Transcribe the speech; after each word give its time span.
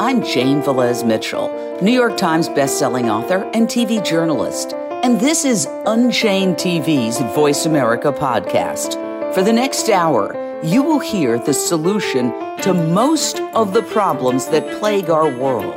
I'm 0.00 0.22
Jane 0.22 0.62
Velez 0.62 1.04
Mitchell, 1.04 1.48
New 1.82 1.90
York 1.90 2.16
Times 2.16 2.48
bestselling 2.48 3.10
author 3.10 3.50
and 3.52 3.66
TV 3.66 4.04
journalist. 4.04 4.72
And 5.02 5.20
this 5.20 5.44
is 5.44 5.66
Unchained 5.86 6.54
TV's 6.54 7.18
Voice 7.34 7.66
America 7.66 8.12
podcast. 8.12 8.94
For 9.34 9.42
the 9.42 9.52
next 9.52 9.88
hour, 9.88 10.36
you 10.62 10.84
will 10.84 11.00
hear 11.00 11.36
the 11.36 11.52
solution 11.52 12.30
to 12.58 12.72
most 12.72 13.40
of 13.54 13.74
the 13.74 13.82
problems 13.82 14.46
that 14.50 14.78
plague 14.78 15.10
our 15.10 15.28
world. 15.36 15.74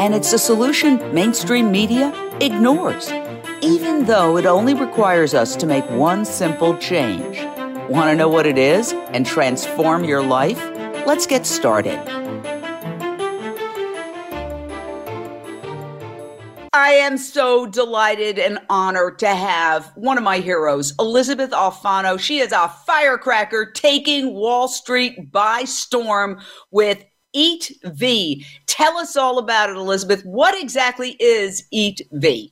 And 0.00 0.16
it's 0.16 0.32
a 0.32 0.38
solution 0.38 1.14
mainstream 1.14 1.70
media 1.70 2.12
ignores, 2.40 3.12
even 3.60 4.04
though 4.06 4.36
it 4.36 4.46
only 4.46 4.74
requires 4.74 5.32
us 5.32 5.54
to 5.54 5.66
make 5.66 5.88
one 5.90 6.24
simple 6.24 6.76
change. 6.78 7.38
Want 7.88 8.10
to 8.10 8.16
know 8.16 8.28
what 8.28 8.46
it 8.46 8.58
is 8.58 8.92
and 9.12 9.24
transform 9.24 10.02
your 10.02 10.24
life? 10.24 10.60
Let's 11.06 11.26
get 11.26 11.46
started. 11.46 12.19
I 16.90 16.94
am 16.94 17.18
so 17.18 17.66
delighted 17.66 18.36
and 18.36 18.58
honored 18.68 19.20
to 19.20 19.28
have 19.28 19.92
one 19.94 20.18
of 20.18 20.24
my 20.24 20.38
heroes, 20.38 20.92
Elysabeth 20.98 21.52
Alfano. 21.52 22.18
She 22.18 22.40
is 22.40 22.50
a 22.50 22.66
firecracker 22.84 23.70
taking 23.70 24.34
Wall 24.34 24.66
Street 24.66 25.30
by 25.30 25.62
storm 25.62 26.40
with 26.72 27.04
Eat 27.32 27.70
V. 27.84 28.44
Tell 28.66 28.98
us 28.98 29.16
all 29.16 29.38
about 29.38 29.70
it, 29.70 29.76
Elysabeth. 29.76 30.22
What 30.24 30.60
exactly 30.60 31.10
is 31.20 31.62
EATV? 31.72 32.50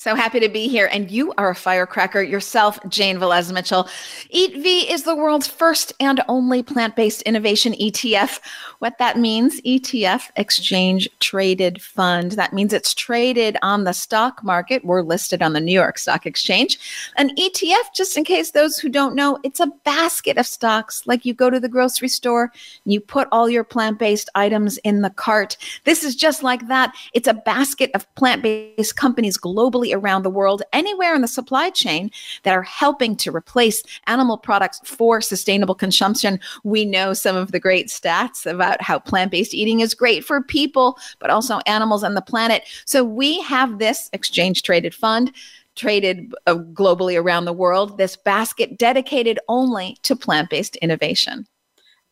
So 0.00 0.14
happy 0.14 0.38
to 0.38 0.48
be 0.48 0.68
here. 0.68 0.88
And 0.92 1.10
you 1.10 1.32
are 1.38 1.50
a 1.50 1.56
firecracker 1.56 2.22
yourself, 2.22 2.78
Jane 2.88 3.18
Velez 3.18 3.52
Mitchell. 3.52 3.88
EATV 4.32 4.88
is 4.88 5.02
the 5.02 5.16
world's 5.16 5.48
first 5.48 5.92
and 5.98 6.22
only 6.28 6.62
plant 6.62 6.94
based 6.94 7.22
innovation 7.22 7.72
ETF. 7.72 8.38
What 8.78 8.98
that 8.98 9.18
means, 9.18 9.60
ETF, 9.62 10.30
Exchange 10.36 11.08
Traded 11.18 11.82
Fund. 11.82 12.32
That 12.32 12.52
means 12.52 12.72
it's 12.72 12.94
traded 12.94 13.56
on 13.60 13.82
the 13.82 13.92
stock 13.92 14.44
market. 14.44 14.84
We're 14.84 15.02
listed 15.02 15.42
on 15.42 15.52
the 15.52 15.60
New 15.60 15.72
York 15.72 15.98
Stock 15.98 16.26
Exchange. 16.26 16.78
An 17.16 17.34
ETF, 17.34 17.92
just 17.92 18.16
in 18.16 18.22
case 18.22 18.52
those 18.52 18.78
who 18.78 18.88
don't 18.88 19.16
know, 19.16 19.40
it's 19.42 19.58
a 19.58 19.72
basket 19.82 20.38
of 20.38 20.46
stocks. 20.46 21.08
Like 21.08 21.24
you 21.24 21.34
go 21.34 21.50
to 21.50 21.58
the 21.58 21.68
grocery 21.68 22.06
store, 22.06 22.52
you 22.84 23.00
put 23.00 23.26
all 23.32 23.50
your 23.50 23.64
plant 23.64 23.98
based 23.98 24.30
items 24.36 24.78
in 24.78 25.02
the 25.02 25.10
cart. 25.10 25.56
This 25.82 26.04
is 26.04 26.14
just 26.14 26.44
like 26.44 26.68
that. 26.68 26.94
It's 27.14 27.26
a 27.26 27.34
basket 27.34 27.90
of 27.94 28.06
plant 28.14 28.42
based 28.42 28.94
companies 28.94 29.36
globally 29.36 29.87
around 29.92 30.22
the 30.22 30.30
world, 30.30 30.62
anywhere 30.72 31.14
in 31.14 31.22
the 31.22 31.28
supply 31.28 31.70
chain 31.70 32.10
that 32.42 32.54
are 32.54 32.62
helping 32.62 33.16
to 33.16 33.34
replace 33.34 33.82
animal 34.06 34.38
products 34.38 34.80
for 34.84 35.20
sustainable 35.20 35.74
consumption. 35.74 36.40
We 36.64 36.84
know 36.84 37.12
some 37.12 37.36
of 37.36 37.52
the 37.52 37.60
great 37.60 37.88
stats 37.88 38.50
about 38.50 38.82
how 38.82 38.98
plant 38.98 39.30
based 39.30 39.54
eating 39.54 39.80
is 39.80 39.94
great 39.94 40.24
for 40.24 40.42
people, 40.42 40.98
but 41.18 41.30
also 41.30 41.58
animals 41.66 42.02
and 42.02 42.16
the 42.16 42.22
planet. 42.22 42.64
So 42.84 43.04
we 43.04 43.40
have 43.42 43.78
this 43.78 44.10
exchange 44.12 44.62
traded 44.62 44.94
fund 44.94 45.32
traded 45.78 46.34
uh, 46.46 46.56
globally 46.56 47.20
around 47.20 47.44
the 47.44 47.52
world, 47.52 47.98
this 47.98 48.16
basket 48.16 48.76
dedicated 48.76 49.38
only 49.48 49.96
to 50.02 50.16
plant 50.16 50.50
based 50.50 50.76
innovation. 50.76 51.46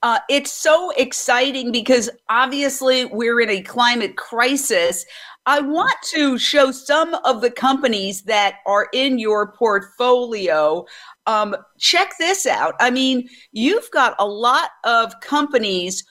Uh, 0.02 0.20
it's 0.28 0.52
so 0.52 0.90
exciting 0.92 1.72
because 1.72 2.08
obviously 2.28 3.06
we're 3.06 3.40
in 3.40 3.50
a 3.50 3.60
climate 3.62 4.16
crisis. 4.16 5.04
I 5.46 5.60
want 5.60 5.94
to 6.14 6.38
show 6.38 6.72
some 6.72 7.14
of 7.24 7.40
the 7.40 7.52
companies 7.52 8.22
that 8.22 8.56
are 8.66 8.88
in 8.92 9.20
your 9.20 9.52
portfolio. 9.52 10.84
Um, 11.26 11.56
check 11.78 12.14
this 12.18 12.46
out. 12.46 12.74
I 12.80 12.90
mean, 12.90 13.28
you've 13.52 13.88
got 13.92 14.16
a 14.18 14.26
lot 14.26 14.70
of 14.82 15.18
companies. 15.20 16.04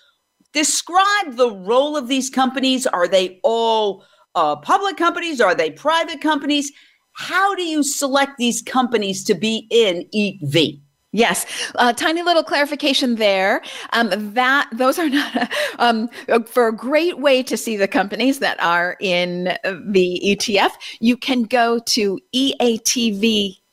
Describe 0.53 1.35
the 1.35 1.51
role 1.51 1.97
of 1.97 2.07
these 2.07 2.29
companies. 2.29 2.87
Are 2.87 3.09
they 3.09 3.41
all 3.43 4.05
uh, 4.35 4.55
public 4.55 4.95
companies? 4.95 5.41
Are 5.41 5.53
they 5.53 5.69
private 5.69 6.21
companies? 6.21 6.71
How 7.11 7.55
do 7.55 7.63
you 7.63 7.83
select 7.83 8.37
these 8.37 8.61
companies 8.61 9.25
to 9.25 9.35
be 9.35 9.67
in 9.69 10.07
EATV? 10.15 10.81
Yes, 11.15 11.45
uh, 11.75 11.93
tiny 11.93 12.23
little 12.23 12.43
clarification 12.43 13.15
there. 13.15 13.61
Um, 13.93 14.09
that 14.33 14.67
those 14.73 14.99
are 14.99 15.07
not 15.07 15.49
um, 15.79 16.09
for 16.45 16.67
a 16.67 16.75
great 16.75 17.19
way 17.19 17.41
to 17.43 17.55
see 17.55 17.77
the 17.77 17.87
companies 17.87 18.39
that 18.39 18.61
are 18.61 18.97
in 18.99 19.45
the 19.63 20.21
ETF. 20.25 20.71
You 20.99 21.15
can 21.15 21.43
go 21.43 21.79
to 21.79 22.19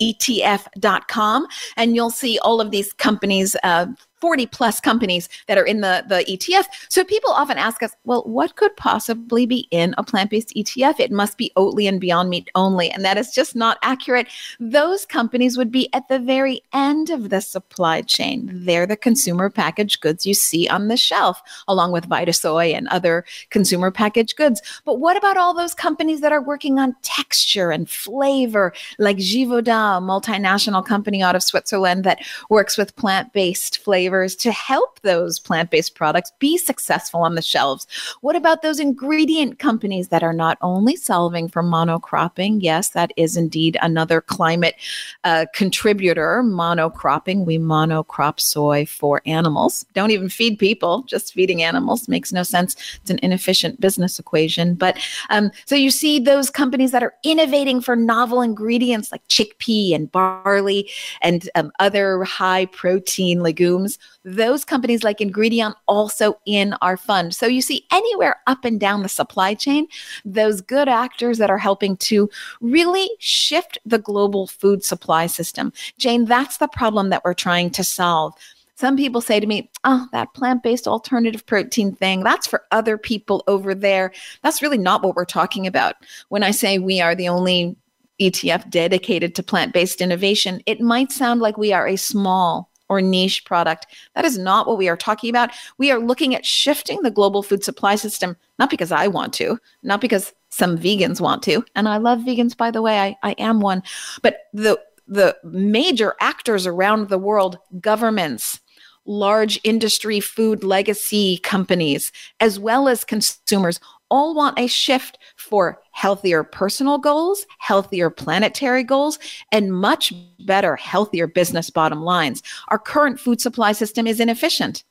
eatvetf.com 0.01 1.47
and 1.77 1.95
you'll 1.95 2.11
see 2.11 2.39
all 2.41 2.61
of 2.61 2.71
these 2.71 2.93
companies. 2.93 3.57
Uh, 3.63 3.87
40 4.23 4.47
plus 4.47 4.81
companies 4.81 5.29
that 5.49 5.59
are 5.59 5.65
in 5.65 5.81
the, 5.81 6.05
the 6.09 6.25
ETF. 6.29 6.67
So 6.89 7.03
people 7.03 7.33
often 7.33 7.59
ask 7.59 7.83
us, 7.83 7.91
well, 8.05 8.23
what 8.23 8.55
could 8.55 8.75
possibly 8.77 9.47
be 9.47 9.67
in 9.73 9.97
a 9.99 10.05
plant 10.05 10.31
based 10.31 10.55
ETF? 10.55 11.01
It 11.01 11.11
must 11.11 11.37
be 11.37 11.51
Oatly 11.57 11.89
and 11.89 12.01
Beyond 12.01 12.31
Meat 12.31 12.49
only. 12.55 12.89
And 12.89 13.05
that 13.05 13.19
is 13.19 13.35
just 13.35 13.57
not 13.57 13.79
accurate. 13.83 14.29
Those 14.61 15.05
companies 15.05 15.59
would 15.59 15.73
be 15.73 15.93
at 15.93 16.07
the 16.07 16.21
very 16.21 16.63
end 16.73 17.11
of 17.11 17.31
the 17.31 17.41
supply 17.41 18.01
chain. 18.01 18.49
They're 18.53 18.87
the 18.87 18.97
consumer 18.97 19.51
packaged 19.51 20.01
goods 20.01 20.25
you 20.25 20.35
see 20.35 20.69
on 20.69 20.87
the 20.87 20.97
shelf, 20.97 21.43
along 21.67 21.91
with 21.91 22.09
Vitasoy 22.09 22.73
and 22.77 22.87
other 22.89 23.25
consumer 23.51 23.91
packaged 23.91 24.37
goods. 24.37 24.63
But 24.85 25.01
what 25.01 25.17
about 25.17 25.37
all 25.37 25.53
those 25.53 25.75
companies 25.75 26.21
that 26.21 26.31
are 26.31 26.41
working 26.41 26.79
on 26.79 26.95
texture 27.03 27.73
and 27.73 27.91
flavor, 27.91 28.73
like 29.01 29.17
Givaudan, 29.17 29.92
a 29.99 30.01
multinational 30.01 30.85
company 30.85 31.23
out 31.23 31.37
of 31.37 31.43
Switzerland 31.43 32.05
that 32.05 32.21
works 32.51 32.77
with 32.77 32.97
plant 32.97 33.33
based 33.33 33.79
flavors 33.79 34.35
to 34.37 34.53
help 34.53 35.01
those 35.01 35.39
plant 35.39 35.71
based 35.71 35.95
products 35.95 36.33
be 36.39 36.57
successful 36.57 37.21
on 37.21 37.35
the 37.35 37.43
shelves? 37.43 37.87
What 38.21 38.37
about 38.37 38.63
those 38.63 38.81
ingredient 38.81 39.59
companies 39.59 40.09
that 40.09 40.23
are 40.23 40.33
not 40.33 40.59
only 40.61 40.97
solving 40.97 41.49
for 41.49 41.63
monocropping? 41.63 42.59
Yes, 42.61 42.91
that 42.91 43.13
is 43.17 43.37
indeed 43.37 43.77
another 43.83 44.21
climate 44.21 44.77
uh, 45.25 45.47
contributor. 45.55 46.43
Monocropping, 46.45 47.45
we 47.45 47.59
monocrop 47.59 48.41
soy 48.41 48.87
for 48.87 49.23
animals. 49.27 49.85
Don't 49.95 50.11
even 50.11 50.29
feed 50.29 50.59
people, 50.59 51.03
just 51.03 51.33
feeding 51.33 51.63
animals 51.63 52.09
makes 52.09 52.33
no 52.33 52.43
sense. 52.43 52.77
It's 53.01 53.11
an 53.11 53.19
inefficient 53.23 53.81
business 53.81 54.19
equation. 54.19 54.75
But 54.75 54.99
um, 55.31 55.51
so 55.67 55.75
you 55.75 55.91
see 55.91 56.19
those 56.19 56.51
companies 56.51 56.93
that 56.93 57.03
are 57.03 57.15
innovating 57.25 57.81
for 57.81 57.97
novel 57.97 58.43
ingredients 58.43 59.11
like 59.13 59.27
chickpea 59.29 59.72
and 59.95 60.11
barley 60.11 60.91
and 61.21 61.49
um, 61.55 61.71
other 61.79 62.25
high 62.25 62.67
protein 62.67 63.43
legumes 63.43 63.99
those 64.25 64.65
companies 64.65 65.03
like 65.03 65.19
Ingredion 65.19 65.75
also 65.89 66.39
in 66.47 66.75
our 66.75 66.97
fund. 66.97 67.35
So 67.35 67.47
you 67.47 67.61
see 67.61 67.87
anywhere 67.91 68.37
up 68.47 68.65
and 68.65 68.79
down 68.79 69.03
the 69.03 69.09
supply 69.09 69.55
chain, 69.55 69.89
those 70.25 70.61
good 70.61 70.89
actors 70.89 71.39
that 71.39 71.51
are 71.51 71.59
helping 71.59 71.97
to 71.99 72.31
really 72.61 73.11
shift 73.19 73.79
the 73.85 73.99
global 73.99 74.47
food 74.47 74.85
supply 74.85 75.27
system. 75.27 75.73
Jane, 75.99 76.25
that's 76.25 76.59
the 76.59 76.69
problem 76.69 77.11
that 77.11 77.25
we're 77.25 77.35
trying 77.35 77.71
to 77.71 77.85
solve. 77.85 78.35
Some 78.75 78.97
people 78.97 79.21
say 79.21 79.39
to 79.39 79.47
me, 79.47 79.71
Oh, 79.85 80.07
that 80.13 80.35
plant 80.35 80.63
based 80.63 80.89
alternative 80.89 81.45
protein 81.47 81.95
thing, 81.95 82.23
that's 82.23 82.47
for 82.47 82.65
other 82.71 82.97
people 82.97 83.45
over 83.47 83.75
there. 83.75 84.13
That's 84.43 84.63
really 84.63 84.79
not 84.79 85.03
what 85.03 85.15
we're 85.15 85.25
talking 85.25 85.67
about. 85.67 85.97
When 86.29 86.43
I 86.43 86.51
say 86.53 86.79
we 86.79 87.01
are 87.01 87.15
the 87.15 87.29
only 87.29 87.77
ETF 88.21 88.71
dedicated 88.71 89.35
to 89.35 89.43
plant 89.43 89.73
based 89.73 90.01
innovation, 90.01 90.63
it 90.67 90.81
might 90.81 91.13
sound 91.13 91.41
like 91.41 91.57
we 91.57 91.73
are 91.73 91.87
a 91.87 91.97
small 91.97 92.71
or 92.89 93.01
niche 93.01 93.45
product. 93.47 93.87
That 94.15 94.27
is 94.27 94.37
not 94.37 94.67
what 94.67 94.77
we 94.77 94.89
are 94.89 94.97
talking 94.97 95.31
about. 95.31 95.51
We 95.79 95.91
are 95.91 95.99
looking 95.99 96.35
at 96.35 96.45
shifting 96.45 97.01
the 97.03 97.11
global 97.11 97.43
food 97.43 97.65
supply 97.65 97.95
system, 97.95 98.37
not 98.59 98.71
because 98.71 98.93
I 98.93 99.09
want 99.09 99.33
to, 99.35 99.59
not 99.83 100.01
because 100.01 100.35
some 100.51 100.77
vegans 100.77 101.21
want 101.21 101.43
to. 101.45 101.65
And 101.75 101.89
I 101.89 101.97
love 101.97 102.21
vegans, 102.21 102.55
by 102.55 102.71
the 102.71 102.83
way, 102.83 102.99
I, 102.99 103.17
I 103.23 103.33
am 103.33 103.61
one. 103.61 103.83
But 104.21 104.49
the 104.53 104.79
the 105.09 105.37
major 105.43 106.15
actors 106.21 106.67
around 106.67 107.09
the 107.09 107.19
world, 107.19 107.59
governments, 107.81 108.61
large 109.05 109.61
industry 109.65 110.21
food 110.21 110.63
legacy 110.63 111.39
companies, 111.39 112.13
as 112.41 112.59
well 112.59 112.89
as 112.89 113.05
consumers, 113.05 113.81
all 114.13 114.35
want 114.35 114.59
a 114.59 114.67
shift 114.67 115.19
for 115.37 115.81
healthier 115.93 116.45
personal 116.45 116.99
goals, 116.99 117.47
healthier 117.59 118.11
planetary 118.11 118.85
goals, 118.85 119.19
and 119.51 119.73
much 119.73 120.13
better, 120.41 120.77
healthier 120.77 121.27
business 121.27 121.71
bottom 121.71 122.03
lines. 122.03 122.43
Our 122.69 122.79
current 122.79 123.19
food 123.19 123.41
supply 123.41 123.73
system 123.73 124.07
is 124.07 124.21
inefficient, 124.21 124.85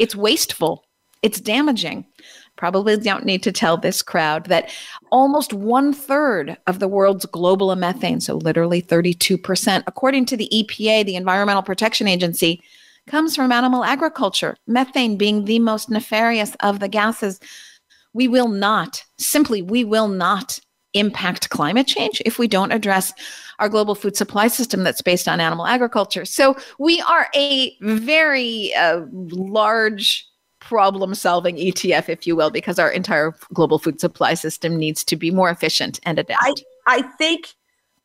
it's 0.00 0.16
wasteful, 0.16 0.84
it's 1.22 1.40
damaging. 1.40 2.04
Probably 2.56 2.96
don't 2.96 3.24
need 3.24 3.42
to 3.44 3.52
tell 3.52 3.76
this 3.76 4.02
crowd 4.02 4.46
that 4.46 4.70
almost 5.10 5.52
one 5.52 5.92
third 5.92 6.56
of 6.66 6.80
the 6.80 6.88
world's 6.88 7.26
global 7.26 7.74
methane, 7.76 8.20
so 8.20 8.36
literally 8.36 8.82
32%, 8.82 9.84
according 9.86 10.26
to 10.26 10.36
the 10.36 10.48
EPA, 10.52 11.04
the 11.04 11.16
Environmental 11.16 11.62
Protection 11.62 12.08
Agency, 12.08 12.60
comes 13.06 13.36
from 13.36 13.52
animal 13.52 13.84
agriculture, 13.84 14.56
methane 14.66 15.16
being 15.16 15.44
the 15.44 15.58
most 15.58 15.90
nefarious 15.90 16.56
of 16.60 16.80
the 16.80 16.88
gases 16.88 17.38
we 18.14 18.28
will 18.28 18.48
not, 18.48 19.04
simply, 19.18 19.60
we 19.60 19.84
will 19.84 20.08
not 20.08 20.58
impact 20.94 21.50
climate 21.50 21.86
change 21.86 22.22
if 22.24 22.38
we 22.38 22.48
don't 22.48 22.72
address 22.72 23.12
our 23.58 23.68
global 23.68 23.94
food 23.94 24.16
supply 24.16 24.48
system 24.48 24.84
that's 24.84 25.02
based 25.02 25.28
on 25.28 25.40
animal 25.40 25.66
agriculture. 25.66 26.24
So 26.24 26.56
we 26.78 27.00
are 27.02 27.28
a 27.34 27.76
very 27.80 28.72
uh, 28.74 29.02
large 29.10 30.26
problem 30.60 31.14
solving 31.14 31.56
ETF, 31.56 32.08
if 32.08 32.26
you 32.26 32.34
will, 32.36 32.50
because 32.50 32.78
our 32.78 32.90
entire 32.90 33.34
global 33.52 33.78
food 33.78 34.00
supply 34.00 34.34
system 34.34 34.76
needs 34.76 35.04
to 35.04 35.16
be 35.16 35.30
more 35.30 35.50
efficient 35.50 36.00
and 36.04 36.18
adapt. 36.18 36.42
I, 36.42 36.98
I 36.98 37.02
think 37.02 37.54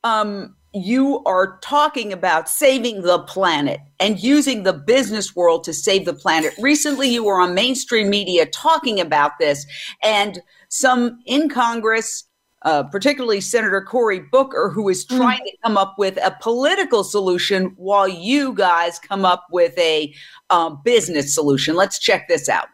um, 0.03 0.55
you 0.73 1.23
are 1.25 1.57
talking 1.61 2.13
about 2.13 2.47
saving 2.47 3.01
the 3.01 3.19
planet 3.19 3.79
and 3.99 4.21
using 4.21 4.63
the 4.63 4.73
business 4.73 5.35
world 5.35 5.63
to 5.63 5.73
save 5.73 6.05
the 6.05 6.13
planet. 6.13 6.53
Recently, 6.59 7.09
you 7.09 7.23
were 7.23 7.39
on 7.39 7.53
mainstream 7.53 8.09
media 8.09 8.45
talking 8.45 8.99
about 8.99 9.39
this, 9.39 9.65
and 10.03 10.39
some 10.69 11.19
in 11.25 11.49
Congress, 11.49 12.25
uh, 12.63 12.83
particularly 12.83 13.41
Senator 13.41 13.81
Cory 13.81 14.21
Booker, 14.31 14.69
who 14.69 14.89
is 14.89 15.05
hmm. 15.09 15.17
trying 15.17 15.41
mm. 15.41 15.51
to 15.51 15.57
come 15.63 15.77
up 15.77 15.95
with 15.97 16.17
a 16.17 16.35
political 16.41 17.03
solution 17.03 17.73
while 17.77 18.07
you 18.07 18.53
guys 18.53 18.99
come 18.99 19.25
up 19.25 19.47
with 19.51 19.77
a 19.77 20.13
uh, 20.49 20.69
business 20.69 21.33
solution. 21.33 21.75
Let's 21.75 21.97
check 21.99 22.27
this 22.27 22.47
out. 22.47 22.67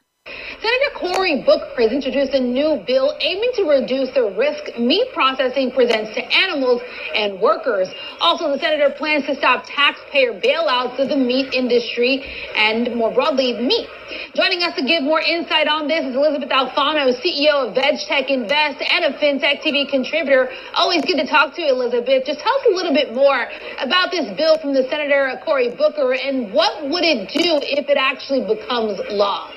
Senator 0.65 0.97
Cory 0.97 1.43
Booker 1.45 1.77
has 1.77 1.91
introduced 1.91 2.33
a 2.33 2.39
new 2.39 2.81
bill 2.87 3.13
aiming 3.21 3.51
to 3.53 3.69
reduce 3.69 4.09
the 4.17 4.33
risk 4.33 4.73
meat 4.79 5.13
processing 5.13 5.69
presents 5.69 6.09
to 6.17 6.25
animals 6.33 6.81
and 7.13 7.39
workers. 7.39 7.87
Also, 8.19 8.49
the 8.49 8.57
senator 8.57 8.89
plans 8.89 9.27
to 9.27 9.35
stop 9.35 9.65
taxpayer 9.69 10.33
bailouts 10.33 10.97
of 10.97 11.09
the 11.09 11.15
meat 11.15 11.53
industry 11.53 12.25
and 12.57 12.95
more 12.95 13.13
broadly 13.13 13.53
meat. 13.61 13.85
Joining 14.33 14.65
us 14.65 14.73
to 14.73 14.81
give 14.81 15.03
more 15.03 15.21
insight 15.21 15.67
on 15.67 15.87
this 15.87 16.01
is 16.01 16.15
Elysabeth 16.17 16.49
Alfano, 16.49 17.13
CEO 17.21 17.69
of 17.69 17.77
VegTech 17.77 18.33
Invest 18.33 18.81
and 18.81 19.05
a 19.05 19.13
FinTech 19.21 19.61
TV 19.61 19.85
contributor. 19.85 20.49
Always 20.73 21.05
good 21.05 21.21
to 21.21 21.27
talk 21.29 21.53
to 21.55 21.61
you, 21.61 21.77
Elysabeth. 21.77 22.25
Just 22.25 22.39
tell 22.41 22.53
us 22.57 22.65
a 22.65 22.73
little 22.73 22.93
bit 22.93 23.13
more 23.13 23.45
about 23.85 24.09
this 24.09 24.25
bill 24.33 24.57
from 24.57 24.73
the 24.73 24.89
Senator 24.89 25.37
Cory 25.45 25.69
Booker 25.77 26.17
and 26.17 26.51
what 26.51 26.89
would 26.89 27.05
it 27.05 27.29
do 27.29 27.61
if 27.61 27.85
it 27.85 28.01
actually 28.01 28.41
becomes 28.41 28.97
law? 29.13 29.53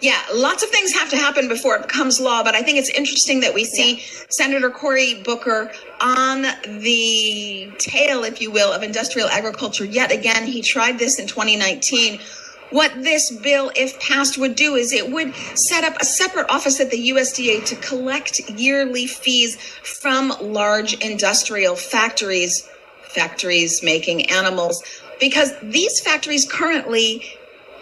Yeah, 0.00 0.20
lots 0.32 0.62
of 0.62 0.70
things 0.70 0.92
have 0.92 1.10
to 1.10 1.16
happen 1.16 1.48
before 1.48 1.74
it 1.74 1.82
becomes 1.82 2.20
law, 2.20 2.44
but 2.44 2.54
I 2.54 2.62
think 2.62 2.78
it's 2.78 2.90
interesting 2.90 3.40
that 3.40 3.52
we 3.52 3.64
see 3.64 3.96
yeah. 3.96 4.02
Senator 4.30 4.70
Cory 4.70 5.22
Booker 5.22 5.72
on 6.00 6.42
the 6.42 7.72
tail, 7.78 8.22
if 8.22 8.40
you 8.40 8.52
will, 8.52 8.72
of 8.72 8.84
industrial 8.84 9.28
agriculture. 9.28 9.84
Yet 9.84 10.12
again, 10.12 10.46
he 10.46 10.62
tried 10.62 11.00
this 11.00 11.18
in 11.18 11.26
2019. 11.26 12.20
What 12.70 12.92
this 13.02 13.30
bill, 13.30 13.72
if 13.74 13.98
passed, 13.98 14.38
would 14.38 14.54
do 14.54 14.76
is 14.76 14.92
it 14.92 15.10
would 15.10 15.34
set 15.54 15.82
up 15.82 16.00
a 16.00 16.04
separate 16.04 16.48
office 16.48 16.78
at 16.80 16.90
the 16.90 17.10
USDA 17.10 17.64
to 17.64 17.76
collect 17.76 18.40
yearly 18.50 19.06
fees 19.06 19.56
from 19.82 20.32
large 20.40 20.94
industrial 21.02 21.74
factories, 21.74 22.68
factories 23.02 23.82
making 23.82 24.30
animals, 24.30 24.80
because 25.18 25.58
these 25.60 25.98
factories 26.00 26.46
currently 26.48 27.37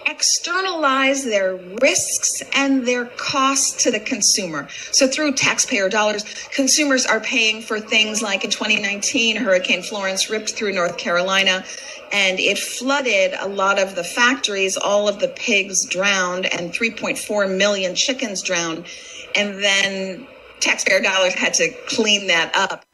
externalize 0.06 1.24
their 1.24 1.56
risks 1.80 2.42
and 2.54 2.86
their 2.86 3.06
costs 3.06 3.82
to 3.82 3.90
the 3.90 4.00
consumer. 4.00 4.68
So 4.92 5.08
through 5.08 5.32
taxpayer 5.32 5.88
dollars, 5.88 6.24
consumers 6.52 7.04
are 7.04 7.20
paying 7.20 7.60
for 7.60 7.80
things 7.80 8.22
like 8.22 8.44
in 8.44 8.50
2019, 8.50 9.36
Hurricane 9.36 9.82
Florence 9.82 10.30
ripped 10.30 10.50
through 10.50 10.72
North 10.72 10.96
Carolina 10.96 11.64
and 12.12 12.38
it 12.38 12.58
flooded 12.58 13.34
a 13.40 13.48
lot 13.48 13.80
of 13.80 13.96
the 13.96 14.04
factories. 14.04 14.76
All 14.76 15.08
of 15.08 15.18
the 15.18 15.28
pigs 15.28 15.84
drowned 15.86 16.46
and 16.46 16.72
3.4 16.72 17.56
million 17.56 17.94
chickens 17.94 18.42
drowned. 18.42 18.86
And 19.34 19.62
then 19.62 20.26
taxpayer 20.60 21.00
dollars 21.00 21.34
had 21.34 21.54
to 21.54 21.70
clean 21.88 22.28
that 22.28 22.54
up. 22.54 22.84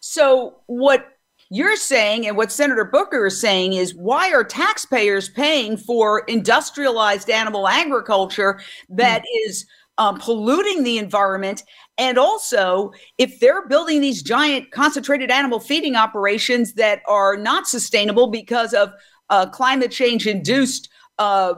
So 0.00 0.54
what 0.66 1.11
you're 1.54 1.76
saying, 1.76 2.26
and 2.26 2.34
what 2.34 2.50
Senator 2.50 2.84
Booker 2.84 3.26
is 3.26 3.38
saying, 3.38 3.74
is 3.74 3.94
why 3.94 4.32
are 4.32 4.42
taxpayers 4.42 5.28
paying 5.28 5.76
for 5.76 6.20
industrialized 6.20 7.28
animal 7.28 7.68
agriculture 7.68 8.58
that 8.88 9.20
mm. 9.20 9.46
is 9.46 9.66
um, 9.98 10.18
polluting 10.18 10.82
the 10.82 10.96
environment? 10.96 11.62
And 11.98 12.16
also, 12.16 12.92
if 13.18 13.38
they're 13.38 13.68
building 13.68 14.00
these 14.00 14.22
giant 14.22 14.70
concentrated 14.70 15.30
animal 15.30 15.60
feeding 15.60 15.94
operations 15.94 16.72
that 16.74 17.02
are 17.06 17.36
not 17.36 17.68
sustainable 17.68 18.28
because 18.28 18.72
of 18.72 18.94
uh, 19.28 19.44
climate 19.50 19.90
change 19.90 20.26
induced 20.26 20.88
uh, 21.18 21.54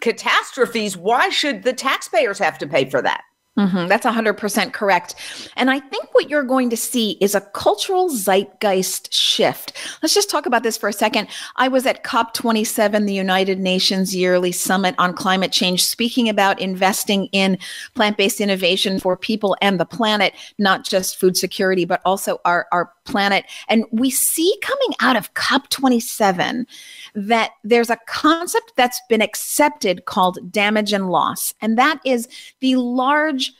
catastrophes, 0.00 0.96
why 0.96 1.28
should 1.28 1.62
the 1.62 1.74
taxpayers 1.74 2.38
have 2.38 2.56
to 2.56 2.66
pay 2.66 2.88
for 2.88 3.02
that? 3.02 3.22
Mm-hmm. 3.56 3.86
That's 3.86 4.04
100% 4.04 4.72
correct. 4.72 5.14
And 5.56 5.70
I 5.70 5.78
think 5.78 6.12
what 6.12 6.28
you're 6.28 6.42
going 6.42 6.70
to 6.70 6.76
see 6.76 7.12
is 7.20 7.36
a 7.36 7.40
cultural 7.40 8.08
zeitgeist 8.08 9.14
shift. 9.14 9.72
Let's 10.02 10.14
just 10.14 10.28
talk 10.28 10.46
about 10.46 10.64
this 10.64 10.76
for 10.76 10.88
a 10.88 10.92
second. 10.92 11.28
I 11.54 11.68
was 11.68 11.86
at 11.86 12.02
COP27, 12.02 13.06
the 13.06 13.14
United 13.14 13.60
Nations 13.60 14.14
yearly 14.14 14.50
summit 14.50 14.96
on 14.98 15.14
climate 15.14 15.52
change, 15.52 15.84
speaking 15.84 16.28
about 16.28 16.60
investing 16.60 17.26
in 17.26 17.58
plant 17.94 18.16
based 18.16 18.40
innovation 18.40 18.98
for 18.98 19.16
people 19.16 19.56
and 19.60 19.78
the 19.78 19.86
planet, 19.86 20.34
not 20.58 20.84
just 20.84 21.16
food 21.16 21.36
security, 21.36 21.84
but 21.84 22.00
also 22.04 22.40
our, 22.44 22.66
our 22.72 22.92
planet. 23.04 23.44
And 23.68 23.84
we 23.90 24.10
see 24.10 24.54
coming 24.62 24.94
out 25.00 25.16
of 25.16 25.32
COP27 25.34 26.66
that 27.14 27.52
there's 27.62 27.90
a 27.90 27.98
concept 28.06 28.72
that's 28.76 29.00
been 29.08 29.22
accepted 29.22 30.04
called 30.06 30.38
damage 30.50 30.92
and 30.92 31.10
loss. 31.10 31.54
And 31.60 31.78
that 31.78 32.00
is 32.04 32.28
the 32.60 32.76
large 32.76 33.52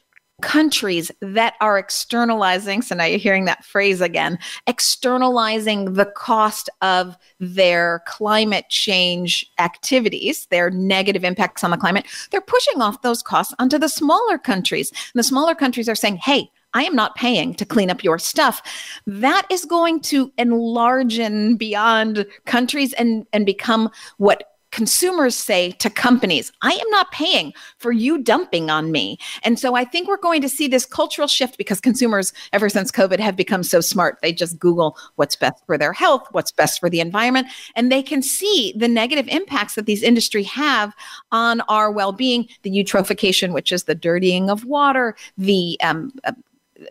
countries 0.42 1.12
that 1.20 1.54
are 1.60 1.78
externalizing 1.78 2.82
so 2.82 2.94
now 2.94 3.04
you're 3.04 3.18
hearing 3.18 3.44
that 3.44 3.64
phrase 3.64 4.00
again 4.00 4.36
externalizing 4.66 5.92
the 5.92 6.06
cost 6.06 6.68
of 6.82 7.16
their 7.38 8.02
climate 8.08 8.64
change 8.68 9.46
activities 9.60 10.46
their 10.46 10.70
negative 10.70 11.22
impacts 11.22 11.62
on 11.62 11.70
the 11.70 11.76
climate 11.76 12.04
they're 12.32 12.40
pushing 12.40 12.82
off 12.82 13.00
those 13.02 13.22
costs 13.22 13.54
onto 13.60 13.78
the 13.78 13.88
smaller 13.88 14.36
countries 14.36 14.90
and 14.90 15.18
the 15.18 15.22
smaller 15.22 15.54
countries 15.54 15.88
are 15.88 15.94
saying 15.94 16.16
hey 16.16 16.50
I 16.74 16.84
am 16.84 16.94
not 16.94 17.14
paying 17.14 17.54
to 17.54 17.64
clean 17.64 17.90
up 17.90 18.04
your 18.04 18.18
stuff. 18.18 18.60
That 19.06 19.46
is 19.50 19.64
going 19.64 20.00
to 20.00 20.32
enlarge 20.38 21.18
and 21.18 21.58
beyond 21.58 22.26
countries 22.44 22.92
and, 22.94 23.26
and 23.32 23.46
become 23.46 23.90
what 24.18 24.44
consumers 24.74 25.36
say 25.36 25.70
to 25.70 25.88
companies, 25.88 26.50
I 26.62 26.72
am 26.72 26.90
not 26.90 27.12
paying 27.12 27.52
for 27.78 27.92
you 27.92 28.18
dumping 28.18 28.70
on 28.70 28.90
me. 28.90 29.18
And 29.44 29.56
so 29.56 29.76
I 29.76 29.84
think 29.84 30.08
we're 30.08 30.16
going 30.16 30.42
to 30.42 30.48
see 30.48 30.66
this 30.66 30.84
cultural 30.84 31.28
shift 31.28 31.56
because 31.56 31.80
consumers, 31.80 32.32
ever 32.52 32.68
since 32.68 32.90
COVID, 32.90 33.20
have 33.20 33.36
become 33.36 33.62
so 33.62 33.80
smart. 33.80 34.18
They 34.20 34.32
just 34.32 34.58
Google 34.58 34.98
what's 35.14 35.36
best 35.36 35.64
for 35.64 35.78
their 35.78 35.92
health, 35.92 36.26
what's 36.32 36.50
best 36.50 36.80
for 36.80 36.90
the 36.90 36.98
environment, 36.98 37.46
and 37.76 37.92
they 37.92 38.02
can 38.02 38.20
see 38.20 38.74
the 38.76 38.88
negative 38.88 39.28
impacts 39.28 39.76
that 39.76 39.86
these 39.86 40.02
industries 40.02 40.50
have 40.50 40.92
on 41.30 41.60
our 41.62 41.92
well 41.92 42.10
being, 42.10 42.48
the 42.62 42.70
eutrophication, 42.70 43.52
which 43.52 43.70
is 43.70 43.84
the 43.84 43.94
dirtying 43.94 44.50
of 44.50 44.64
water, 44.64 45.14
the 45.38 45.78
um, 45.84 46.10
uh, 46.24 46.32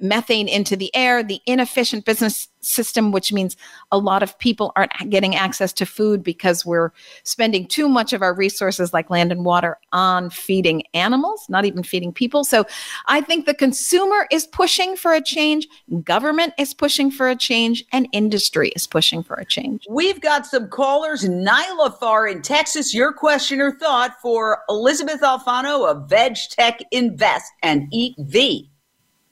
methane 0.02 0.48
into 0.48 0.76
the 0.76 0.94
air, 0.96 1.24
the 1.24 1.42
inefficient 1.46 2.06
business 2.06 2.48
system, 2.62 3.12
which 3.12 3.34
means 3.34 3.58
a 3.92 3.98
lot 3.98 4.24
of 4.24 4.38
people 4.40 4.72
aren't 4.76 4.92
getting 5.10 5.36
access 5.36 5.74
to 5.74 5.86
food 5.86 6.24
because 6.24 6.66
we're 6.66 6.92
spending 7.24 7.68
too 7.68 7.90
much 7.90 8.14
of 8.14 8.22
our 8.22 8.34
resources, 8.34 8.94
like 8.94 9.10
land 9.10 9.32
and 9.32 9.46
water, 9.46 9.78
on 9.92 10.30
feeding 10.30 10.84
animals, 10.94 11.46
not 11.50 11.66
even 11.66 11.84
feeding 11.84 12.14
people. 12.14 12.44
So 12.44 12.66
I 13.08 13.22
think 13.22 13.46
the 13.46 13.54
consumer 13.54 14.28
is 14.32 14.48
pushing 14.48 14.96
for 14.96 15.14
a 15.14 15.22
change, 15.22 15.68
government 16.04 16.54
is 16.58 16.74
pushing 16.74 17.12
for 17.12 17.30
a 17.30 17.36
change, 17.36 17.84
and 17.92 18.08
industry 18.12 18.70
is 18.76 18.88
pushing 18.88 19.24
for 19.24 19.36
a 19.36 19.46
change. 19.46 19.86
We've 19.90 20.22
got 20.22 20.46
some 20.46 20.70
callers. 20.70 21.24
Nyla 21.24 21.98
Thar 22.00 22.28
in 22.28 22.42
Texas, 22.42 22.94
your 22.94 23.14
question 23.14 23.60
or 23.60 23.72
thought 23.72 24.20
for 24.22 24.60
Elysabeth 24.70 25.22
Alfano 25.22 25.90
of 25.90 26.10
Veg 26.10 26.36
Tech 26.50 26.80
Invest 26.92 27.52
and 27.62 27.92
EATV. 27.92 28.70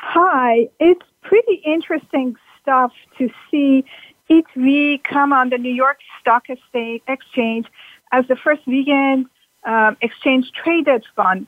Hi, 0.03 0.67
it's 0.79 1.05
pretty 1.21 1.61
interesting 1.63 2.35
stuff 2.59 2.91
to 3.19 3.29
see 3.49 3.85
EATV 4.31 5.03
come 5.03 5.31
on 5.31 5.49
the 5.49 5.59
New 5.59 5.73
York 5.73 5.99
Stock 6.19 6.47
Exchange 6.49 7.67
as 8.11 8.27
the 8.27 8.35
first 8.35 8.61
vegan 8.65 9.29
um, 9.63 9.97
exchange 10.01 10.51
traded 10.53 11.05
fund. 11.15 11.45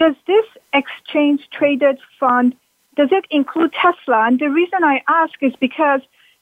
Does 0.00 0.14
this 0.26 0.46
exchange 0.72 1.46
traded 1.52 1.98
fund 2.18 2.56
does 2.96 3.08
it 3.12 3.26
include 3.30 3.72
Tesla? 3.74 4.26
And 4.26 4.38
the 4.38 4.48
reason 4.48 4.82
I 4.82 5.02
ask 5.06 5.34
is 5.42 5.52
because 5.60 6.00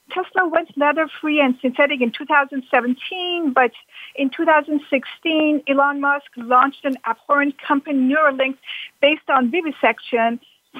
Tesla 0.09 0.47
went 0.47 0.77
leather 0.77 1.07
free 1.19 1.41
and 1.41 1.57
synthetic 1.61 2.01
in 2.01 2.11
2017, 2.11 3.53
but 3.53 3.71
in 4.15 4.29
2016, 4.29 5.63
Elon 5.67 6.01
Musk 6.01 6.31
launched 6.37 6.83
an 6.85 6.97
abhorrent 7.05 7.57
company, 7.61 7.99
Neuralink, 7.99 8.57
based 9.01 9.29
on 9.29 9.51
vivisection 9.51 10.39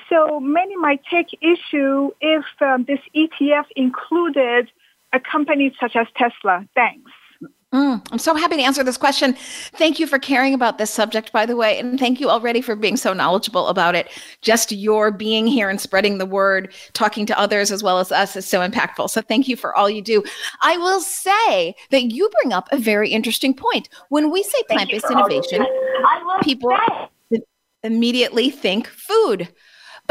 so 0.09 0.39
many 0.39 0.75
might 0.75 1.01
take 1.09 1.37
issue 1.41 2.11
if 2.21 2.45
um, 2.61 2.85
this 2.85 2.99
ETF 3.15 3.65
included 3.75 4.71
a 5.13 5.19
company 5.19 5.75
such 5.79 5.95
as 5.95 6.07
Tesla. 6.15 6.65
Thanks. 6.75 7.11
Mm, 7.73 8.05
I'm 8.11 8.19
so 8.19 8.35
happy 8.35 8.57
to 8.57 8.61
answer 8.61 8.83
this 8.83 8.97
question. 8.97 9.33
Thank 9.33 9.97
you 9.97 10.05
for 10.05 10.19
caring 10.19 10.53
about 10.53 10.77
this 10.77 10.91
subject, 10.91 11.31
by 11.31 11.45
the 11.45 11.55
way. 11.55 11.79
And 11.79 11.97
thank 11.97 12.19
you 12.19 12.29
already 12.29 12.59
for 12.59 12.75
being 12.75 12.97
so 12.97 13.13
knowledgeable 13.13 13.67
about 13.67 13.95
it. 13.95 14.09
Just 14.41 14.73
your 14.73 15.09
being 15.09 15.47
here 15.47 15.69
and 15.69 15.79
spreading 15.79 16.17
the 16.17 16.25
word, 16.25 16.73
talking 16.91 17.25
to 17.27 17.39
others 17.39 17.71
as 17.71 17.81
well 17.81 17.99
as 17.99 18.11
us 18.11 18.35
is 18.35 18.45
so 18.45 18.59
impactful. 18.59 19.09
So 19.09 19.21
thank 19.21 19.47
you 19.47 19.55
for 19.55 19.73
all 19.73 19.89
you 19.89 20.01
do. 20.01 20.21
I 20.61 20.75
will 20.77 20.99
say 20.99 21.73
that 21.91 22.11
you 22.11 22.29
bring 22.41 22.51
up 22.51 22.67
a 22.73 22.77
very 22.77 23.09
interesting 23.09 23.53
point. 23.53 23.87
When 24.09 24.31
we 24.31 24.43
say 24.43 24.63
plant 24.69 24.91
based 24.91 25.09
innovation, 25.09 25.65
people 26.43 26.77
say. 27.31 27.39
immediately 27.83 28.49
think 28.49 28.87
food. 28.87 29.47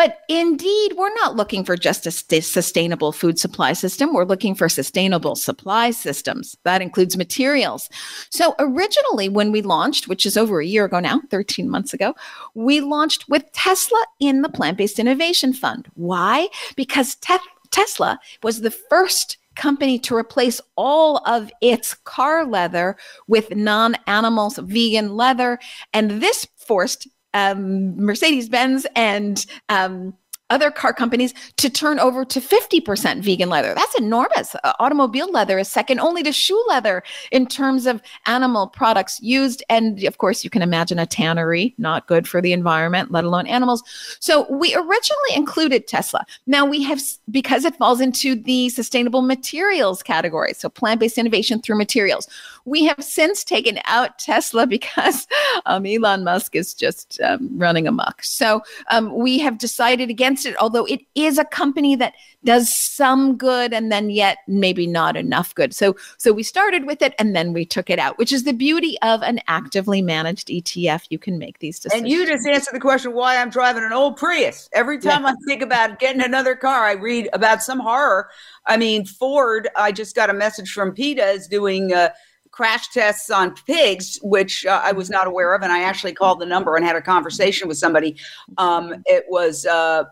But 0.00 0.21
indeed, 0.30 0.95
we're 0.97 1.12
not 1.12 1.37
looking 1.37 1.62
for 1.62 1.76
just 1.76 2.07
a 2.07 2.11
st- 2.11 2.42
sustainable 2.42 3.12
food 3.12 3.38
supply 3.38 3.75
system. 3.75 4.14
We're 4.14 4.25
looking 4.25 4.54
for 4.54 4.66
sustainable 4.66 5.37
supply 5.37 5.90
systems. 5.90 6.57
That 6.64 6.80
includes 6.80 7.19
materials. 7.19 7.90
So, 8.30 8.54
originally, 8.59 9.28
when 9.28 9.52
we 9.52 9.61
launched, 9.61 10.09
which 10.09 10.25
is 10.25 10.38
over 10.38 10.59
a 10.59 10.64
year 10.64 10.87
ago 10.87 11.00
now, 11.00 11.21
13 11.30 11.69
months 11.69 11.92
ago, 11.92 12.14
we 12.54 12.80
launched 12.80 13.28
with 13.28 13.45
Tesla 13.52 14.02
in 14.21 14.40
the 14.40 14.49
Plant 14.49 14.78
Based 14.78 14.99
Innovation 14.99 15.52
Fund. 15.52 15.87
Why? 15.97 16.49
Because 16.76 17.16
te- 17.16 17.37
Tesla 17.71 18.19
was 18.42 18.62
the 18.62 18.71
first 18.71 19.37
company 19.54 19.99
to 19.99 20.16
replace 20.16 20.62
all 20.76 21.19
of 21.26 21.52
its 21.61 21.92
car 22.04 22.47
leather 22.47 22.97
with 23.28 23.54
non 23.54 23.97
animals 24.07 24.57
vegan 24.62 25.14
leather. 25.14 25.59
And 25.92 26.23
this 26.23 26.47
forced 26.57 27.07
um, 27.34 27.96
Mercedes 27.96 28.49
Benz 28.49 28.87
and 28.94 29.44
um, 29.68 30.14
other 30.50 30.71
car 30.71 30.92
companies 30.92 31.33
to 31.57 31.71
turn 31.71 31.99
over 31.99 32.25
to 32.25 32.40
50% 32.40 33.23
vegan 33.23 33.49
leather. 33.49 33.75
That's 33.75 33.95
enormous. 33.99 34.54
Uh, 34.62 34.73
automobile 34.78 35.30
leather 35.30 35.59
is 35.59 35.69
second 35.69 36.00
only 36.00 36.23
to 36.25 36.33
shoe 36.33 36.62
leather 36.69 37.02
in 37.30 37.47
terms 37.47 37.87
of 37.87 38.02
animal 38.26 38.66
products 38.66 39.21
used. 39.23 39.62
And 39.69 40.02
of 40.04 40.19
course, 40.19 40.45
you 40.45 40.50
can 40.50 40.62
imagine 40.62 40.99
a 40.99 41.07
tannery, 41.07 41.75
not 41.78 42.07
good 42.07 42.28
for 42.28 42.42
the 42.42 42.52
environment, 42.52 43.11
let 43.11 43.25
alone 43.25 43.47
animals. 43.47 43.83
So 44.19 44.50
we 44.50 44.75
originally 44.75 45.35
included 45.35 45.87
Tesla. 45.87 46.26
Now 46.47 46.66
we 46.66 46.83
have, 46.83 47.00
because 47.30 47.64
it 47.64 47.76
falls 47.76 48.00
into 48.00 48.35
the 48.35 48.69
sustainable 48.71 49.23
materials 49.23 50.02
category, 50.02 50.52
so 50.54 50.69
plant 50.69 51.00
based 51.00 51.19
innovation 51.19 51.62
through 51.62 51.78
materials. 51.78 52.26
We 52.64 52.85
have 52.85 53.02
since 53.02 53.45
taken 53.45 53.78
out 53.85 54.19
Tesla 54.19 54.66
because 54.80 55.26
um, 55.66 55.87
Elon 55.87 56.25
Musk 56.25 56.57
is 56.57 56.75
just 56.75 57.21
um, 57.21 57.49
running 57.57 57.87
amok. 57.87 58.23
So 58.23 58.62
um, 58.90 59.14
we 59.16 59.38
have 59.38 59.59
decided 59.59 60.11
against 60.11 60.39
against 60.40 60.47
it, 60.47 60.62
although 60.62 60.85
it 60.87 61.00
is 61.14 61.38
a 61.38 61.44
company 61.44 61.97
that 61.97 62.14
does 62.44 62.75
some 62.75 63.37
good 63.37 63.73
and 63.73 63.92
then 63.92 64.11
yet 64.11 64.38
maybe 64.47 64.87
not 64.87 65.16
enough 65.16 65.54
good. 65.54 65.75
So 65.75 65.97
so 66.16 66.32
we 66.32 66.42
started 66.42 66.87
with 66.87 67.02
it 67.02 67.14
and 67.18 67.37
then 67.37 67.52
we 67.52 67.64
took 67.64 67.90
it 67.90 67.99
out, 67.99 68.18
which 68.18 68.32
is 68.32 68.44
the 68.44 68.52
beauty 68.52 68.97
of 69.02 69.23
an 69.23 69.40
actively 69.47 70.02
managed 70.02 70.49
ETF. 70.49 71.04
You 71.11 71.18
can 71.18 71.38
make 71.38 71.59
these 71.59 71.78
decisions. 71.78 72.02
And 72.02 72.11
you 72.11 72.26
just 72.26 72.47
answered 72.47 72.75
the 72.75 72.80
question 72.80 73.12
why 73.12 73.37
I'm 73.37 73.50
driving 73.50 73.85
an 73.85 73.92
old 73.92 74.16
Prius. 74.16 74.68
Every 74.73 74.99
time 74.99 75.23
yeah. 75.23 75.30
I 75.30 75.35
think 75.47 75.62
about 75.62 75.99
getting 75.99 76.23
another 76.23 76.56
car, 76.56 76.85
I 76.85 76.92
read 76.92 77.28
about 77.32 77.62
some 77.62 77.78
horror. 77.78 78.30
I 78.66 78.76
mean, 78.76 79.04
Ford, 79.04 79.68
I 79.76 79.92
just 79.92 80.14
got 80.14 80.30
a 80.30 80.35
message 80.35 80.73
from 80.73 80.92
PETA 80.92 81.26
is 81.26 81.47
doing 81.47 81.92
uh, 81.92 82.11
crash 82.50 82.88
tests 82.88 83.30
on 83.30 83.54
pigs, 83.66 84.18
which 84.23 84.66
uh, 84.66 84.80
I 84.82 84.92
was 84.92 85.11
not 85.11 85.26
aware 85.26 85.54
of. 85.54 85.62
And 85.62 85.73
I 85.73 85.82
actually 85.82 86.12
called 86.12 86.40
the 86.40 86.47
number 86.47 86.76
and 86.76 86.85
had 86.85 86.97
a 86.97 87.02
conversation 87.02 87.68
with 87.68 87.78
somebody. 87.78 88.16
Um, 88.59 89.02
it 89.06 89.25
was 89.28 89.66
uh, 89.66 90.04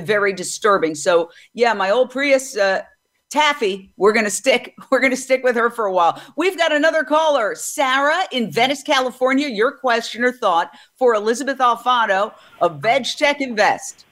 very 0.00 0.32
disturbing. 0.32 0.94
So 0.94 1.30
yeah, 1.54 1.72
my 1.72 1.90
old 1.90 2.10
Prius. 2.10 2.56
Uh, 2.56 2.82
Taffy, 3.28 3.92
we're 3.96 4.12
gonna 4.12 4.30
stick. 4.30 4.74
We're 4.90 5.00
gonna 5.00 5.16
stick 5.16 5.42
with 5.42 5.56
her 5.56 5.68
for 5.68 5.86
a 5.86 5.92
while. 5.92 6.22
We've 6.36 6.56
got 6.56 6.72
another 6.72 7.02
caller, 7.02 7.56
Sarah 7.56 8.22
in 8.30 8.52
Venice, 8.52 8.84
California. 8.84 9.48
Your 9.48 9.72
question 9.72 10.22
or 10.22 10.32
thought 10.32 10.70
for 10.94 11.14
Elysabeth 11.14 11.58
Alfano 11.58 12.32
of 12.60 12.80
VegTech 12.80 13.40
Invest. 13.40 14.06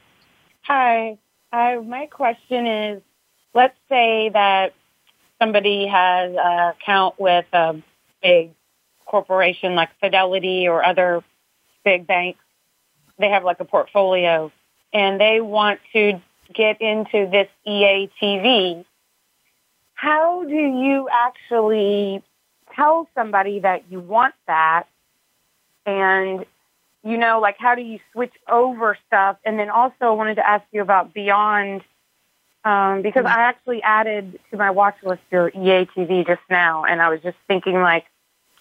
Hi, 0.62 1.16
uh, 1.52 1.80
my 1.82 2.06
question 2.06 2.66
is: 2.66 3.02
Let's 3.54 3.78
say 3.88 4.30
that 4.30 4.74
somebody 5.40 5.86
has 5.86 6.32
an 6.32 6.70
account 6.70 7.18
with 7.18 7.46
a 7.52 7.80
big 8.20 8.50
corporation 9.06 9.76
like 9.76 9.90
Fidelity 10.00 10.66
or 10.66 10.84
other 10.84 11.22
big 11.84 12.06
banks. 12.06 12.40
They 13.18 13.28
have 13.28 13.44
like 13.44 13.60
a 13.60 13.64
portfolio 13.64 14.50
and 14.94 15.20
they 15.20 15.40
want 15.40 15.80
to 15.92 16.22
get 16.54 16.80
into 16.80 17.28
this 17.28 17.48
EATV, 17.66 18.84
how 19.94 20.44
do 20.44 20.54
you 20.54 21.08
actually 21.12 22.22
tell 22.74 23.08
somebody 23.14 23.58
that 23.60 23.84
you 23.90 23.98
want 23.98 24.34
that? 24.46 24.84
And, 25.84 26.46
you 27.02 27.18
know, 27.18 27.40
like 27.40 27.56
how 27.58 27.74
do 27.74 27.82
you 27.82 27.98
switch 28.12 28.32
over 28.48 28.96
stuff? 29.08 29.36
And 29.44 29.58
then 29.58 29.68
also 29.68 29.94
I 30.00 30.10
wanted 30.10 30.36
to 30.36 30.48
ask 30.48 30.64
you 30.70 30.80
about 30.80 31.12
Beyond, 31.12 31.82
um, 32.64 33.02
because 33.02 33.26
I 33.26 33.42
actually 33.42 33.82
added 33.82 34.38
to 34.50 34.56
my 34.56 34.70
watch 34.70 34.96
list 35.02 35.22
your 35.30 35.50
EATV 35.50 36.26
just 36.26 36.40
now. 36.48 36.84
And 36.84 37.02
I 37.02 37.08
was 37.08 37.20
just 37.20 37.36
thinking 37.48 37.74
like, 37.74 38.06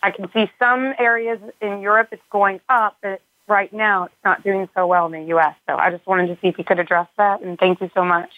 I 0.01 0.11
can 0.11 0.29
see 0.33 0.51
some 0.59 0.93
areas 0.97 1.39
in 1.61 1.79
Europe 1.79 2.09
it's 2.11 2.21
going 2.29 2.59
up, 2.67 2.97
but 3.01 3.21
right 3.47 3.71
now 3.73 4.05
it's 4.05 4.15
not 4.23 4.43
doing 4.43 4.67
so 4.75 4.87
well 4.87 5.05
in 5.05 5.11
the 5.11 5.23
U.S. 5.29 5.55
So 5.67 5.75
I 5.75 5.91
just 5.91 6.05
wanted 6.07 6.27
to 6.27 6.35
see 6.41 6.47
if 6.47 6.57
you 6.57 6.63
could 6.63 6.79
address 6.79 7.07
that. 7.17 7.41
And 7.41 7.57
thank 7.57 7.81
you 7.81 7.89
so 7.93 8.03
much. 8.03 8.29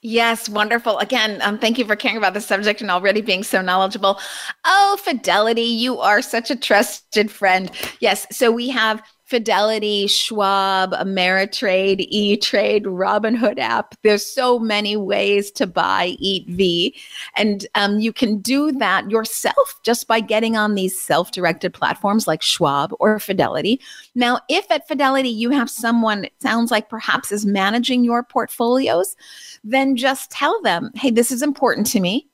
Yes, 0.00 0.48
wonderful. 0.48 0.98
Again, 0.98 1.42
um, 1.42 1.58
thank 1.58 1.76
you 1.76 1.84
for 1.84 1.96
caring 1.96 2.18
about 2.18 2.32
the 2.32 2.40
subject 2.40 2.80
and 2.80 2.90
already 2.90 3.20
being 3.20 3.42
so 3.42 3.60
knowledgeable. 3.60 4.20
Oh, 4.64 4.96
Fidelity, 5.02 5.62
you 5.62 5.98
are 5.98 6.22
such 6.22 6.52
a 6.52 6.56
trusted 6.56 7.32
friend. 7.32 7.70
Yes, 7.98 8.24
so 8.30 8.52
we 8.52 8.68
have 8.68 9.02
Fidelity, 9.28 10.06
Schwab, 10.06 10.92
Ameritrade, 10.92 12.06
E 12.08 12.38
Trade, 12.38 12.84
Robinhood 12.84 13.58
app. 13.58 13.94
There's 14.02 14.24
so 14.24 14.58
many 14.58 14.96
ways 14.96 15.50
to 15.50 15.66
buy 15.66 16.16
EATV. 16.22 16.94
And 17.36 17.66
um, 17.74 17.98
you 17.98 18.10
can 18.10 18.38
do 18.38 18.72
that 18.72 19.10
yourself 19.10 19.78
just 19.84 20.08
by 20.08 20.20
getting 20.20 20.56
on 20.56 20.74
these 20.74 20.98
self 20.98 21.30
directed 21.30 21.74
platforms 21.74 22.26
like 22.26 22.40
Schwab 22.40 22.94
or 23.00 23.18
Fidelity. 23.18 23.82
Now, 24.14 24.40
if 24.48 24.70
at 24.70 24.88
Fidelity 24.88 25.28
you 25.28 25.50
have 25.50 25.68
someone, 25.68 26.24
it 26.24 26.32
sounds 26.40 26.70
like 26.70 26.88
perhaps 26.88 27.30
is 27.30 27.44
managing 27.44 28.04
your 28.04 28.22
portfolios, 28.22 29.14
then 29.62 29.94
just 29.94 30.30
tell 30.30 30.58
them, 30.62 30.90
hey, 30.94 31.10
this 31.10 31.30
is 31.30 31.42
important 31.42 31.86
to 31.88 32.00
me. 32.00 32.30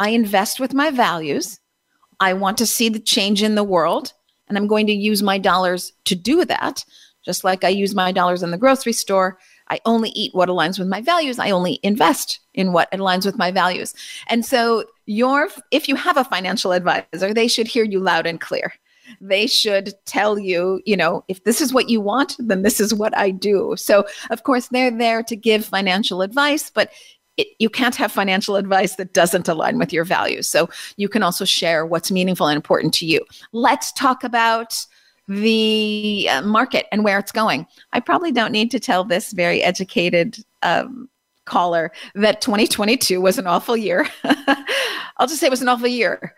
I 0.00 0.08
invest 0.08 0.58
with 0.58 0.74
my 0.74 0.90
values. 0.90 1.60
I 2.18 2.32
want 2.32 2.58
to 2.58 2.66
see 2.66 2.88
the 2.88 2.98
change 2.98 3.44
in 3.44 3.54
the 3.54 3.62
world 3.62 4.12
and 4.52 4.58
I'm 4.58 4.66
going 4.66 4.86
to 4.86 4.92
use 4.92 5.22
my 5.22 5.38
dollars 5.38 5.94
to 6.04 6.14
do 6.14 6.44
that. 6.44 6.84
Just 7.24 7.42
like 7.42 7.64
I 7.64 7.68
use 7.68 7.94
my 7.94 8.12
dollars 8.12 8.42
in 8.42 8.50
the 8.50 8.58
grocery 8.58 8.92
store, 8.92 9.38
I 9.70 9.80
only 9.86 10.10
eat 10.10 10.34
what 10.34 10.50
aligns 10.50 10.78
with 10.78 10.88
my 10.88 11.00
values. 11.00 11.38
I 11.38 11.52
only 11.52 11.80
invest 11.82 12.38
in 12.52 12.74
what 12.74 12.92
aligns 12.92 13.24
with 13.24 13.38
my 13.38 13.50
values. 13.50 13.94
And 14.26 14.44
so, 14.44 14.84
your 15.06 15.48
if 15.70 15.88
you 15.88 15.96
have 15.96 16.18
a 16.18 16.24
financial 16.24 16.72
advisor, 16.72 17.32
they 17.32 17.48
should 17.48 17.66
hear 17.66 17.82
you 17.82 17.98
loud 17.98 18.26
and 18.26 18.38
clear. 18.38 18.74
They 19.22 19.46
should 19.46 19.94
tell 20.04 20.38
you, 20.38 20.82
you 20.84 20.98
know, 20.98 21.24
if 21.28 21.44
this 21.44 21.62
is 21.62 21.72
what 21.72 21.88
you 21.88 22.02
want, 22.02 22.36
then 22.38 22.60
this 22.60 22.78
is 22.78 22.92
what 22.92 23.16
I 23.16 23.30
do. 23.30 23.74
So, 23.78 24.04
of 24.28 24.42
course, 24.42 24.68
they're 24.68 24.90
there 24.90 25.22
to 25.22 25.34
give 25.34 25.64
financial 25.64 26.20
advice, 26.20 26.68
but 26.68 26.92
it, 27.42 27.48
you 27.58 27.68
can't 27.68 27.96
have 27.96 28.12
financial 28.12 28.56
advice 28.56 28.96
that 28.96 29.12
doesn't 29.12 29.48
align 29.48 29.78
with 29.78 29.92
your 29.92 30.04
values. 30.04 30.48
So 30.48 30.68
you 30.96 31.08
can 31.08 31.22
also 31.22 31.44
share 31.44 31.84
what's 31.84 32.10
meaningful 32.10 32.46
and 32.46 32.56
important 32.56 32.94
to 32.94 33.06
you. 33.06 33.24
Let's 33.52 33.92
talk 33.92 34.24
about 34.24 34.86
the 35.28 36.28
uh, 36.30 36.42
market 36.42 36.86
and 36.92 37.04
where 37.04 37.18
it's 37.18 37.32
going. 37.32 37.66
I 37.92 38.00
probably 38.00 38.32
don't 38.32 38.52
need 38.52 38.70
to 38.72 38.80
tell 38.80 39.04
this 39.04 39.32
very 39.32 39.62
educated 39.62 40.38
um, 40.62 41.08
caller 41.44 41.92
that 42.14 42.40
2022 42.40 43.20
was 43.20 43.38
an 43.38 43.46
awful 43.46 43.76
year. 43.76 44.06
I'll 45.18 45.26
just 45.26 45.40
say 45.40 45.46
it 45.46 45.50
was 45.50 45.62
an 45.62 45.68
awful 45.68 45.88
year 45.88 46.34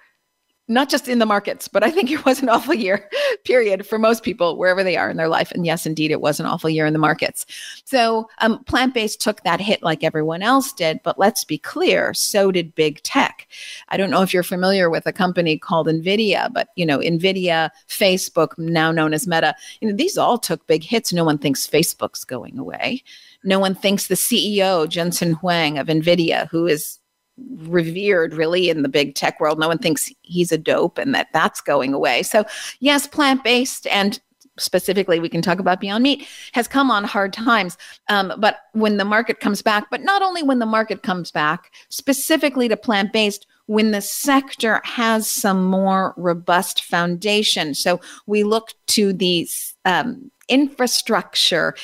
not 0.66 0.88
just 0.88 1.08
in 1.08 1.18
the 1.18 1.26
markets, 1.26 1.68
but 1.68 1.84
I 1.84 1.90
think 1.90 2.10
it 2.10 2.24
was 2.24 2.40
an 2.40 2.48
awful 2.48 2.74
year, 2.74 3.08
period, 3.44 3.86
for 3.86 3.98
most 3.98 4.22
people, 4.22 4.56
wherever 4.56 4.82
they 4.82 4.96
are 4.96 5.10
in 5.10 5.16
their 5.16 5.28
life. 5.28 5.52
And 5.52 5.66
yes, 5.66 5.84
indeed, 5.84 6.10
it 6.10 6.20
was 6.20 6.40
an 6.40 6.46
awful 6.46 6.70
year 6.70 6.86
in 6.86 6.94
the 6.94 6.98
markets. 6.98 7.44
So 7.84 8.28
um, 8.38 8.64
plant 8.64 8.94
based 8.94 9.20
took 9.20 9.42
that 9.42 9.60
hit 9.60 9.82
like 9.82 10.02
everyone 10.02 10.42
else 10.42 10.72
did. 10.72 11.00
But 11.02 11.18
let's 11.18 11.44
be 11.44 11.58
clear, 11.58 12.14
so 12.14 12.50
did 12.50 12.74
big 12.74 13.02
tech. 13.02 13.46
I 13.88 13.96
don't 13.96 14.10
know 14.10 14.22
if 14.22 14.32
you're 14.32 14.42
familiar 14.42 14.88
with 14.88 15.06
a 15.06 15.12
company 15.12 15.58
called 15.58 15.86
NVIDIA, 15.86 16.52
but, 16.52 16.68
you 16.76 16.86
know, 16.86 16.98
NVIDIA, 16.98 17.70
Facebook, 17.88 18.56
now 18.58 18.90
known 18.90 19.12
as 19.12 19.26
Meta, 19.26 19.54
you 19.80 19.88
know, 19.90 19.96
these 19.96 20.16
all 20.16 20.38
took 20.38 20.66
big 20.66 20.82
hits. 20.82 21.12
No 21.12 21.24
one 21.24 21.38
thinks 21.38 21.66
Facebook's 21.66 22.24
going 22.24 22.58
away. 22.58 23.02
No 23.42 23.58
one 23.58 23.74
thinks 23.74 24.06
the 24.06 24.14
CEO, 24.14 24.88
Jensen 24.88 25.34
Huang 25.34 25.76
of 25.76 25.88
NVIDIA, 25.88 26.48
who 26.48 26.66
is 26.66 26.98
revered 27.36 28.34
really 28.34 28.68
in 28.68 28.82
the 28.82 28.88
big 28.88 29.14
tech 29.14 29.40
world. 29.40 29.58
No 29.58 29.68
one 29.68 29.78
thinks 29.78 30.10
he's 30.22 30.52
a 30.52 30.58
dope 30.58 30.98
and 30.98 31.14
that 31.14 31.28
that's 31.32 31.60
going 31.60 31.92
away. 31.92 32.22
So, 32.22 32.44
yes, 32.80 33.06
plant 33.06 33.42
based 33.44 33.86
and 33.88 34.20
specifically 34.56 35.18
we 35.18 35.28
can 35.28 35.42
talk 35.42 35.58
about 35.58 35.80
beyond 35.80 36.04
meat 36.04 36.24
has 36.52 36.68
come 36.68 36.88
on 36.88 37.02
hard 37.02 37.32
times 37.32 37.76
um, 38.08 38.32
but 38.38 38.58
when 38.70 38.98
the 38.98 39.04
market 39.04 39.40
comes 39.40 39.62
back 39.62 39.90
but 39.90 40.00
not 40.02 40.22
only 40.22 40.44
when 40.44 40.60
the 40.60 40.66
market 40.66 41.02
comes 41.02 41.32
back 41.32 41.72
specifically 41.88 42.68
to 42.68 42.76
plant-based 42.76 43.48
when 43.66 43.92
the 43.92 44.00
sector 44.00 44.80
has 44.84 45.28
some 45.28 45.64
more 45.64 46.14
robust 46.16 46.84
foundation. 46.84 47.74
So 47.74 48.00
we 48.26 48.44
look 48.44 48.74
to 48.88 49.12
these 49.12 49.74
um, 49.84 50.30
infrastructure 50.48 51.74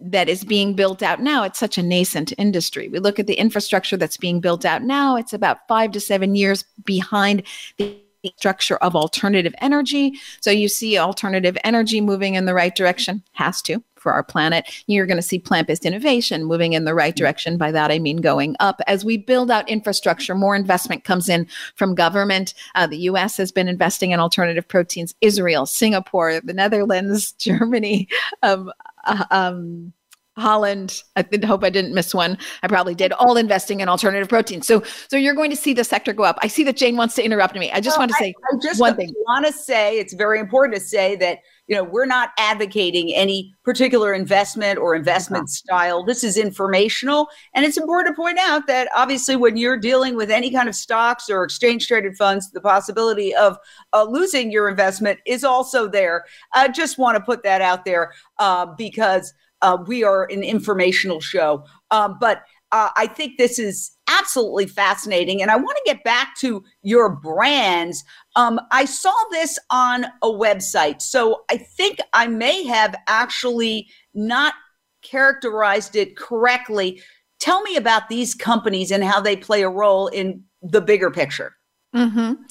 that 0.00 0.28
is 0.28 0.44
being 0.44 0.74
built 0.74 1.02
out 1.02 1.20
now. 1.20 1.42
It's 1.42 1.58
such 1.58 1.78
a 1.78 1.82
nascent 1.82 2.32
industry. 2.38 2.88
We 2.88 2.98
look 2.98 3.18
at 3.18 3.26
the 3.26 3.34
infrastructure 3.34 3.96
that's 3.96 4.16
being 4.16 4.40
built 4.40 4.64
out 4.64 4.82
now, 4.82 5.16
it's 5.16 5.32
about 5.32 5.66
five 5.68 5.92
to 5.92 6.00
seven 6.00 6.34
years 6.34 6.64
behind 6.84 7.42
the 7.78 8.00
structure 8.36 8.76
of 8.78 8.96
alternative 8.96 9.54
energy. 9.60 10.14
So 10.40 10.50
you 10.50 10.68
see 10.68 10.98
alternative 10.98 11.56
energy 11.64 12.00
moving 12.00 12.34
in 12.34 12.44
the 12.44 12.54
right 12.54 12.74
direction, 12.74 13.22
has 13.32 13.62
to 13.62 13.82
for 14.06 14.12
our 14.12 14.22
planet. 14.22 14.84
You're 14.86 15.04
going 15.04 15.16
to 15.16 15.22
see 15.22 15.40
plant 15.40 15.66
based 15.66 15.84
innovation 15.84 16.44
moving 16.44 16.74
in 16.74 16.84
the 16.84 16.94
right 16.94 17.12
mm. 17.12 17.16
direction. 17.16 17.58
By 17.58 17.72
that, 17.72 17.90
I 17.90 17.98
mean 17.98 18.18
going 18.18 18.54
up. 18.60 18.80
As 18.86 19.04
we 19.04 19.16
build 19.16 19.50
out 19.50 19.68
infrastructure, 19.68 20.36
more 20.36 20.54
investment 20.54 21.02
comes 21.02 21.28
in 21.28 21.48
from 21.74 21.96
government. 21.96 22.54
Uh, 22.76 22.86
the 22.86 22.98
US 22.98 23.36
has 23.36 23.50
been 23.50 23.66
investing 23.66 24.12
in 24.12 24.20
alternative 24.20 24.68
proteins, 24.68 25.12
Israel, 25.22 25.66
Singapore, 25.66 26.40
the 26.40 26.52
Netherlands, 26.52 27.32
Germany. 27.38 28.06
Um, 28.44 28.70
uh, 29.02 29.24
um, 29.32 29.92
Holland. 30.36 31.02
I 31.16 31.24
hope 31.44 31.64
I 31.64 31.70
didn't 31.70 31.94
miss 31.94 32.14
one. 32.14 32.38
I 32.62 32.68
probably 32.68 32.94
did. 32.94 33.10
All 33.12 33.36
investing 33.36 33.80
in 33.80 33.88
alternative 33.88 34.28
proteins. 34.28 34.66
So, 34.66 34.82
so 35.08 35.16
you're 35.16 35.34
going 35.34 35.50
to 35.50 35.56
see 35.56 35.72
the 35.72 35.82
sector 35.82 36.12
go 36.12 36.24
up. 36.24 36.38
I 36.42 36.48
see 36.48 36.62
that 36.64 36.76
Jane 36.76 36.96
wants 36.96 37.14
to 37.14 37.24
interrupt 37.24 37.56
me. 37.56 37.72
I 37.72 37.80
just 37.80 37.96
well, 37.96 38.02
want 38.02 38.10
to 38.10 38.16
say 38.18 38.34
I, 38.52 38.54
I 38.54 38.58
just 38.60 38.78
one 38.78 38.96
thing. 38.96 39.12
Want 39.26 39.46
to 39.46 39.52
say 39.52 39.98
it's 39.98 40.12
very 40.12 40.38
important 40.38 40.78
to 40.78 40.86
say 40.86 41.16
that 41.16 41.38
you 41.66 41.76
know 41.76 41.84
we're 41.84 42.06
not 42.06 42.30
advocating 42.38 43.12
any 43.14 43.54
particular 43.64 44.14
investment 44.14 44.78
or 44.78 44.94
investment 44.94 45.50
style. 45.50 46.04
This 46.04 46.22
is 46.22 46.36
informational, 46.36 47.28
and 47.54 47.64
it's 47.64 47.76
important 47.76 48.14
to 48.14 48.20
point 48.20 48.38
out 48.38 48.66
that 48.66 48.88
obviously 48.94 49.36
when 49.36 49.56
you're 49.56 49.76
dealing 49.76 50.16
with 50.16 50.30
any 50.30 50.50
kind 50.50 50.68
of 50.68 50.74
stocks 50.74 51.28
or 51.28 51.42
exchange 51.42 51.88
traded 51.88 52.16
funds, 52.16 52.50
the 52.50 52.60
possibility 52.60 53.34
of 53.34 53.58
uh, 53.92 54.04
losing 54.04 54.50
your 54.50 54.68
investment 54.68 55.18
is 55.26 55.44
also 55.44 55.88
there. 55.88 56.24
I 56.54 56.68
just 56.68 56.98
want 56.98 57.16
to 57.16 57.22
put 57.22 57.42
that 57.42 57.60
out 57.60 57.84
there 57.84 58.12
uh, 58.38 58.66
because 58.66 59.32
uh, 59.62 59.78
we 59.86 60.04
are 60.04 60.24
an 60.30 60.42
informational 60.42 61.20
show. 61.20 61.64
Um, 61.90 62.16
but 62.20 62.42
uh, 62.72 62.90
I 62.96 63.06
think 63.06 63.38
this 63.38 63.58
is 63.58 63.95
absolutely 64.08 64.66
fascinating. 64.66 65.42
And 65.42 65.50
I 65.50 65.56
want 65.56 65.76
to 65.76 65.92
get 65.92 66.04
back 66.04 66.36
to 66.36 66.64
your 66.82 67.10
brands. 67.10 68.04
Um, 68.34 68.60
I 68.70 68.84
saw 68.84 69.14
this 69.30 69.58
on 69.70 70.04
a 70.22 70.28
website. 70.28 71.02
So 71.02 71.44
I 71.50 71.56
think 71.56 71.98
I 72.12 72.26
may 72.26 72.64
have 72.64 72.94
actually 73.06 73.88
not 74.14 74.54
characterized 75.02 75.96
it 75.96 76.16
correctly. 76.16 77.02
Tell 77.38 77.62
me 77.62 77.76
about 77.76 78.08
these 78.08 78.34
companies 78.34 78.90
and 78.90 79.04
how 79.04 79.20
they 79.20 79.36
play 79.36 79.62
a 79.62 79.68
role 79.68 80.08
in 80.08 80.42
the 80.62 80.80
bigger 80.80 81.10
picture. 81.10 81.54
Mm-hmm. 81.94 82.42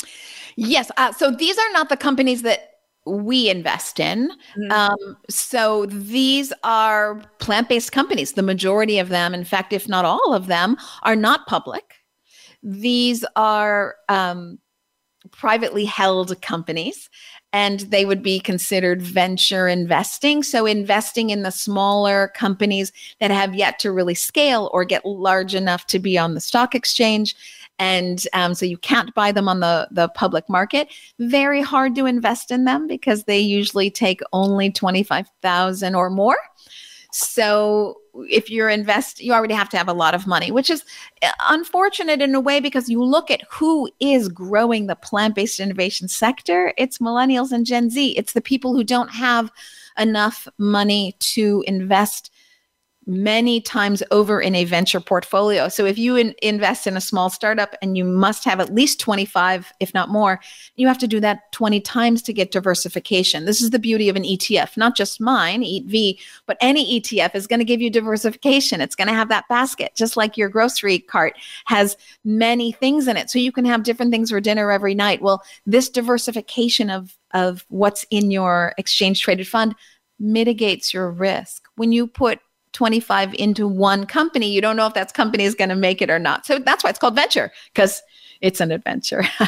Yes. 0.55 0.91
Uh, 0.97 1.11
so 1.11 1.31
these 1.31 1.57
are 1.57 1.71
not 1.73 1.89
the 1.89 1.97
companies 1.97 2.41
that 2.43 2.74
we 3.05 3.49
invest 3.49 3.99
in. 3.99 4.29
Mm-hmm. 4.57 4.71
Um, 4.71 5.17
so 5.29 5.85
these 5.87 6.51
are 6.63 7.21
plant 7.39 7.69
based 7.69 7.91
companies. 7.91 8.33
The 8.33 8.41
majority 8.41 8.99
of 8.99 9.09
them, 9.09 9.33
in 9.33 9.43
fact, 9.43 9.73
if 9.73 9.87
not 9.87 10.05
all 10.05 10.33
of 10.33 10.47
them, 10.47 10.77
are 11.03 11.15
not 11.15 11.47
public. 11.47 11.95
These 12.63 13.23
are 13.35 13.95
um, 14.09 14.59
privately 15.31 15.85
held 15.85 16.39
companies 16.41 17.09
and 17.53 17.81
they 17.81 18.05
would 18.05 18.21
be 18.21 18.39
considered 18.39 19.01
venture 19.01 19.67
investing. 19.67 20.43
So, 20.43 20.65
investing 20.65 21.29
in 21.29 21.43
the 21.43 21.51
smaller 21.51 22.31
companies 22.35 22.91
that 23.21 23.31
have 23.31 23.55
yet 23.55 23.79
to 23.79 23.93
really 23.93 24.15
scale 24.15 24.69
or 24.73 24.83
get 24.83 25.05
large 25.05 25.55
enough 25.55 25.85
to 25.87 25.99
be 25.99 26.17
on 26.17 26.33
the 26.33 26.41
stock 26.41 26.75
exchange 26.75 27.35
and 27.79 28.25
um, 28.33 28.53
so 28.53 28.65
you 28.65 28.77
can't 28.77 29.13
buy 29.15 29.31
them 29.31 29.47
on 29.47 29.59
the 29.59 29.87
the 29.91 30.09
public 30.09 30.47
market. 30.49 30.87
Very 31.19 31.61
hard 31.61 31.95
to 31.95 32.05
invest 32.05 32.51
in 32.51 32.65
them 32.65 32.87
because 32.87 33.23
they 33.23 33.39
usually 33.39 33.89
take 33.89 34.21
only 34.33 34.71
twenty 34.71 35.03
five 35.03 35.27
thousand 35.41 35.95
or 35.95 36.09
more. 36.09 36.37
So 37.11 38.01
if 38.29 38.49
you're 38.49 38.67
invest, 38.69 39.21
you 39.21 39.31
already 39.31 39.53
have 39.53 39.69
to 39.69 39.77
have 39.77 39.87
a 39.87 39.93
lot 39.93 40.13
of 40.13 40.27
money, 40.27 40.51
which 40.51 40.69
is 40.69 40.83
uh, 41.21 41.31
unfortunate 41.49 42.21
in 42.21 42.35
a 42.35 42.41
way 42.41 42.59
because 42.59 42.89
you 42.89 43.01
look 43.01 43.31
at 43.31 43.43
who 43.49 43.89
is 44.01 44.27
growing 44.27 44.87
the 44.87 44.97
plant 44.97 45.33
based 45.33 45.61
innovation 45.61 46.09
sector. 46.09 46.73
It's 46.77 46.97
millennials 46.97 47.53
and 47.53 47.65
Gen 47.65 47.89
Z. 47.89 48.11
It's 48.17 48.33
the 48.33 48.41
people 48.41 48.73
who 48.73 48.83
don't 48.83 49.11
have 49.11 49.49
enough 49.97 50.45
money 50.57 51.15
to 51.19 51.63
invest 51.67 52.31
many 53.07 53.61
times 53.61 54.01
over 54.09 54.41
in 54.41 54.55
a 54.55 54.65
venture 54.65 54.99
portfolio. 54.99 55.69
So 55.69 55.85
if 55.85 55.97
you 55.97 56.15
in, 56.15 56.33
invest 56.41 56.87
in 56.87 56.97
a 56.97 57.01
small 57.01 57.29
startup 57.29 57.75
and 57.81 57.95
you 57.95 58.03
must 58.03 58.43
have 58.45 58.59
at 58.59 58.73
least 58.73 58.99
25, 58.99 59.71
if 59.79 59.93
not 59.93 60.09
more, 60.09 60.39
you 60.75 60.87
have 60.87 60.97
to 60.99 61.07
do 61.07 61.19
that 61.19 61.51
20 61.51 61.81
times 61.81 62.21
to 62.23 62.33
get 62.33 62.51
diversification. 62.51 63.45
This 63.45 63.61
is 63.61 63.69
the 63.69 63.79
beauty 63.79 64.09
of 64.09 64.15
an 64.15 64.23
ETF, 64.23 64.75
not 64.75 64.95
just 64.95 65.21
mine, 65.21 65.61
EATV, 65.61 66.19
but 66.47 66.57
any 66.61 66.99
ETF 66.99 67.35
is 67.35 67.47
going 67.47 67.59
to 67.59 67.65
give 67.65 67.81
you 67.81 67.91
diversification. 67.91 68.81
It's 68.81 68.95
going 68.95 69.07
to 69.07 69.13
have 69.13 69.29
that 69.29 69.47
basket, 69.49 69.93
just 69.95 70.17
like 70.17 70.37
your 70.37 70.49
grocery 70.49 70.99
cart 70.99 71.35
has 71.65 71.97
many 72.23 72.71
things 72.71 73.07
in 73.07 73.17
it. 73.17 73.29
So 73.29 73.37
you 73.37 73.51
can 73.51 73.65
have 73.65 73.83
different 73.83 74.11
things 74.11 74.31
for 74.31 74.41
dinner 74.41 74.71
every 74.71 74.95
night. 74.95 75.21
Well, 75.21 75.43
this 75.65 75.89
diversification 75.89 76.89
of, 76.89 77.15
of 77.33 77.65
what's 77.69 78.05
in 78.09 78.31
your 78.31 78.73
exchange 78.77 79.21
traded 79.21 79.47
fund 79.47 79.75
mitigates 80.19 80.93
your 80.93 81.11
risk. 81.11 81.67
When 81.75 81.91
you 81.91 82.07
put 82.07 82.39
25 82.75 83.33
into 83.35 83.67
one 83.67 84.05
company, 84.05 84.51
you 84.51 84.61
don't 84.61 84.75
know 84.75 84.85
if 84.85 84.93
that 84.93 85.13
company 85.13 85.45
is 85.45 85.55
going 85.55 85.69
to 85.69 85.75
make 85.75 86.01
it 86.01 86.09
or 86.09 86.19
not. 86.19 86.45
So 86.45 86.59
that's 86.59 86.83
why 86.83 86.91
it's 86.91 86.99
called 86.99 87.15
venture 87.15 87.51
because 87.73 88.01
it's 88.41 88.59
an 88.59 88.71
adventure. 88.71 89.23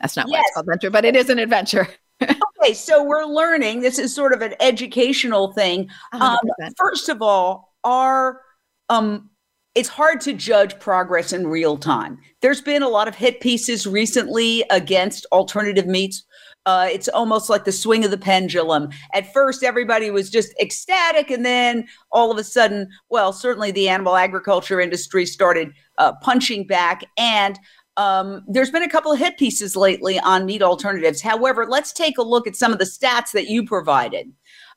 that's 0.00 0.16
not 0.16 0.28
yes. 0.28 0.30
why 0.30 0.38
it's 0.40 0.54
called 0.54 0.66
venture, 0.66 0.90
but 0.90 1.04
it 1.04 1.16
is 1.16 1.28
an 1.28 1.38
adventure. 1.38 1.88
okay, 2.22 2.72
so 2.72 3.02
we're 3.04 3.24
learning. 3.24 3.80
This 3.80 3.98
is 3.98 4.14
sort 4.14 4.32
of 4.32 4.40
an 4.40 4.54
educational 4.60 5.52
thing. 5.52 5.90
Um, 6.12 6.38
first 6.76 7.08
of 7.08 7.20
all, 7.20 7.74
our 7.84 8.40
um, 8.88 9.30
it's 9.74 9.88
hard 9.88 10.20
to 10.22 10.32
judge 10.32 10.78
progress 10.80 11.32
in 11.32 11.46
real 11.46 11.76
time. 11.76 12.18
There's 12.40 12.60
been 12.60 12.82
a 12.82 12.88
lot 12.88 13.08
of 13.08 13.14
hit 13.14 13.40
pieces 13.40 13.86
recently 13.86 14.64
against 14.70 15.26
alternative 15.32 15.86
meats 15.86 16.24
uh, 16.66 16.88
it's 16.90 17.08
almost 17.08 17.48
like 17.48 17.64
the 17.64 17.72
swing 17.72 18.04
of 18.04 18.10
the 18.10 18.18
pendulum. 18.18 18.88
At 19.14 19.32
first, 19.32 19.64
everybody 19.64 20.10
was 20.10 20.30
just 20.30 20.54
ecstatic, 20.60 21.30
and 21.30 21.44
then 21.44 21.86
all 22.12 22.30
of 22.30 22.38
a 22.38 22.44
sudden, 22.44 22.88
well, 23.08 23.32
certainly 23.32 23.70
the 23.70 23.88
animal 23.88 24.16
agriculture 24.16 24.80
industry 24.80 25.26
started 25.26 25.72
uh, 25.98 26.12
punching 26.22 26.66
back. 26.66 27.04
And 27.16 27.58
um, 27.96 28.44
there's 28.46 28.70
been 28.70 28.82
a 28.82 28.88
couple 28.88 29.12
of 29.12 29.18
hit 29.18 29.38
pieces 29.38 29.76
lately 29.76 30.18
on 30.20 30.46
meat 30.46 30.62
alternatives. 30.62 31.20
However, 31.20 31.66
let's 31.66 31.92
take 31.92 32.18
a 32.18 32.22
look 32.22 32.46
at 32.46 32.56
some 32.56 32.72
of 32.72 32.78
the 32.78 32.84
stats 32.84 33.32
that 33.32 33.48
you 33.48 33.64
provided. 33.64 34.32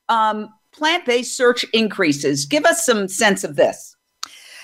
Um, 0.10 0.50
Plant 0.74 1.06
based 1.06 1.38
search 1.38 1.64
increases. 1.72 2.46
Give 2.46 2.66
us 2.66 2.84
some 2.84 3.08
sense 3.08 3.44
of 3.44 3.56
this. 3.56 3.93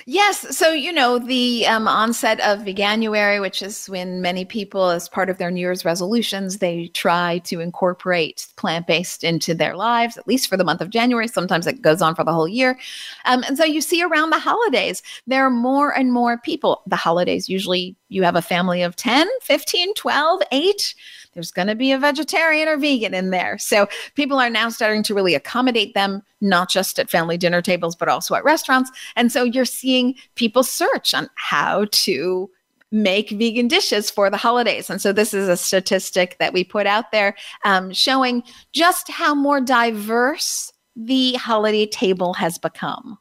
Yes. 0.05 0.57
So, 0.57 0.71
you 0.71 0.91
know, 0.91 1.19
the 1.19 1.67
um, 1.67 1.87
onset 1.87 2.39
of 2.41 2.59
Veganuary, 2.59 3.41
which 3.41 3.61
is 3.61 3.87
when 3.87 4.21
many 4.21 4.45
people, 4.45 4.89
as 4.89 5.09
part 5.09 5.29
of 5.29 5.37
their 5.37 5.51
New 5.51 5.59
Year's 5.59 5.85
resolutions, 5.85 6.57
they 6.57 6.87
try 6.87 7.39
to 7.39 7.59
incorporate 7.59 8.47
plant 8.55 8.87
based 8.87 9.23
into 9.23 9.53
their 9.53 9.75
lives, 9.75 10.17
at 10.17 10.27
least 10.27 10.49
for 10.49 10.57
the 10.57 10.63
month 10.63 10.81
of 10.81 10.89
January. 10.89 11.27
Sometimes 11.27 11.67
it 11.67 11.81
goes 11.81 12.01
on 12.01 12.15
for 12.15 12.23
the 12.23 12.33
whole 12.33 12.47
year. 12.47 12.79
Um, 13.25 13.43
and 13.47 13.57
so 13.57 13.63
you 13.63 13.81
see 13.81 14.01
around 14.01 14.29
the 14.29 14.39
holidays, 14.39 15.03
there 15.27 15.45
are 15.45 15.51
more 15.51 15.95
and 15.97 16.13
more 16.13 16.37
people. 16.37 16.81
The 16.87 16.95
holidays, 16.95 17.49
usually 17.49 17.95
you 18.09 18.23
have 18.23 18.35
a 18.35 18.41
family 18.41 18.81
of 18.81 18.95
10, 18.95 19.27
15, 19.43 19.93
12, 19.93 20.41
8 20.51 20.95
there's 21.39 21.51
going 21.51 21.69
to 21.69 21.75
be 21.75 21.93
a 21.93 21.97
vegetarian 21.97 22.67
or 22.67 22.75
vegan 22.75 23.13
in 23.13 23.29
there. 23.29 23.57
So 23.57 23.87
people 24.15 24.39
are 24.39 24.49
now 24.49 24.67
starting 24.67 25.03
to 25.03 25.13
really 25.13 25.35
accommodate 25.35 25.93
them, 25.93 26.21
not 26.41 26.69
just 26.69 26.99
at 26.99 27.09
family 27.09 27.37
dinner 27.37 27.61
tables, 27.61 27.95
but 27.95 28.09
also 28.09 28.35
at 28.35 28.43
restaurants. 28.43 28.91
And 29.15 29.31
so 29.31 29.45
you're 29.45 29.63
seeing 29.63 30.15
people 30.35 30.63
search 30.63 31.13
on 31.13 31.29
how 31.35 31.85
to 31.91 32.51
make 32.91 33.29
vegan 33.29 33.69
dishes 33.69 34.11
for 34.11 34.29
the 34.29 34.35
holidays. 34.35 34.89
And 34.89 35.01
so 35.01 35.13
this 35.13 35.33
is 35.33 35.47
a 35.47 35.55
statistic 35.55 36.35
that 36.39 36.51
we 36.51 36.65
put 36.65 36.85
out 36.85 37.13
there 37.13 37.37
um, 37.63 37.93
showing 37.93 38.43
just 38.73 39.09
how 39.09 39.33
more 39.33 39.61
diverse 39.61 40.73
the 40.97 41.35
holiday 41.35 41.85
table 41.85 42.33
has 42.33 42.57
become. 42.57 43.17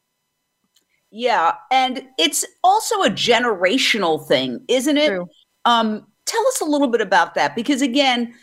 Yeah, 1.12 1.52
and 1.70 2.02
it's 2.18 2.44
also 2.64 3.02
a 3.02 3.10
generational 3.10 4.26
thing, 4.26 4.64
isn't 4.66 4.96
it? 4.96 5.06
True. 5.06 5.28
Um, 5.64 6.06
Tell 6.28 6.46
us 6.48 6.60
a 6.60 6.66
little 6.66 6.88
bit 6.88 7.00
about 7.00 7.34
that 7.36 7.56
because, 7.56 7.80
again, 7.80 8.34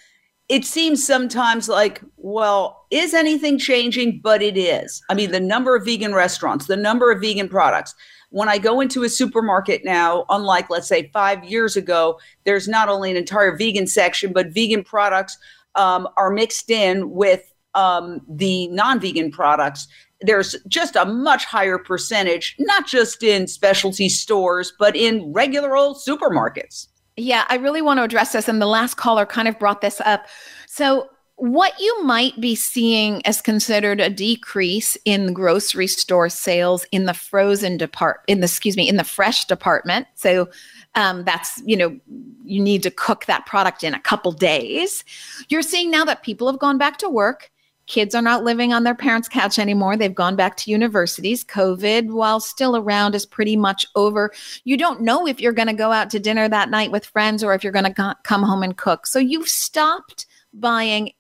it 0.50 0.66
seems 0.66 1.06
sometimes 1.06 1.70
like, 1.70 2.02
well, 2.18 2.88
is 2.90 3.14
anything 3.14 3.60
changing? 3.60 4.22
But 4.24 4.42
it 4.42 4.58
is. 4.58 5.04
I 5.08 5.14
mean, 5.14 5.32
the 5.32 5.40
number 5.40 5.76
of 5.76 5.86
vegan 5.86 6.16
restaurants, 6.16 6.66
the 6.66 6.78
number 6.78 7.12
of 7.12 7.22
vegan 7.22 7.48
products. 7.48 7.94
When 8.32 8.50
I 8.50 8.58
go 8.58 8.82
into 8.82 9.04
a 9.04 9.10
supermarket 9.10 9.86
now, 9.86 10.26
unlike, 10.30 10.70
let's 10.72 10.88
say, 10.88 11.12
five 11.14 11.44
years 11.44 11.78
ago, 11.78 12.20
there's 12.44 12.68
not 12.68 12.90
only 12.90 13.12
an 13.12 13.18
entire 13.18 13.56
vegan 13.56 13.86
section, 13.86 14.34
but 14.34 14.48
vegan 14.48 14.84
products 14.84 15.38
um, 15.76 16.08
are 16.18 16.32
mixed 16.32 16.72
in 16.72 17.12
with 17.12 17.54
um, 17.76 18.20
the 18.28 18.68
non 18.70 19.00
vegan 19.00 19.32
products. 19.32 19.88
There's 20.22 20.56
just 20.68 20.96
a 20.96 21.06
much 21.06 21.46
higher 21.46 21.78
percentage, 21.78 22.56
not 22.58 22.88
just 22.88 23.22
in 23.22 23.46
specialty 23.46 24.10
stores, 24.10 24.74
but 24.80 24.96
in 24.96 25.32
regular 25.32 25.76
old 25.76 25.98
supermarkets. 25.98 26.88
Yeah, 27.18 27.46
I 27.50 27.56
really 27.56 27.82
want 27.82 28.00
to 28.00 28.04
address 28.04 28.34
this. 28.34 28.48
And 28.48 28.62
the 28.62 28.68
last 28.68 28.96
caller 28.96 29.26
kind 29.26 29.48
of 29.48 29.58
brought 29.58 29.82
this 29.82 30.02
up. 30.02 30.28
So, 30.68 31.10
what 31.38 31.78
you 31.80 32.04
might 32.04 32.40
be 32.40 32.56
seeing 32.56 33.26
as 33.26 33.42
considered 33.42 34.00
a 34.00 34.10
decrease 34.10 34.98
in 35.04 35.34
grocery 35.34 35.88
store 35.88 36.30
sales 36.30 36.86
in 36.92 37.06
the 37.06 37.14
frozen 37.14 37.76
depart 37.76 38.22
in 38.28 38.40
the 38.40 38.46
excuse 38.46 38.78
me 38.78 38.88
in 38.88 38.96
the 38.96 39.04
fresh 39.04 39.44
department 39.44 40.08
so 40.16 40.48
um, 40.96 41.26
that's 41.26 41.62
you 41.66 41.76
know 41.76 42.00
you 42.46 42.62
need 42.62 42.82
to 42.82 42.90
cook 42.90 43.26
that 43.26 43.46
product 43.46 43.84
in 43.84 43.94
a 43.94 44.00
couple 44.00 44.32
days 44.32 45.04
you're 45.50 45.62
seeing 45.62 45.92
now 45.92 46.06
that 46.06 46.24
people 46.24 46.50
have 46.50 46.60
gone 46.60 46.78
back 46.78 46.98
to 46.98 47.10
work 47.10 47.52
kids 47.88 48.16
are 48.16 48.22
not 48.22 48.44
living 48.44 48.74
on 48.74 48.84
their 48.84 48.96
parents 48.96 49.28
couch 49.28 49.60
anymore. 49.60 49.96
They've 49.96 50.14
gone 50.14 50.36
back 50.36 50.58
to 50.58 50.72
universities. 50.72 51.44
Covid 51.44 52.12
while 52.12 52.40
still 52.40 52.76
around 52.76 53.16
is 53.16 53.26
pretty 53.26 53.56
much 53.56 53.86
over. 53.96 54.32
You 54.64 54.78
don't 54.78 55.02
know 55.02 55.28
if 55.28 55.40
you're 55.40 55.54
going 55.54 55.68
to 55.68 55.74
go 55.74 55.92
out 55.92 56.10
to 56.12 56.20
dinner 56.20 56.50
that 56.50 56.70
night 56.70 56.92
with 56.92 57.06
friends 57.06 57.44
or 57.44 57.54
if 57.54 57.64
you're 57.64 57.74
going 57.74 57.94
to 57.94 58.16
come 58.24 58.44
home 58.44 58.64
and 58.64 58.78
cook. 58.78 59.06
So 59.06 59.20
you've 59.20 59.50
stopped 59.50 60.26
buying 60.54 61.12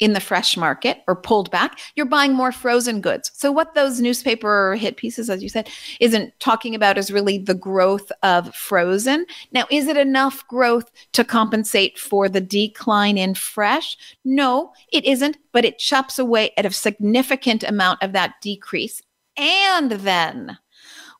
in 0.00 0.12
the 0.12 0.20
fresh 0.20 0.56
market 0.56 1.02
or 1.06 1.16
pulled 1.16 1.50
back, 1.50 1.78
you're 1.96 2.06
buying 2.06 2.32
more 2.32 2.52
frozen 2.52 3.00
goods. 3.00 3.30
So, 3.34 3.50
what 3.50 3.74
those 3.74 4.00
newspaper 4.00 4.76
hit 4.76 4.96
pieces, 4.96 5.28
as 5.28 5.42
you 5.42 5.48
said, 5.48 5.68
isn't 6.00 6.38
talking 6.40 6.74
about 6.74 6.98
is 6.98 7.10
really 7.10 7.38
the 7.38 7.54
growth 7.54 8.10
of 8.22 8.54
frozen. 8.54 9.26
Now, 9.52 9.66
is 9.70 9.88
it 9.88 9.96
enough 9.96 10.46
growth 10.48 10.90
to 11.12 11.24
compensate 11.24 11.98
for 11.98 12.28
the 12.28 12.40
decline 12.40 13.18
in 13.18 13.34
fresh? 13.34 13.96
No, 14.24 14.72
it 14.92 15.04
isn't, 15.04 15.36
but 15.52 15.64
it 15.64 15.78
chops 15.78 16.18
away 16.18 16.50
at 16.56 16.66
a 16.66 16.70
significant 16.70 17.62
amount 17.62 18.02
of 18.02 18.12
that 18.12 18.34
decrease. 18.40 19.02
And 19.36 19.92
then 19.92 20.58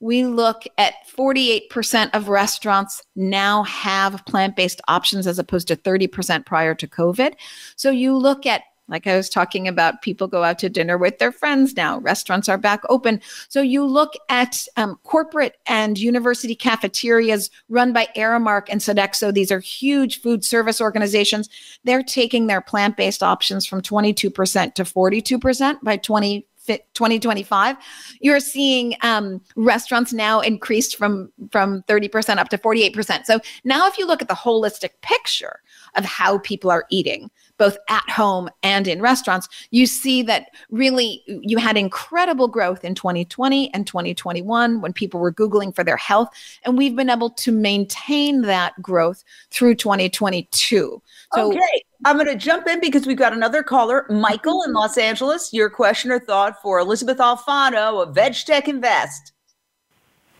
we 0.00 0.24
look 0.24 0.64
at 0.76 0.94
48% 1.16 2.10
of 2.12 2.28
restaurants 2.28 3.02
now 3.16 3.64
have 3.64 4.24
plant 4.26 4.54
based 4.54 4.80
options 4.86 5.26
as 5.26 5.38
opposed 5.38 5.68
to 5.68 5.76
30% 5.76 6.46
prior 6.46 6.74
to 6.74 6.86
COVID. 6.86 7.34
So 7.76 7.90
you 7.90 8.16
look 8.16 8.46
at 8.46 8.62
like 8.88 9.06
I 9.06 9.16
was 9.16 9.28
talking 9.28 9.68
about, 9.68 10.02
people 10.02 10.26
go 10.26 10.44
out 10.44 10.58
to 10.60 10.68
dinner 10.68 10.96
with 10.96 11.18
their 11.18 11.32
friends 11.32 11.76
now. 11.76 11.98
Restaurants 11.98 12.48
are 12.48 12.58
back 12.58 12.82
open. 12.88 13.20
So 13.48 13.60
you 13.60 13.84
look 13.84 14.14
at 14.28 14.56
um, 14.76 14.98
corporate 15.04 15.56
and 15.66 15.98
university 15.98 16.54
cafeterias 16.54 17.50
run 17.68 17.92
by 17.92 18.08
Aramark 18.16 18.66
and 18.68 18.80
Sodexo. 18.80 19.32
These 19.32 19.52
are 19.52 19.60
huge 19.60 20.20
food 20.20 20.44
service 20.44 20.80
organizations. 20.80 21.48
They're 21.84 22.02
taking 22.02 22.46
their 22.46 22.60
plant 22.60 22.96
based 22.96 23.22
options 23.22 23.66
from 23.66 23.82
22% 23.82 24.74
to 24.74 24.84
42% 24.84 25.82
by 25.82 25.96
20 25.96 26.46
2025 26.68 27.76
you're 28.20 28.40
seeing 28.40 28.94
um, 29.02 29.40
restaurants 29.56 30.12
now 30.12 30.40
increased 30.40 30.96
from 30.96 31.32
from 31.50 31.82
30% 31.84 32.36
up 32.36 32.50
to 32.50 32.58
48% 32.58 33.24
so 33.24 33.40
now 33.64 33.86
if 33.86 33.96
you 33.96 34.06
look 34.06 34.20
at 34.20 34.28
the 34.28 34.34
holistic 34.34 34.90
picture 35.00 35.60
of 35.94 36.04
how 36.04 36.36
people 36.38 36.70
are 36.70 36.84
eating 36.90 37.30
both 37.58 37.76
at 37.88 38.08
home 38.08 38.48
and 38.62 38.86
in 38.88 39.02
restaurants 39.02 39.48
you 39.70 39.86
see 39.86 40.22
that 40.22 40.46
really 40.70 41.22
you 41.26 41.58
had 41.58 41.76
incredible 41.76 42.48
growth 42.48 42.84
in 42.84 42.94
2020 42.94 43.72
and 43.74 43.86
2021 43.86 44.80
when 44.80 44.92
people 44.92 45.20
were 45.20 45.32
googling 45.32 45.74
for 45.74 45.84
their 45.84 45.96
health 45.96 46.28
and 46.64 46.78
we've 46.78 46.96
been 46.96 47.10
able 47.10 47.30
to 47.30 47.52
maintain 47.52 48.42
that 48.42 48.80
growth 48.80 49.24
through 49.50 49.74
2022 49.74 51.02
so 51.34 51.48
okay 51.48 51.82
I'm 52.04 52.16
going 52.16 52.28
to 52.28 52.36
jump 52.36 52.68
in 52.68 52.80
because 52.80 53.06
we've 53.06 53.18
got 53.18 53.32
another 53.32 53.64
caller, 53.64 54.06
Michael 54.08 54.62
in 54.62 54.72
Los 54.72 54.96
Angeles. 54.96 55.52
Your 55.52 55.68
question 55.68 56.12
or 56.12 56.20
thought 56.20 56.62
for 56.62 56.78
Elysabeth 56.78 57.18
Alfano 57.18 58.00
of 58.00 58.14
VegTech 58.14 58.68
Invest. 58.68 59.32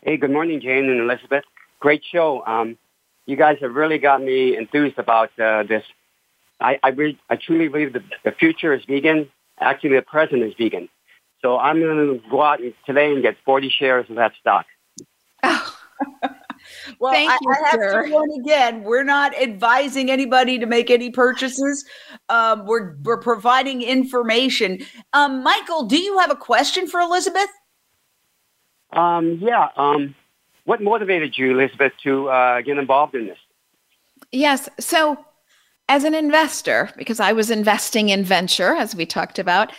Hey, 0.02 0.16
good 0.16 0.31
morning, 0.31 0.61
Jane 0.61 0.88
and 0.88 1.00
Elysabeth. 1.00 1.44
Great 1.81 2.04
show. 2.04 2.46
Um, 2.46 2.78
you 3.26 3.37
guys 3.37 3.59
have 3.61 3.74
really 3.74 3.98
got 3.98 4.22
me 4.22 4.57
enthused 4.57 4.98
about 4.98 5.31
uh, 5.38 5.64
this. 5.64 5.83
I, 6.61 6.79
I, 6.83 6.88
re- 6.90 7.18
I 7.31 7.37
truly 7.37 7.68
believe 7.68 7.92
the, 7.92 8.03
the 8.25 8.33
future 8.33 8.73
is 8.73 8.85
vegan. 8.85 9.31
Actually, 9.61 9.97
the 9.97 10.03
present 10.03 10.42
is 10.42 10.55
vegan. 10.59 10.88
So 11.42 11.59
I'm 11.59 11.81
going 11.81 12.21
to 12.21 12.31
go 12.31 12.42
out 12.42 12.61
today 12.85 13.12
and 13.12 13.23
get 13.23 13.37
40 13.44 13.71
shares 13.71 14.11
of 14.11 14.16
that 14.16 14.33
stock. 14.40 14.66
Oh. 15.42 15.75
Well, 16.99 17.12
Thank 17.12 17.31
I, 17.31 17.38
you, 17.40 17.51
I 17.51 17.68
have 17.71 17.81
sir. 17.81 18.03
to 18.05 18.12
warn 18.12 18.31
again. 18.40 18.83
We're 18.83 19.05
not 19.05 19.35
advising 19.40 20.11
anybody 20.11 20.59
to 20.59 20.66
make 20.66 20.90
any 20.90 21.11
purchases. 21.11 21.85
Um, 22.29 22.66
we're 22.66 22.97
we're 23.03 23.21
providing 23.21 23.83
information. 23.83 24.81
Um, 25.12 25.42
Michael, 25.42 25.85
do 25.85 25.99
you 25.99 26.18
have 26.18 26.31
a 26.31 26.37
question 26.37 26.87
for 26.87 27.01
Elysabeth? 27.01 27.49
Um, 28.92 29.38
yeah. 29.40 29.68
Um, 29.77 30.14
what 30.64 30.83
motivated 30.83 31.37
you, 31.37 31.59
Elysabeth, 31.59 31.92
to 32.03 32.29
uh, 32.29 32.61
get 32.62 32.79
involved 32.79 33.14
in 33.14 33.27
this? 33.27 33.38
Yes. 34.33 34.68
So, 34.79 35.25
as 35.88 36.05
an 36.05 36.14
investor, 36.14 36.90
because 36.96 37.20
I 37.20 37.33
was 37.33 37.51
investing 37.51 38.11
in 38.11 38.24
venture, 38.24 38.74
as 38.74 38.94
we 38.94 39.07
talked 39.07 39.38
about, 39.38 39.72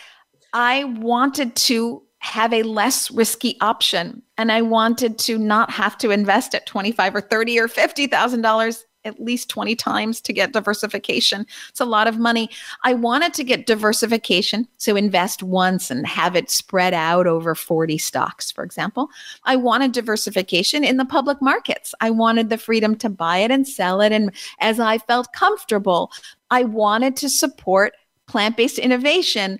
I 0.52 0.84
wanted 0.84 1.54
to 1.56 2.02
have 2.20 2.52
a 2.52 2.62
less 2.62 3.10
risky 3.10 3.56
option 3.62 4.22
and 4.36 4.52
i 4.52 4.60
wanted 4.60 5.18
to 5.18 5.38
not 5.38 5.70
have 5.70 5.96
to 5.96 6.10
invest 6.10 6.54
at 6.54 6.66
25 6.66 7.16
or 7.16 7.20
30 7.22 7.58
or 7.58 7.66
50 7.66 8.06
thousand 8.08 8.42
dollars 8.42 8.84
at 9.04 9.20
least 9.20 9.48
20 9.48 9.74
times 9.76 10.20
to 10.20 10.32
get 10.32 10.52
diversification. 10.52 11.46
It's 11.68 11.80
a 11.80 11.84
lot 11.84 12.06
of 12.06 12.18
money. 12.18 12.50
I 12.84 12.94
wanted 12.94 13.34
to 13.34 13.44
get 13.44 13.66
diversification 13.66 14.68
so 14.76 14.96
invest 14.96 15.42
once 15.42 15.90
and 15.90 16.06
have 16.06 16.36
it 16.36 16.50
spread 16.50 16.94
out 16.94 17.26
over 17.26 17.54
40 17.54 17.98
stocks 17.98 18.50
for 18.50 18.64
example. 18.64 19.08
I 19.44 19.56
wanted 19.56 19.92
diversification 19.92 20.84
in 20.84 20.96
the 20.96 21.04
public 21.04 21.40
markets. 21.40 21.94
I 22.00 22.10
wanted 22.10 22.50
the 22.50 22.58
freedom 22.58 22.96
to 22.96 23.08
buy 23.08 23.38
it 23.38 23.50
and 23.50 23.66
sell 23.66 24.00
it 24.00 24.12
and 24.12 24.32
as 24.60 24.80
i 24.80 24.98
felt 24.98 25.32
comfortable 25.32 26.10
i 26.50 26.64
wanted 26.64 27.16
to 27.16 27.28
support 27.28 27.94
plant-based 28.26 28.78
innovation 28.78 29.58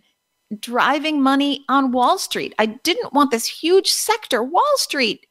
driving 0.59 1.23
money 1.23 1.65
on 1.69 1.93
Wall 1.93 2.19
Street. 2.19 2.55
I 2.59 2.67
didn't 2.67 3.13
want 3.13 3.31
this 3.31 3.47
huge 3.47 3.89
sector, 3.89 4.43
Wall 4.43 4.77
Street, 4.77 5.27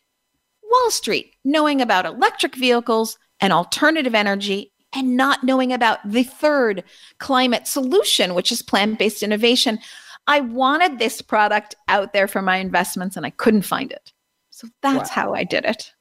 Wall 0.63 0.91
Street, 0.91 1.33
knowing 1.43 1.81
about 1.81 2.05
electric 2.05 2.55
vehicles 2.55 3.17
and 3.41 3.53
alternative 3.53 4.15
energy 4.15 4.71
and 4.93 5.15
not 5.15 5.43
knowing 5.43 5.71
about 5.71 5.99
the 6.05 6.23
third 6.23 6.83
climate 7.19 7.67
solution, 7.67 8.33
which 8.33 8.51
is 8.51 8.61
plant 8.61 8.99
based 8.99 9.23
innovation. 9.23 9.79
I 10.27 10.41
wanted 10.41 10.99
this 10.99 11.21
product 11.21 11.75
out 11.87 12.13
there 12.13 12.27
for 12.27 12.41
my 12.41 12.57
investments 12.57 13.17
and 13.17 13.25
I 13.25 13.31
couldn't 13.31 13.63
find 13.63 13.91
it. 13.91 14.11
So 14.49 14.67
that's 14.81 15.09
wow. 15.09 15.15
how 15.15 15.33
I 15.33 15.43
did 15.43 15.65
it. 15.65 15.91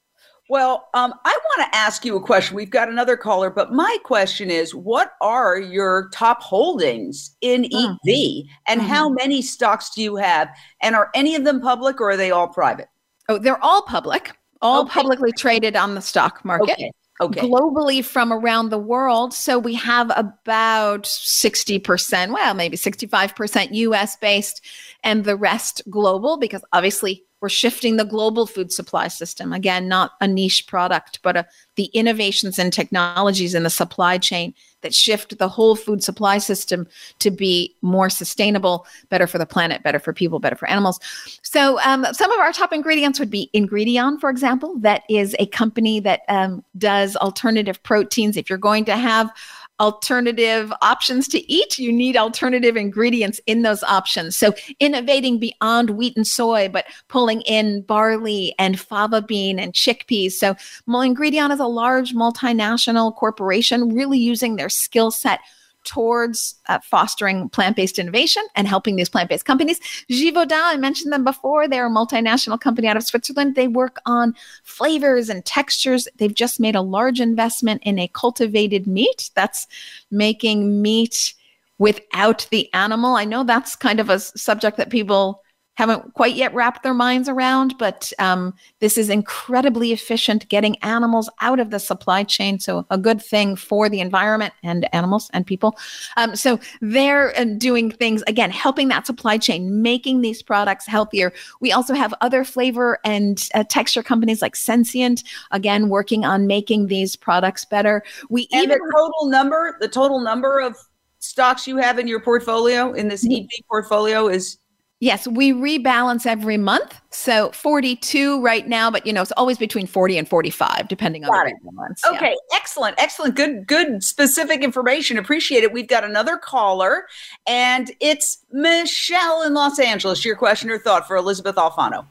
Well, 0.51 0.89
um, 0.95 1.13
I 1.27 1.39
want 1.45 1.71
to 1.71 1.79
ask 1.79 2.07
you 2.07 2.17
a 2.17 2.23
question. 2.23 2.57
We've 2.57 2.71
got 2.71 2.89
another 2.89 3.19
caller, 3.19 3.51
but 3.51 3.73
my 3.73 3.99
question 4.05 4.51
is 4.51 4.75
what 4.75 5.13
are 5.21 5.59
your 5.59 6.09
top 6.13 6.43
holdings 6.43 7.37
in. 7.43 7.65
EATV 7.65 8.45
and 8.67 8.81
mm-hmm. 8.81 8.89
how 8.89 9.11
many 9.11 9.43
stocks 9.43 9.91
do 9.91 10.03
you 10.03 10.17
have? 10.17 10.49
And 10.81 10.95
are 10.95 11.11
any 11.15 11.35
of 11.35 11.45
them 11.45 11.61
public 11.61 12.01
or 12.01 12.11
are 12.11 12.17
they 12.17 12.31
all 12.31 12.49
private? 12.49 12.89
Oh, 13.29 13.39
they're 13.39 13.63
all 13.63 13.83
public, 13.83 14.35
all 14.63 14.83
okay. 14.83 14.91
publicly 14.91 15.33
traded 15.33 15.77
on 15.77 15.95
the 15.95 16.01
stock 16.01 16.43
market. 16.47 16.73
Okay. 16.73 16.91
Okay. 17.21 17.41
globally 17.41 18.05
from 18.05 18.33
around 18.33 18.71
the 18.71 18.79
world. 18.79 19.35
So 19.35 19.59
we 19.59 19.75
have 19.75 20.13
about 20.17 21.03
60%, 21.03 22.33
well, 22.33 22.55
maybe 22.55 22.77
65% 22.77 23.69
US 23.73 24.17
based 24.17 24.65
and 25.03 25.25
the 25.25 25.37
rest 25.37 25.83
global 25.91 26.37
because 26.39 26.63
obviously 26.73 27.25
we're 27.41 27.49
shifting 27.49 27.97
the 27.97 28.05
global 28.05 28.47
food 28.47 28.73
supply 28.73 29.09
system. 29.09 29.53
Again 29.53 29.89
not 29.89 30.13
a 30.21 30.29
niche 30.29 30.67
product 30.67 31.21
but 31.23 31.37
a, 31.37 31.47
the 31.77 31.87
innovations 31.87 32.59
and 32.59 32.73
technologies 32.73 33.55
in 33.55 33.63
the 33.63 33.71
supply 33.71 34.19
chain 34.19 34.55
that 34.81 34.95
shift 34.95 35.39
the 35.39 35.49
whole 35.49 35.75
food 35.75 36.03
supply 36.03 36.39
system 36.39 36.87
to 37.19 37.31
be 37.31 37.75
more 37.83 38.09
sustainable 38.09 38.87
better 39.09 39.27
for 39.27 39.39
the 39.39 39.47
planet 39.47 39.83
better 39.83 39.99
for 39.99 40.13
people 40.13 40.39
better 40.39 40.57
for 40.57 40.69
animals. 40.69 41.01
So 41.43 41.81
um, 41.81 42.07
some 42.13 42.31
of 42.31 42.39
our 42.39 42.53
top 42.53 42.73
ingredients 42.73 43.19
would 43.19 43.31
be 43.31 43.51
ingredion 43.55 44.21
for 44.21 44.31
example. 44.31 44.79
That 44.79 45.03
is 45.09 45.35
a 45.39 45.47
company 45.47 46.01
that 46.01 46.21
um, 46.29 46.65
does 46.77 47.17
alternative 47.17 47.83
proteins. 47.83 48.37
If 48.37 48.49
you're 48.49 48.59
going 48.59 48.85
to 48.87 48.97
have 48.97 49.31
alternative 49.81 50.73
options 50.83 51.29
to 51.29 51.53
eat, 51.53 51.79
you 51.79 51.93
need 51.93 52.17
alternative 52.17 52.77
ingredients 52.77 53.41
in 53.47 53.63
those 53.63 53.83
options. 53.85 54.37
So 54.37 54.55
innovating 54.81 55.39
beyond 55.39 55.91
wheat 55.91 56.17
and 56.17 56.27
soy, 56.27 56.69
but 56.69 56.87
pulling 57.09 57.43
in 57.43 57.83
barley 57.83 58.55
and 58.59 58.79
fava 58.79 59.23
bean 59.23 59.59
and 59.59 59.73
chickpeas. 59.73 60.33
So 60.33 60.55
Ingredion 60.89 61.53
is 61.53 61.61
a 61.61 61.67
large 61.67 62.15
multinational 62.15 63.15
corporation 63.15 63.95
really 63.95 64.19
using 64.19 64.57
their 64.57 64.69
skill 64.69 65.11
set 65.11 65.41
towards 65.89 66.55
uh, 66.69 66.79
fostering 66.81 67.49
plant-based 67.49 67.99
innovation 67.99 68.43
and 68.55 68.69
helping 68.69 68.97
these 68.97 69.09
plant-based 69.09 69.47
companies. 69.47 69.81
Givaudan, 70.11 70.61
I 70.63 70.77
mentioned 70.77 71.13
them 71.13 71.25
before. 71.25 71.67
They're 71.67 71.87
a 71.87 71.91
multinational 71.91 72.61
company 72.61 72.87
out 72.87 72.99
of 72.99 73.05
Switzerland. 73.05 73.55
They 73.55 73.69
work 73.69 73.97
on 74.05 74.35
flavors 74.65 75.31
and 75.31 75.43
textures. 75.45 76.07
They've 76.19 76.35
just 76.35 76.61
made 76.61 76.77
a 76.77 76.83
large 76.83 77.21
investment 77.21 77.83
in 77.85 77.99
a 77.99 78.09
cultivated 78.09 78.87
meat 78.87 79.31
that's 79.35 79.67
making 80.11 80.83
meat 80.83 81.33
without 81.79 82.47
the 82.51 82.73
animal. 82.75 83.17
I 83.17 83.25
know 83.25 83.43
that's 83.43 83.75
kind 83.75 83.99
of 83.99 84.11
a 84.11 84.19
subject 84.19 84.77
that 84.77 84.91
people 84.91 85.43
haven't 85.79 86.13
quite 86.15 86.35
yet 86.35 86.53
wrapped 86.53 86.83
their 86.83 86.93
minds 86.93 87.29
around, 87.29 87.79
but 87.79 88.13
um, 88.19 88.53
this 88.81 88.99
is 88.99 89.09
incredibly 89.09 89.93
efficient 89.93 90.49
getting 90.49 90.77
animals 90.79 91.31
out 91.41 91.61
of 91.61 91.71
the 91.71 91.79
supply 91.79 92.25
chain. 92.25 92.59
So, 92.59 92.85
a 92.91 92.99
good 92.99 93.23
thing 93.23 93.55
for 93.55 93.89
the 93.89 94.01
environment 94.01 94.53
and 94.65 94.93
animals 94.93 95.31
and 95.33 95.47
people. 95.47 95.79
Um, 96.17 96.35
so, 96.35 96.59
they're 96.81 97.33
uh, 97.39 97.45
doing 97.59 97.93
things, 97.93 98.25
again, 98.27 98.51
helping 98.51 98.89
that 98.89 99.07
supply 99.07 99.39
chain, 99.39 99.81
making 99.81 100.21
these 100.21 100.43
products 100.43 100.85
healthier. 100.85 101.33
We 101.61 101.71
also 101.71 101.95
have 101.95 102.13
other 102.21 102.43
flavor 102.43 102.99
and 103.05 103.49
uh, 103.55 103.63
texture 103.69 104.03
companies 104.03 104.43
like 104.43 104.57
Sensient, 104.57 105.23
again, 105.53 105.89
working 105.91 106.25
on 106.25 106.49
making 106.49 106.89
these 106.89 107.15
products 107.15 107.65
better. 107.65 108.03
We 108.29 108.49
and 108.51 108.65
even 108.65 108.79
the 108.79 108.93
total 108.93 109.31
number, 109.31 109.77
the 109.81 109.89
total 109.89 110.19
number 110.19 110.59
of 110.59 110.77
stocks 111.21 111.69
you 111.69 111.77
have 111.77 112.01
in 112.01 112.09
your 112.09 112.21
portfolio 112.21 112.93
in 112.95 113.07
this 113.07 113.25
EATV 113.25 113.49
portfolio 113.69 114.27
is 114.27 114.59
Yes, 115.01 115.29
we 115.29 115.53
rebalance 115.53 116.27
every 116.27 116.57
month. 116.57 117.01
So 117.11 117.53
42 117.53 118.43
right 118.43 118.67
now, 118.67 118.91
but 118.91 119.07
you 119.07 119.13
know, 119.13 119.23
it's 119.23 119.33
always 119.33 119.57
between 119.57 119.87
40 119.87 120.19
and 120.19 120.29
45, 120.29 120.89
depending 120.89 121.25
on 121.25 121.31
Got 121.31 121.45
the 121.45 121.51
it. 121.51 121.57
rebalance. 121.65 122.01
Yeah. 122.05 122.17
Okay, 122.17 122.37
excellent, 122.53 122.97
excellent. 122.99 123.37
Good, 123.37 123.69
good 123.69 124.03
specific 124.03 124.63
information. 124.63 125.17
Appreciate 125.17 125.63
it. 125.63 125.73
We've 125.73 125.87
got 125.87 126.03
another 126.03 126.37
caller, 126.37 127.07
and 127.47 127.93
it's 128.01 128.39
Michelle 128.51 129.43
in 129.43 129.55
Los 129.55 129.79
Angeles. 129.79 130.25
Your 130.25 130.35
question 130.37 130.69
or 130.69 130.79
thought 130.79 131.07
for 131.07 131.17
Elysabeth 131.17 131.55
Alfano. 131.55 132.05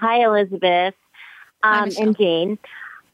Hi, 0.00 0.24
Elysabeth 0.24 0.94
um, 1.62 1.84
Michelle. 1.84 2.06
and 2.08 2.18
Jane. 2.18 2.58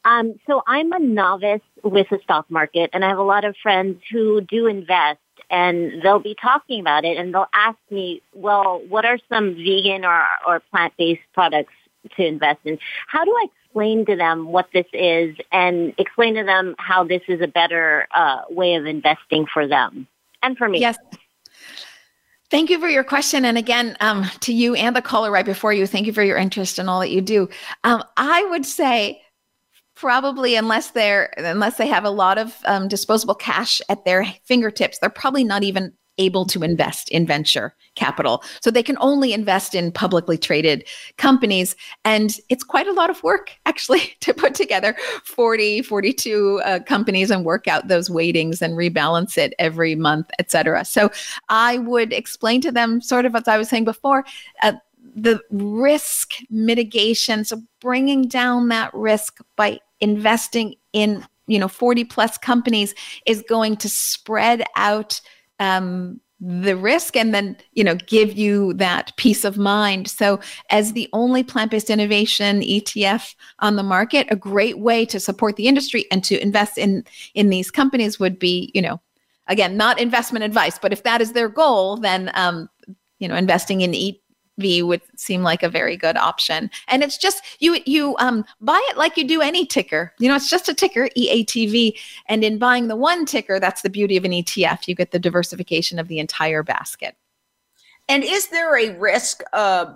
Um, 0.04 0.34
so 0.46 0.62
I'm 0.66 0.90
a 0.92 0.98
novice 0.98 1.60
with 1.84 2.08
the 2.10 2.18
stock 2.24 2.50
market, 2.50 2.90
and 2.92 3.04
I 3.04 3.08
have 3.08 3.18
a 3.18 3.22
lot 3.22 3.44
of 3.44 3.56
friends 3.62 4.00
who 4.10 4.40
do 4.40 4.66
invest, 4.66 5.20
and 5.52 6.02
they'll 6.02 6.18
be 6.18 6.34
talking 6.34 6.80
about 6.80 7.04
it, 7.04 7.16
and 7.18 7.32
they'll 7.32 7.50
ask 7.52 7.78
me, 7.90 8.22
"Well, 8.34 8.82
what 8.88 9.04
are 9.04 9.18
some 9.28 9.54
vegan 9.54 10.04
or, 10.04 10.24
or 10.46 10.60
plant-based 10.70 11.20
products 11.34 11.74
to 12.16 12.26
invest 12.26 12.60
in?" 12.64 12.78
How 13.06 13.24
do 13.24 13.30
I 13.30 13.46
explain 13.64 14.04
to 14.06 14.16
them 14.16 14.46
what 14.46 14.68
this 14.72 14.86
is, 14.92 15.36
and 15.52 15.94
explain 15.98 16.34
to 16.34 16.44
them 16.44 16.74
how 16.78 17.04
this 17.04 17.22
is 17.28 17.40
a 17.40 17.46
better 17.46 18.08
uh, 18.14 18.42
way 18.50 18.74
of 18.74 18.86
investing 18.86 19.46
for 19.46 19.68
them 19.68 20.08
and 20.42 20.58
for 20.58 20.68
me? 20.68 20.80
Yes. 20.80 20.96
Thank 22.50 22.68
you 22.68 22.78
for 22.78 22.88
your 22.88 23.04
question. 23.04 23.46
And 23.46 23.56
again, 23.56 23.96
um, 24.00 24.26
to 24.40 24.52
you 24.52 24.74
and 24.74 24.94
the 24.94 25.00
caller 25.00 25.30
right 25.30 25.46
before 25.46 25.72
you, 25.72 25.86
thank 25.86 26.06
you 26.06 26.12
for 26.12 26.22
your 26.22 26.36
interest 26.36 26.78
in 26.78 26.86
all 26.86 27.00
that 27.00 27.10
you 27.10 27.22
do. 27.22 27.48
Um, 27.82 28.04
I 28.18 28.44
would 28.44 28.66
say 28.66 29.22
probably 30.02 30.56
unless 30.56 30.90
they're 30.90 31.32
unless 31.36 31.76
they 31.76 31.86
have 31.86 32.02
a 32.02 32.10
lot 32.10 32.36
of 32.36 32.56
um, 32.64 32.88
disposable 32.88 33.36
cash 33.36 33.80
at 33.88 34.04
their 34.04 34.24
fingertips, 34.42 34.98
they're 34.98 35.08
probably 35.08 35.44
not 35.44 35.62
even 35.62 35.92
able 36.18 36.44
to 36.44 36.64
invest 36.64 37.08
in 37.10 37.24
venture 37.24 37.72
capital. 37.94 38.42
So 38.60 38.70
they 38.70 38.82
can 38.82 38.98
only 39.00 39.32
invest 39.32 39.76
in 39.76 39.92
publicly 39.92 40.36
traded 40.36 40.84
companies. 41.18 41.76
And 42.04 42.36
it's 42.48 42.64
quite 42.64 42.88
a 42.88 42.92
lot 42.92 43.10
of 43.10 43.22
work 43.22 43.52
actually 43.64 44.12
to 44.20 44.34
put 44.34 44.54
together 44.54 44.96
40, 45.24 45.82
42 45.82 46.60
uh, 46.64 46.80
companies 46.80 47.30
and 47.30 47.44
work 47.44 47.68
out 47.68 47.86
those 47.86 48.10
weightings 48.10 48.60
and 48.60 48.76
rebalance 48.76 49.38
it 49.38 49.54
every 49.60 49.94
month, 49.94 50.32
etc. 50.40 50.84
So 50.84 51.12
I 51.48 51.78
would 51.78 52.12
explain 52.12 52.60
to 52.62 52.72
them 52.72 53.00
sort 53.00 53.24
of 53.24 53.36
as 53.36 53.46
I 53.46 53.56
was 53.56 53.68
saying 53.68 53.84
before, 53.84 54.24
uh, 54.62 54.72
the 55.14 55.40
risk 55.50 56.34
mitigation. 56.50 57.44
So 57.44 57.62
bringing 57.80 58.28
down 58.28 58.68
that 58.68 58.92
risk 58.94 59.38
by 59.56 59.80
investing 60.02 60.74
in, 60.92 61.24
you 61.46 61.58
know, 61.58 61.68
40 61.68 62.04
plus 62.04 62.36
companies 62.36 62.94
is 63.26 63.42
going 63.48 63.76
to 63.76 63.88
spread 63.88 64.64
out 64.76 65.20
um, 65.58 66.20
the 66.44 66.76
risk 66.76 67.14
and 67.14 67.32
then 67.32 67.56
you 67.72 67.84
know 67.84 67.94
give 67.94 68.36
you 68.36 68.72
that 68.74 69.16
peace 69.16 69.44
of 69.44 69.56
mind. 69.56 70.08
So 70.08 70.40
as 70.70 70.92
the 70.92 71.08
only 71.12 71.44
plant-based 71.44 71.88
innovation 71.88 72.62
etf 72.62 73.36
on 73.60 73.76
the 73.76 73.84
market 73.84 74.26
a 74.28 74.34
great 74.34 74.80
way 74.80 75.06
to 75.06 75.20
support 75.20 75.54
the 75.54 75.68
industry 75.68 76.04
and 76.10 76.24
to 76.24 76.42
invest 76.42 76.78
in 76.78 77.04
in 77.34 77.48
these 77.48 77.70
companies 77.70 78.18
would 78.18 78.40
be 78.40 78.72
you 78.74 78.82
know 78.82 79.00
again 79.46 79.76
not 79.76 80.00
investment 80.00 80.44
advice 80.44 80.80
but 80.80 80.92
if 80.92 81.04
that 81.04 81.20
is 81.20 81.32
their 81.32 81.48
goal 81.48 81.96
then 81.96 82.28
um 82.34 82.68
you 83.20 83.28
know 83.28 83.36
investing 83.36 83.82
in 83.82 83.94
EATV 84.60 84.86
would 84.86 85.02
seem 85.16 85.42
like 85.42 85.62
a 85.62 85.68
very 85.68 85.96
good 85.96 86.16
option. 86.16 86.70
And 86.88 87.02
it's 87.02 87.18
just 87.18 87.42
you 87.60 87.78
you 87.86 88.16
um 88.18 88.44
buy 88.60 88.80
it 88.90 88.96
like 88.96 89.16
you 89.16 89.26
do 89.26 89.40
any 89.40 89.66
ticker. 89.66 90.12
You 90.18 90.28
know, 90.28 90.36
it's 90.36 90.50
just 90.50 90.68
a 90.68 90.74
ticker, 90.74 91.08
EATV. 91.16 91.98
And 92.28 92.44
in 92.44 92.58
buying 92.58 92.88
the 92.88 92.96
one 92.96 93.24
ticker, 93.24 93.58
that's 93.60 93.82
the 93.82 93.90
beauty 93.90 94.16
of 94.16 94.24
an 94.24 94.32
ETF. 94.32 94.88
You 94.88 94.94
get 94.94 95.10
the 95.10 95.18
diversification 95.18 95.98
of 95.98 96.08
the 96.08 96.18
entire 96.18 96.62
basket. 96.62 97.16
And 98.08 98.24
is 98.24 98.48
there 98.48 98.76
a 98.76 98.98
risk 98.98 99.42
uh, 99.52 99.94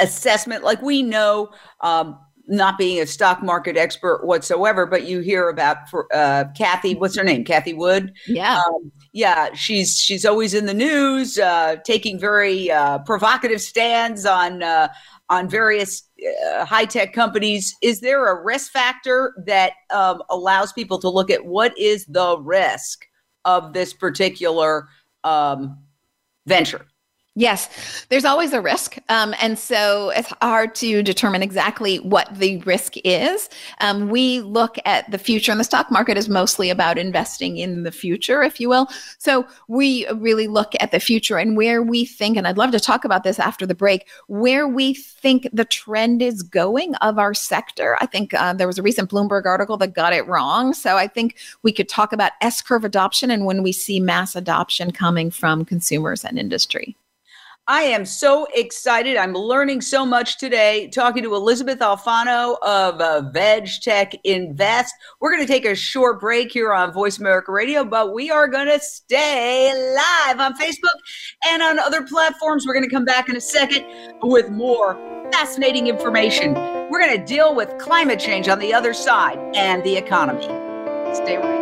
assessment? 0.00 0.64
Like 0.64 0.80
we 0.80 1.02
know, 1.02 1.50
um, 1.80 2.18
not 2.52 2.76
being 2.76 3.00
a 3.00 3.06
stock 3.06 3.42
market 3.42 3.78
expert 3.78 4.24
whatsoever, 4.26 4.84
but 4.84 5.04
you 5.04 5.20
hear 5.20 5.48
about 5.48 5.88
for 5.88 6.06
uh, 6.14 6.44
Cathie. 6.56 6.94
What's 6.94 7.16
her 7.16 7.24
name? 7.24 7.44
Cathie 7.44 7.74
Wood. 7.74 8.12
Yeah. 8.28 8.58
Um, 8.58 8.92
yeah, 9.12 9.54
she's 9.54 9.98
she's 9.98 10.24
always 10.24 10.52
in 10.52 10.66
the 10.66 10.74
news, 10.74 11.38
uh, 11.38 11.76
taking 11.84 12.18
very 12.18 12.70
uh, 12.70 12.98
provocative 13.00 13.60
stands 13.60 14.26
on 14.26 14.62
uh, 14.62 14.88
on 15.30 15.48
various 15.48 16.02
uh, 16.46 16.64
high 16.64 16.84
tech 16.84 17.14
companies. 17.14 17.74
Is 17.82 18.00
there 18.00 18.30
a 18.30 18.42
risk 18.42 18.70
factor 18.70 19.34
that 19.46 19.72
um, 19.90 20.22
allows 20.28 20.72
people 20.72 20.98
to 21.00 21.08
look 21.08 21.30
at 21.30 21.46
what 21.46 21.76
is 21.78 22.04
the 22.06 22.38
risk 22.38 23.06
of 23.46 23.72
this 23.72 23.94
particular 23.94 24.88
um, 25.24 25.78
venture? 26.46 26.86
Yes, 27.34 28.04
there's 28.10 28.26
always 28.26 28.52
a 28.52 28.60
risk. 28.60 28.98
Um, 29.08 29.34
and 29.40 29.58
so 29.58 30.10
it's 30.10 30.30
hard 30.42 30.74
to 30.76 31.02
determine 31.02 31.42
exactly 31.42 31.96
what 31.96 32.28
the 32.34 32.58
risk 32.58 32.96
is. 33.04 33.48
Um, 33.80 34.10
we 34.10 34.40
look 34.40 34.76
at 34.84 35.10
the 35.10 35.16
future, 35.16 35.50
and 35.50 35.58
the 35.58 35.64
stock 35.64 35.90
market 35.90 36.18
is 36.18 36.28
mostly 36.28 36.68
about 36.68 36.98
investing 36.98 37.56
in 37.56 37.84
the 37.84 37.90
future, 37.90 38.42
if 38.42 38.60
you 38.60 38.68
will. 38.68 38.86
So 39.16 39.46
we 39.66 40.06
really 40.08 40.46
look 40.46 40.74
at 40.78 40.90
the 40.90 41.00
future 41.00 41.38
and 41.38 41.56
where 41.56 41.82
we 41.82 42.04
think, 42.04 42.36
and 42.36 42.46
I'd 42.46 42.58
love 42.58 42.70
to 42.72 42.80
talk 42.80 43.02
about 43.02 43.24
this 43.24 43.38
after 43.38 43.64
the 43.64 43.74
break, 43.74 44.06
where 44.26 44.68
we 44.68 44.92
think 44.92 45.48
the 45.54 45.64
trend 45.64 46.20
is 46.20 46.42
going 46.42 46.94
of 46.96 47.18
our 47.18 47.32
sector. 47.32 47.96
I 48.02 48.04
think 48.04 48.34
uh, 48.34 48.52
there 48.52 48.66
was 48.66 48.78
a 48.78 48.82
recent 48.82 49.10
Bloomberg 49.10 49.46
article 49.46 49.78
that 49.78 49.94
got 49.94 50.12
it 50.12 50.26
wrong. 50.26 50.74
So 50.74 50.98
I 50.98 51.06
think 51.06 51.38
we 51.62 51.72
could 51.72 51.88
talk 51.88 52.12
about 52.12 52.32
S 52.42 52.60
curve 52.60 52.84
adoption 52.84 53.30
and 53.30 53.46
when 53.46 53.62
we 53.62 53.72
see 53.72 54.00
mass 54.00 54.36
adoption 54.36 54.90
coming 54.90 55.30
from 55.30 55.64
consumers 55.64 56.26
and 56.26 56.38
industry. 56.38 56.94
I 57.68 57.82
am 57.82 58.04
so 58.04 58.48
excited. 58.54 59.16
I'm 59.16 59.34
learning 59.34 59.82
so 59.82 60.04
much 60.04 60.38
today 60.38 60.88
talking 60.88 61.22
to 61.22 61.32
Elysabeth 61.36 61.78
Alfano 61.78 62.56
of 62.60 63.00
uh, 63.00 63.30
Veg 63.32 63.68
Tech 63.80 64.14
Invest. 64.24 64.92
We're 65.20 65.30
going 65.30 65.46
to 65.46 65.52
take 65.52 65.64
a 65.64 65.76
short 65.76 66.18
break 66.20 66.50
here 66.50 66.72
on 66.72 66.92
Voice 66.92 67.18
America 67.18 67.52
Radio, 67.52 67.84
but 67.84 68.12
we 68.12 68.32
are 68.32 68.48
going 68.48 68.66
to 68.66 68.80
stay 68.80 69.72
live 69.94 70.40
on 70.40 70.54
Facebook 70.54 70.98
and 71.46 71.62
on 71.62 71.78
other 71.78 72.02
platforms. 72.02 72.66
We're 72.66 72.74
going 72.74 72.88
to 72.88 72.94
come 72.94 73.04
back 73.04 73.28
in 73.28 73.36
a 73.36 73.40
second 73.40 73.86
with 74.22 74.50
more 74.50 74.94
fascinating 75.30 75.86
information. 75.86 76.54
We're 76.90 77.00
going 77.00 77.16
to 77.16 77.24
deal 77.24 77.54
with 77.54 77.78
climate 77.78 78.18
change 78.18 78.48
on 78.48 78.58
the 78.58 78.74
other 78.74 78.92
side 78.92 79.38
and 79.54 79.84
the 79.84 79.96
economy. 79.96 80.42
Stay 81.14 81.36
right. 81.36 81.61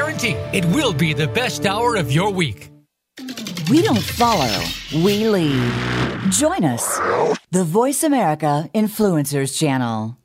it 0.03 0.65
will 0.65 0.93
be 0.93 1.13
the 1.13 1.27
best 1.27 1.65
hour 1.65 1.95
of 1.95 2.11
your 2.11 2.31
week. 2.31 2.69
We 3.69 3.83
don't 3.83 4.01
follow, 4.01 4.63
we 5.03 5.27
lead. 5.27 5.71
Join 6.31 6.63
us, 6.63 6.97
the 7.51 7.63
Voice 7.63 8.03
America 8.03 8.69
Influencers 8.73 9.57
Channel. 9.57 10.17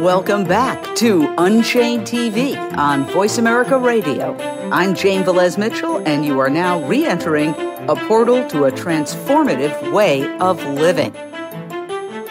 Welcome 0.00 0.44
back 0.44 0.94
to 0.96 1.34
Unchained 1.36 2.02
TV 2.02 2.56
on 2.78 3.04
Voice 3.06 3.38
America 3.38 3.76
Radio. 3.76 4.36
I'm 4.70 4.94
Jane 4.94 5.24
Velez 5.24 5.58
Mitchell, 5.58 6.06
and 6.06 6.24
you 6.24 6.38
are 6.38 6.50
now 6.50 6.86
re 6.86 7.04
entering 7.04 7.50
a 7.88 7.96
portal 8.06 8.48
to 8.50 8.66
a 8.66 8.70
transformative 8.70 9.92
way 9.92 10.24
of 10.38 10.64
living. 10.64 11.12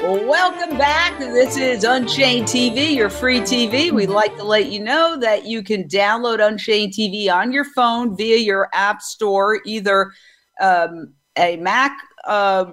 Welcome 0.07 0.77
back. 0.77 1.19
This 1.19 1.57
is 1.57 1.83
Unchained 1.83 2.47
TV, 2.47 2.95
your 2.95 3.09
free 3.09 3.41
TV. 3.41 3.91
We'd 3.91 4.07
like 4.07 4.37
to 4.37 4.43
let 4.45 4.71
you 4.71 4.79
know 4.79 5.17
that 5.19 5.45
you 5.45 5.61
can 5.61 5.83
download 5.83 6.39
Unchained 6.39 6.93
TV 6.93 7.29
on 7.29 7.51
your 7.51 7.65
phone 7.65 8.15
via 8.15 8.37
your 8.37 8.69
app 8.71 9.01
store, 9.01 9.59
either 9.65 10.13
um, 10.61 11.13
a 11.37 11.57
Mac, 11.57 11.91
uh, 12.23 12.71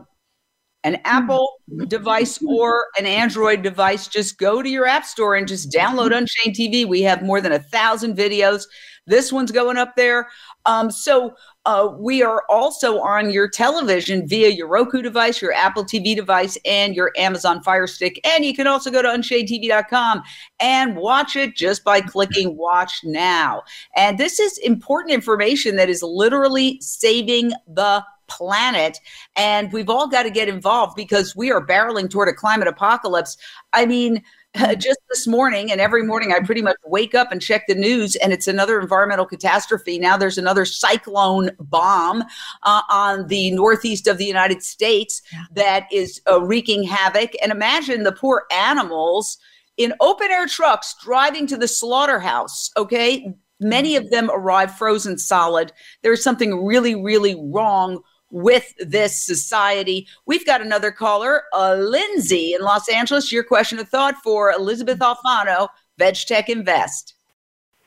an 0.84 1.00
Apple 1.02 1.54
device, 1.88 2.40
or 2.40 2.86
an 3.00 3.04
Android 3.04 3.62
device. 3.62 4.06
Just 4.06 4.38
go 4.38 4.62
to 4.62 4.68
your 4.68 4.86
app 4.86 5.04
store 5.04 5.34
and 5.34 5.48
just 5.48 5.72
download 5.72 6.16
Unchained 6.16 6.54
TV. 6.54 6.86
We 6.86 7.02
have 7.02 7.20
more 7.20 7.40
than 7.40 7.50
a 7.50 7.58
thousand 7.58 8.16
videos. 8.16 8.62
This 9.08 9.32
one's 9.32 9.50
going 9.50 9.76
up 9.76 9.96
there. 9.96 10.28
Um, 10.66 10.88
so 10.88 11.34
uh, 11.66 11.88
we 11.98 12.22
are 12.22 12.42
also 12.48 13.00
on 13.00 13.30
your 13.30 13.48
television 13.48 14.26
via 14.28 14.48
your 14.50 14.68
Roku 14.68 15.00
device, 15.02 15.40
your 15.40 15.52
Apple 15.52 15.84
TV 15.84 16.14
device, 16.14 16.58
and 16.64 16.94
your 16.94 17.12
Amazon 17.16 17.62
Fire 17.62 17.86
Stick. 17.86 18.20
And 18.24 18.44
you 18.44 18.54
can 18.54 18.66
also 18.66 18.90
go 18.90 19.00
to 19.00 19.08
unchainedtv.com 19.08 20.22
and 20.60 20.96
watch 20.96 21.36
it 21.36 21.56
just 21.56 21.82
by 21.82 22.00
clicking 22.00 22.56
Watch 22.56 23.00
Now. 23.04 23.62
And 23.96 24.18
this 24.18 24.38
is 24.38 24.58
important 24.58 25.12
information 25.12 25.76
that 25.76 25.88
is 25.88 26.02
literally 26.02 26.78
saving 26.80 27.52
the 27.66 28.04
planet. 28.26 28.98
And 29.36 29.72
we've 29.72 29.90
all 29.90 30.08
got 30.08 30.24
to 30.24 30.30
get 30.30 30.48
involved 30.48 30.96
because 30.96 31.36
we 31.36 31.50
are 31.50 31.64
barreling 31.64 32.10
toward 32.10 32.28
a 32.28 32.34
climate 32.34 32.68
apocalypse. 32.68 33.36
I 33.72 33.86
mean, 33.86 34.22
just 34.78 35.00
this 35.10 35.26
morning 35.26 35.72
and 35.72 35.80
every 35.80 36.04
morning 36.04 36.32
I 36.32 36.38
pretty 36.38 36.62
much 36.62 36.76
wake 36.84 37.14
up 37.14 37.32
and 37.32 37.42
check 37.42 37.66
the 37.66 37.74
news 37.74 38.14
and 38.16 38.32
it's 38.32 38.46
another 38.46 38.80
environmental 38.80 39.26
catastrophe. 39.26 39.98
Now 39.98 40.16
there's 40.16 40.38
another 40.38 40.64
cyclone 40.64 41.50
bomb 41.58 42.22
uh, 42.62 42.82
on 42.88 43.26
the 43.26 43.50
northeast 43.50 44.06
of 44.06 44.18
the 44.18 44.24
United 44.24 44.62
States 44.62 45.22
that 45.54 45.88
is 45.90 46.20
uh, 46.30 46.40
wreaking 46.40 46.84
havoc. 46.84 47.32
And 47.42 47.50
imagine 47.50 48.04
the 48.04 48.12
poor 48.12 48.44
animals 48.52 49.38
in 49.76 49.92
open 50.00 50.30
air 50.30 50.46
trucks 50.46 50.94
driving 51.02 51.48
to 51.48 51.56
the 51.56 51.68
slaughterhouse. 51.68 52.70
Okay. 52.76 53.34
Many 53.60 53.96
of 53.96 54.10
them 54.10 54.30
arrive 54.32 54.76
frozen 54.76 55.18
solid. 55.18 55.72
There's 56.02 56.22
something 56.22 56.64
really, 56.64 56.94
really 56.94 57.34
wrong 57.40 58.02
with 58.34 58.74
this 58.80 59.16
society. 59.16 60.08
We've 60.26 60.44
got 60.44 60.60
another 60.60 60.90
caller, 60.90 61.44
uh, 61.52 61.74
Lindsay 61.74 62.52
in 62.52 62.62
Los 62.62 62.88
Angeles. 62.88 63.30
Your 63.30 63.44
question 63.44 63.78
of 63.78 63.88
thought 63.88 64.16
for 64.24 64.50
Elysabeth 64.50 64.98
Alfano, 64.98 65.68
VegTech 66.00 66.48
Invest. 66.48 67.14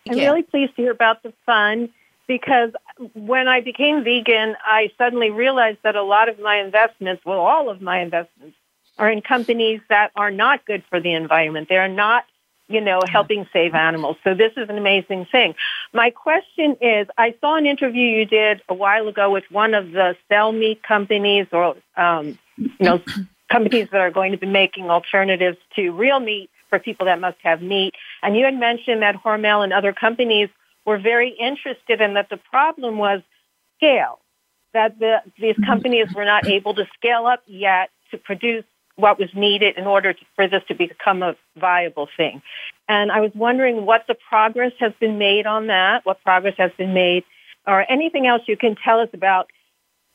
I'm 0.10 0.18
really 0.18 0.44
pleased 0.44 0.74
to 0.78 0.84
hear 0.84 0.92
about 0.92 1.22
the 1.22 1.34
fund 1.46 1.90
because 2.28 2.72
when 3.14 3.50
I 3.50 3.60
became 3.60 4.06
vegan, 4.06 4.56
I 4.66 4.90
suddenly 4.98 5.32
realized 5.32 5.80
that 5.84 5.98
a 5.98 6.02
lot 6.02 6.30
of 6.30 6.40
my 6.40 6.62
investments, 6.62 7.26
well, 7.26 7.40
all 7.40 7.70
of 7.70 7.82
my 7.82 8.00
investments, 8.00 8.56
are 8.98 9.12
in 9.12 9.22
companies 9.22 9.82
that 9.90 10.12
are 10.16 10.32
not 10.32 10.66
good 10.66 10.82
for 10.90 11.02
the 11.02 11.14
environment. 11.14 11.68
They 11.68 11.76
are 11.76 11.90
not 11.90 12.24
you 12.68 12.82
know, 12.82 13.00
helping 13.10 13.48
save 13.54 13.74
animals. 13.74 14.18
So 14.24 14.34
this 14.34 14.52
is 14.58 14.70
an 14.70 14.78
amazing 14.78 15.26
thing. 15.32 15.56
My 15.94 16.10
question 16.10 16.76
is, 16.82 17.08
I 17.18 17.34
saw 17.40 17.56
an 17.56 17.66
interview 17.66 18.06
you 18.06 18.26
did 18.26 18.62
a 18.68 18.74
while 18.74 19.08
ago 19.08 19.32
with 19.32 19.46
one 19.50 19.74
of 19.74 19.92
the 19.92 20.16
cell 20.30 20.52
meat 20.52 20.84
companies 20.84 21.48
or, 21.52 21.76
um, 21.96 22.38
you 22.58 22.72
know, 22.80 23.02
companies 23.52 23.88
that 23.92 24.02
are 24.02 24.12
going 24.12 24.34
to 24.34 24.38
be 24.38 24.48
making 24.48 24.90
alternatives 24.90 25.58
to 25.76 25.92
real 25.92 26.20
meat 26.20 26.50
for 26.70 26.80
people 26.80 27.06
that 27.06 27.22
must 27.22 27.38
have 27.44 27.62
meat. 27.62 27.94
And 28.22 28.36
you 28.36 28.44
had 28.44 28.60
mentioned 28.60 29.02
that 29.02 29.16
Hormel 29.16 29.64
and 29.64 29.72
other 29.72 29.94
companies 29.94 30.50
were 30.86 30.98
very 30.98 31.30
interested 31.30 32.02
and 32.02 32.18
that 32.18 32.30
the 32.30 32.38
problem 32.38 32.98
was 32.98 33.22
scale, 33.78 34.20
that 34.74 35.00
the, 35.00 35.22
these 35.40 35.56
companies 35.66 36.08
were 36.14 36.26
not 36.26 36.48
able 36.48 36.74
to 36.74 36.86
scale 36.96 37.26
up 37.26 37.42
yet 37.46 37.90
to 38.12 38.18
produce 38.18 38.66
what 38.98 39.20
was 39.20 39.30
needed 39.34 39.78
in 39.78 39.86
order 39.86 40.12
to, 40.12 40.26
for 40.36 40.48
this 40.48 40.64
to 40.68 40.76
become 40.76 41.24
a 41.24 41.36
viable 41.56 42.10
thing. 42.18 42.42
And 42.90 43.12
I 43.12 43.22
was 43.22 43.32
wondering 43.34 43.86
what 43.86 44.06
the 44.08 44.16
progress 44.16 44.74
has 44.80 44.92
been 45.00 45.18
made 45.18 45.46
on 45.46 45.68
that, 45.68 46.06
what 46.06 46.22
progress 46.24 46.56
has 46.58 46.72
been 46.78 46.94
made, 46.94 47.24
or 47.66 47.90
anything 47.90 48.28
else 48.28 48.42
you 48.48 48.58
can 48.58 48.76
tell 48.76 49.00
us 49.00 49.10
about 49.14 49.50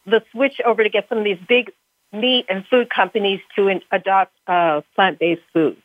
the 0.04 0.22
switch 0.32 0.60
over 0.66 0.82
to 0.82 0.90
get 0.90 1.08
some 1.08 1.18
of 1.18 1.24
these 1.24 1.38
big 1.48 1.70
meat 2.12 2.44
and 2.48 2.66
food 2.66 2.90
companies 2.90 3.40
to 3.56 3.80
adopt 3.92 4.32
uh, 4.46 4.80
plant-based 4.94 5.42
foods. 5.52 5.80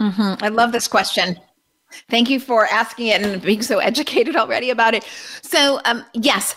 Mm-hmm. 0.00 0.44
I 0.44 0.48
love 0.48 0.72
this 0.72 0.86
question. 0.86 1.40
Thank 2.10 2.28
you 2.28 2.38
for 2.38 2.66
asking 2.66 3.06
it 3.06 3.22
and 3.22 3.40
being 3.40 3.62
so 3.62 3.78
educated 3.78 4.36
already 4.36 4.70
about 4.70 4.94
it. 4.94 5.04
So, 5.42 5.80
um, 5.86 6.04
yes, 6.12 6.56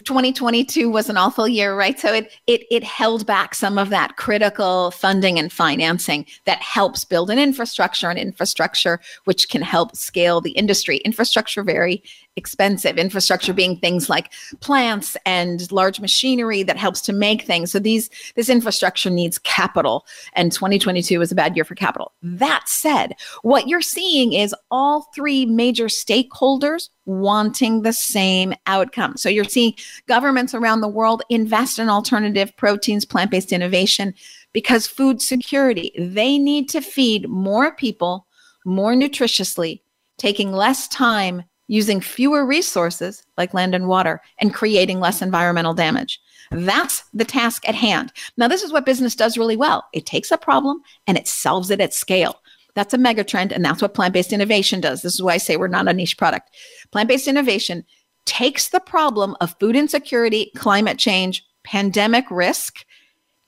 2022 0.00 0.90
was 0.90 1.08
an 1.08 1.16
awful 1.16 1.46
year, 1.46 1.76
right? 1.76 1.98
So 1.98 2.12
it 2.12 2.32
it 2.46 2.62
it 2.70 2.84
held 2.84 3.26
back 3.26 3.54
some 3.54 3.78
of 3.78 3.90
that 3.90 4.16
critical 4.16 4.90
funding 4.90 5.38
and 5.38 5.52
financing 5.52 6.26
that 6.46 6.60
helps 6.60 7.04
build 7.04 7.30
an 7.30 7.38
infrastructure 7.38 8.08
and 8.08 8.18
infrastructure 8.18 9.00
which 9.24 9.48
can 9.48 9.62
help 9.62 9.96
scale 9.96 10.40
the 10.40 10.52
industry. 10.52 10.98
Infrastructure 10.98 11.62
very 11.62 12.02
expensive 12.36 12.96
infrastructure 12.96 13.52
being 13.52 13.76
things 13.76 14.08
like 14.08 14.32
plants 14.60 15.16
and 15.26 15.70
large 15.70 16.00
machinery 16.00 16.62
that 16.62 16.76
helps 16.76 17.00
to 17.02 17.12
make 17.12 17.42
things. 17.42 17.70
So 17.70 17.78
these 17.78 18.08
this 18.36 18.48
infrastructure 18.48 19.10
needs 19.10 19.38
capital 19.38 20.06
and 20.32 20.50
2022 20.50 21.18
was 21.18 21.30
a 21.30 21.34
bad 21.34 21.54
year 21.56 21.64
for 21.64 21.74
capital. 21.74 22.12
That 22.22 22.68
said 22.68 23.14
what 23.42 23.68
you're 23.68 23.82
seeing 23.82 24.32
is 24.32 24.54
all 24.70 25.08
three 25.14 25.44
major 25.44 25.86
stakeholders 25.86 26.88
wanting 27.04 27.82
the 27.82 27.92
same 27.92 28.54
outcome. 28.66 29.16
So 29.16 29.28
you're 29.28 29.44
seeing 29.44 29.74
governments 30.06 30.54
around 30.54 30.80
the 30.80 30.88
world 30.88 31.22
invest 31.28 31.78
in 31.78 31.88
alternative 31.88 32.56
proteins 32.56 33.04
plant-based 33.04 33.52
innovation 33.52 34.14
because 34.52 34.86
food 34.86 35.20
security 35.20 35.92
they 35.98 36.38
need 36.38 36.68
to 36.70 36.80
feed 36.80 37.28
more 37.28 37.74
people 37.74 38.26
more 38.64 38.94
nutritiously 38.94 39.80
taking 40.18 40.52
less 40.52 40.86
time 40.88 41.42
using 41.72 42.02
fewer 42.02 42.44
resources 42.44 43.22
like 43.38 43.54
land 43.54 43.74
and 43.74 43.88
water 43.88 44.20
and 44.38 44.52
creating 44.52 45.00
less 45.00 45.22
environmental 45.22 45.72
damage. 45.72 46.20
That's 46.50 47.02
the 47.14 47.24
task 47.24 47.66
at 47.66 47.74
hand. 47.74 48.12
Now, 48.36 48.46
this 48.46 48.62
is 48.62 48.74
what 48.74 48.84
business 48.84 49.16
does 49.16 49.38
really 49.38 49.56
well 49.56 49.82
it 49.94 50.04
takes 50.04 50.30
a 50.30 50.36
problem 50.36 50.82
and 51.06 51.16
it 51.16 51.26
solves 51.26 51.70
it 51.70 51.80
at 51.80 51.94
scale. 51.94 52.42
That's 52.74 52.92
a 52.92 52.98
megatrend, 52.98 53.52
and 53.52 53.64
that's 53.64 53.80
what 53.80 53.94
plant 53.94 54.12
based 54.12 54.34
innovation 54.34 54.82
does. 54.82 55.00
This 55.00 55.14
is 55.14 55.22
why 55.22 55.32
I 55.32 55.38
say 55.38 55.56
we're 55.56 55.66
not 55.66 55.88
a 55.88 55.94
niche 55.94 56.18
product. 56.18 56.50
Plant 56.90 57.08
based 57.08 57.26
innovation 57.26 57.86
takes 58.26 58.68
the 58.68 58.80
problem 58.80 59.34
of 59.40 59.56
food 59.58 59.74
insecurity, 59.74 60.52
climate 60.54 60.98
change, 60.98 61.42
pandemic 61.64 62.26
risk, 62.30 62.84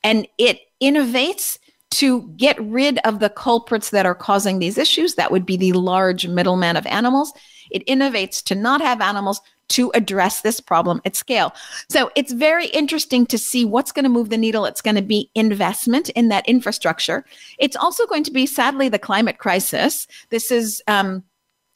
and 0.03 0.27
it 0.39 0.61
innovates 0.83 1.59
to 1.91 2.23
get 2.39 2.59
rid 2.59 2.99
of 3.05 3.21
the 3.21 3.29
culprits 3.29 3.91
that 3.91 4.07
are 4.07 4.15
causing 4.15 4.61
these 4.61 4.79
issues. 4.79 5.15
That 5.15 5.31
would 5.31 5.45
be 5.45 5.59
the 5.59 5.75
large 5.75 6.27
middleman 6.27 6.79
of 6.79 6.87
animals. 6.87 7.35
It 7.71 7.87
innovates 7.87 8.43
to 8.45 8.55
not 8.55 8.81
have 8.81 9.01
animals 9.01 9.41
to 9.69 9.91
address 9.95 10.43
this 10.43 10.61
problem 10.61 11.01
at 11.05 11.17
scale. 11.17 11.55
So 11.89 12.11
it's 12.15 12.33
very 12.33 12.67
interesting 12.67 13.27
to 13.27 13.39
see 13.39 13.65
what's 13.65 13.93
going 13.93 14.05
to 14.05 14.11
move 14.11 14.31
the 14.31 14.37
needle. 14.37 14.67
It's 14.67 14.83
going 14.83 14.97
to 14.97 15.03
be 15.03 15.31
investment 15.35 16.11
in 16.11 16.29
that 16.29 16.47
infrastructure. 16.49 17.25
It's 17.59 17.77
also 17.77 18.07
going 18.07 18.25
to 18.25 18.31
be, 18.31 18.47
sadly, 18.47 18.89
the 18.89 18.99
climate 18.99 19.39
crisis. 19.39 20.07
This 20.31 20.51
is, 20.51 20.83
um, 20.87 21.25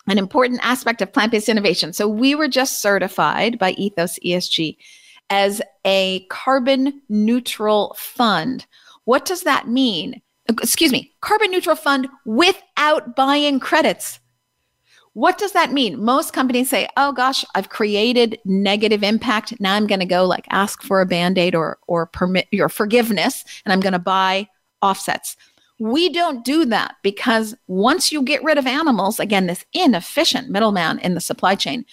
an 0.07 0.17
important 0.19 0.61
aspect 0.63 1.03
of 1.03 1.13
plant 1.13 1.33
based 1.33 1.49
innovation. 1.49 1.93
So, 1.93 2.09
we 2.09 2.35
were 2.35 2.49
just 2.49 2.81
certified 2.81 3.59
by 3.59 3.73
Ethos 3.73 4.19
ESG 4.25 4.77
as 5.31 5.61
a 5.85 6.21
carbon 6.31 7.03
neutral 7.09 7.95
fund. 7.99 8.67
What 9.05 9.25
does 9.25 9.43
that 9.43 9.69
mean? 9.69 10.23
Excuse 10.49 10.93
me, 10.93 11.13
carbon 11.21 11.51
neutral 11.51 11.77
fund 11.77 12.09
without 12.25 13.15
buying 13.17 13.61
credits. 13.61 14.19
What 15.19 15.37
does 15.37 15.51
that 15.51 15.73
mean? 15.73 16.01
Most 16.01 16.33
companies 16.33 16.71
say, 16.71 16.87
"Oh 16.97 17.11
gosh, 17.11 17.45
I've 17.57 17.71
created 17.71 18.39
negative 18.45 19.03
impact. 19.03 19.53
Now 19.59 19.75
I'm 19.75 19.89
going 19.89 19.99
to 19.99 20.07
go 20.07 20.25
like 20.25 20.47
ask 20.51 20.81
for 20.81 21.01
a 21.01 21.07
band-aid 21.07 21.57
or 21.57 21.79
or 21.89 22.07
permit 22.07 22.47
your 22.53 22.69
forgiveness 22.69 23.45
and 23.65 23.73
I'm 23.73 23.81
going 23.81 23.95
to 23.95 23.99
buy 23.99 24.47
offsets." 24.81 25.37
We 25.81 26.09
don't 26.09 26.45
do 26.45 26.65
that 26.67 26.95
because 27.03 27.57
once 27.67 28.13
you 28.13 28.23
get 28.23 28.45
rid 28.45 28.59
of 28.59 28.67
animals, 28.69 29.19
again, 29.19 29.49
this 29.49 29.65
inefficient 29.73 30.51
middleman 30.51 31.01
in 31.01 31.15
the 31.15 31.21
supply 31.21 31.57
chain, 31.57 31.85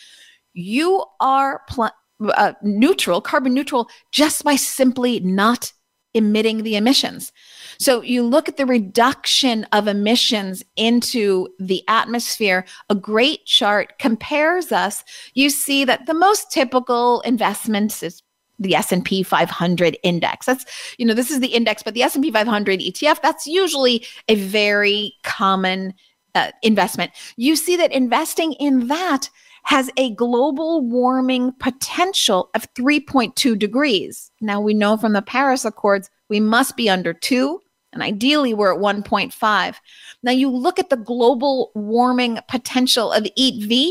you 0.54 1.04
are 1.20 1.62
pl- 1.68 1.98
uh, 2.30 2.54
neutral, 2.62 3.22
carbon 3.22 3.56
neutral, 3.56 3.90
just 4.12 4.44
by 4.44 4.56
simply 4.56 5.20
not 5.22 5.74
emitting 6.14 6.62
the 6.62 6.76
emissions. 6.76 7.32
So 7.78 8.02
you 8.02 8.24
look 8.24 8.48
at 8.48 8.58
the 8.58 8.66
reduction 8.66 9.66
of 9.72 9.88
emissions 9.88 10.64
into 10.76 11.48
the 11.60 11.84
atmosphere, 11.88 12.66
a 12.90 12.96
great 12.96 13.46
chart 13.46 13.98
compares 14.00 14.72
us. 14.72 15.04
You 15.34 15.50
see 15.50 15.86
that 15.86 16.06
the 16.06 16.14
most 16.14 16.52
typical 16.52 17.22
investment 17.22 18.04
is 18.04 18.22
the 18.60 18.76
S&P 18.76 19.24
500 19.24 19.98
index. 20.04 20.46
That's, 20.46 20.66
you 20.98 21.06
know, 21.06 21.14
this 21.14 21.32
is 21.32 21.40
the 21.40 21.48
index, 21.48 21.84
but 21.84 21.94
the 21.94 22.04
S&P 22.04 22.32
500 22.32 22.80
ETF, 22.80 23.22
that's 23.22 23.46
usually 23.46 24.06
a 24.28 24.36
very 24.36 25.14
common 25.24 25.94
uh, 26.36 26.52
investment. 26.62 27.12
You 27.38 27.56
see 27.56 27.76
that 27.78 27.92
investing 27.92 28.54
in 28.54 28.88
that 28.88 29.30
has 29.64 29.90
a 29.98 30.14
global 30.14 30.82
warming 30.82 31.52
potential 31.60 32.50
of 32.54 32.72
3.2 32.76 33.58
degrees. 33.58 34.32
Now 34.40 34.62
we 34.62 34.74
know 34.74 34.96
from 34.96 35.14
the 35.14 35.22
Paris 35.22 35.66
Accords 35.66 36.10
we 36.30 36.40
must 36.40 36.76
be 36.76 36.90
under 36.90 37.14
2 37.14 37.60
and 37.96 38.04
ideally 38.04 38.54
we're 38.54 38.74
at 38.74 38.80
1.5. 38.80 39.76
Now 40.22 40.32
you 40.32 40.50
look 40.50 40.78
at 40.78 40.92
the 40.92 40.98
global 40.98 41.72
warming 41.74 42.38
potential 42.48 43.12
of 43.12 43.24
EATV 43.24 43.90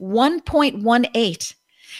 1.18. 0.00 1.54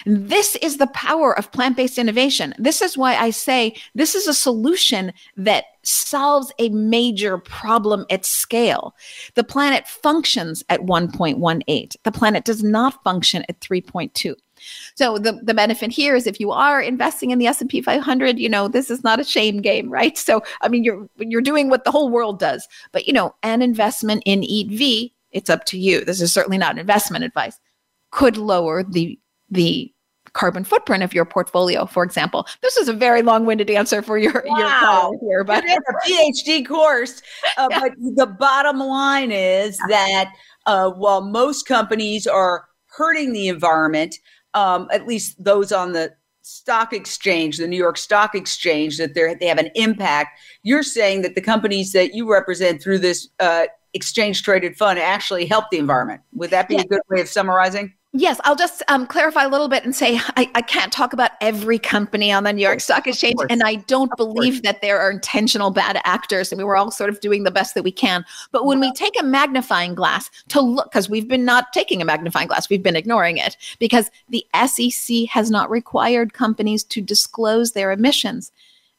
This 0.07 0.57
is 0.57 0.76
the 0.76 0.86
power 0.88 1.36
of 1.36 1.53
plant 1.53 1.76
based 1.76 1.99
innovation. 1.99 2.55
This 2.59 2.82
is 2.82 2.99
why 2.99 3.16
I 3.16 3.30
say 3.30 3.74
this 3.95 4.14
is 4.14 4.26
a 4.26 4.34
solution 4.34 5.12
that 5.36 5.64
solves 5.82 6.53
a 6.59 6.68
major 6.70 7.38
problem 7.38 8.07
at 8.11 8.24
scale. 8.24 8.95
The 9.34 9.45
planet 9.45 9.86
functions 9.88 10.62
at 10.68 10.80
1.18, 10.80 11.97
the 12.03 12.12
planet 12.12 12.45
does 12.45 12.62
not 12.62 13.03
function 13.03 13.45
at 13.49 13.61
3.2. 13.61 14.34
So 14.95 15.18
the, 15.18 15.40
the 15.43 15.55
benefit 15.55 15.90
here 15.90 16.14
is 16.14 16.26
if 16.26 16.38
you 16.38 16.53
are 16.53 16.80
investing 16.80 17.30
in 17.30 17.38
the 17.38 17.47
S&P 17.47 17.80
500, 17.80 18.38
you 18.38 18.49
know, 18.49 18.68
this 18.68 18.90
is 18.90 19.03
not 19.03 19.20
a 19.20 19.24
shame 19.24 19.61
game, 19.61 19.90
right? 19.90 20.16
So 20.16 20.43
I 20.61 20.68
mean 20.68 20.84
you're 20.84 21.09
you're 21.16 21.40
doing 21.40 21.68
what 21.68 21.84
the 21.84 21.90
whole 21.90 22.09
world 22.09 22.38
does. 22.38 22.68
But 22.93 23.07
you 23.07 23.12
know, 23.12 23.34
an 23.43 23.62
investment 23.62 24.22
in 24.24 24.43
EATV, 24.43 25.12
it's 25.32 25.51
up 25.51 25.64
to 25.66 25.78
you. 25.78 26.05
This 26.05 26.20
is 26.20 26.32
certainly 26.32 26.59
not 26.59 26.78
investment 26.78 27.24
advice. 27.24 27.59
Could 28.11 28.36
lower 28.36 28.84
the 28.84 29.18
the 29.53 29.93
carbon 30.33 30.65
footprint 30.65 31.03
of 31.03 31.13
your 31.13 31.25
portfolio, 31.25 31.87
for 31.87 32.03
example. 32.03 32.47
This 32.63 32.77
is 32.77 32.89
a 32.89 32.93
very 32.93 33.23
long-winded 33.23 33.71
answer 33.71 34.03
for 34.03 34.17
your, 34.19 34.43
wow. 34.47 34.59
your 34.59 34.69
call 34.69 35.19
here, 35.21 35.45
but 35.45 35.63
it's 35.67 36.47
a 36.47 36.53
PhD 36.55 36.67
course. 36.67 37.23
Uh, 37.59 37.69
yeah. 37.71 37.81
But 37.81 37.93
the 38.17 38.27
bottom 38.27 38.79
line 38.79 39.31
is 39.31 39.77
that 39.89 40.33
uh, 40.67 40.91
while 40.91 41.21
most 41.21 41.67
companies 41.67 42.27
are 42.27 42.67
hurting 42.87 43.33
the 43.33 43.49
environment, 43.49 44.17
um, 44.55 44.89
at 44.93 45.07
least 45.07 45.43
those 45.43 45.73
on 45.73 45.93
the 45.93 46.13
stock 46.43 46.93
exchange, 46.93 47.59
the 47.59 47.69
New 47.69 47.77
York 47.77 47.97
Stock 47.97 48.35
Exchange, 48.35 48.99
that 48.99 49.15
they 49.15 49.35
they 49.35 49.47
have 49.47 49.59
an 49.59 49.71
impact. 49.75 50.39
You're 50.63 50.83
saying 50.83 51.23
that 51.23 51.35
the 51.35 51.41
companies 51.41 51.93
that 51.93 52.15
you 52.15 52.31
represent 52.31 52.83
through 52.83 52.99
this 52.99 53.29
uh, 53.41 53.67
exchange 53.95 54.43
traded 54.43 54.77
fund 54.77 54.99
actually 54.99 55.47
help 55.47 55.71
the 55.71 55.79
environment. 55.79 56.21
Would 56.33 56.51
that 56.51 56.69
be 56.69 56.75
yeah. 56.75 56.83
a 56.83 56.85
good 56.85 57.01
way 57.09 57.21
of 57.21 57.29
summarizing? 57.29 57.95
Yes, 58.15 58.39
I'll 58.45 58.57
just 58.57 58.83
um, 58.89 59.07
clarify 59.07 59.45
a 59.45 59.49
little 59.49 59.69
bit 59.69 59.85
and 59.85 59.97
say 59.97 60.21
I, 60.37 60.51
I, 60.55 60.61
can't 60.61 60.93
talk 60.93 61.15
about 61.15 61.31
every 61.41 61.79
company 61.79 62.31
on 62.31 62.45
the 62.45 62.53
New 62.53 62.61
York 62.61 62.81
Stock 62.81 63.07
Exchange, 63.07 63.41
and 63.49 63.63
I 63.63 63.77
don't 63.77 64.15
believe 64.19 64.63
that 64.65 64.83
there 64.83 65.01
are 65.01 65.11
intentional 65.11 65.71
bad 65.71 65.99
actors. 66.05 66.53
I 66.53 66.57
mean, 66.57 66.67
we're 66.67 66.77
all 66.77 66.91
sort 66.91 67.09
of 67.09 67.21
doing 67.21 67.45
the 67.45 67.51
best 67.51 67.75
that 67.75 67.85
we 67.85 67.91
can. 67.91 68.23
But 68.51 68.67
when 68.67 68.81
we 68.81 68.93
take 68.93 69.19
a 69.19 69.25
magnifying 69.25 69.95
glass 69.95 70.29
to 70.49 70.61
look, 70.61 70.93
because 70.93 71.09
we've 71.09 71.27
been 71.27 71.47
not 71.47 71.73
taking 71.73 72.03
a 72.03 72.05
magnifying 72.05 72.49
glass, 72.49 72.69
we've 72.69 72.83
been 72.83 72.97
ignoring 72.97 73.39
it 73.39 73.57
because 73.79 74.11
the 74.29 74.45
SEC 74.67 75.29
has 75.31 75.51
not 75.51 75.71
required 75.71 76.35
companies 76.35 76.85
to 76.85 77.01
disclose 77.01 77.73
their 77.73 77.93
emissions. 77.93 78.53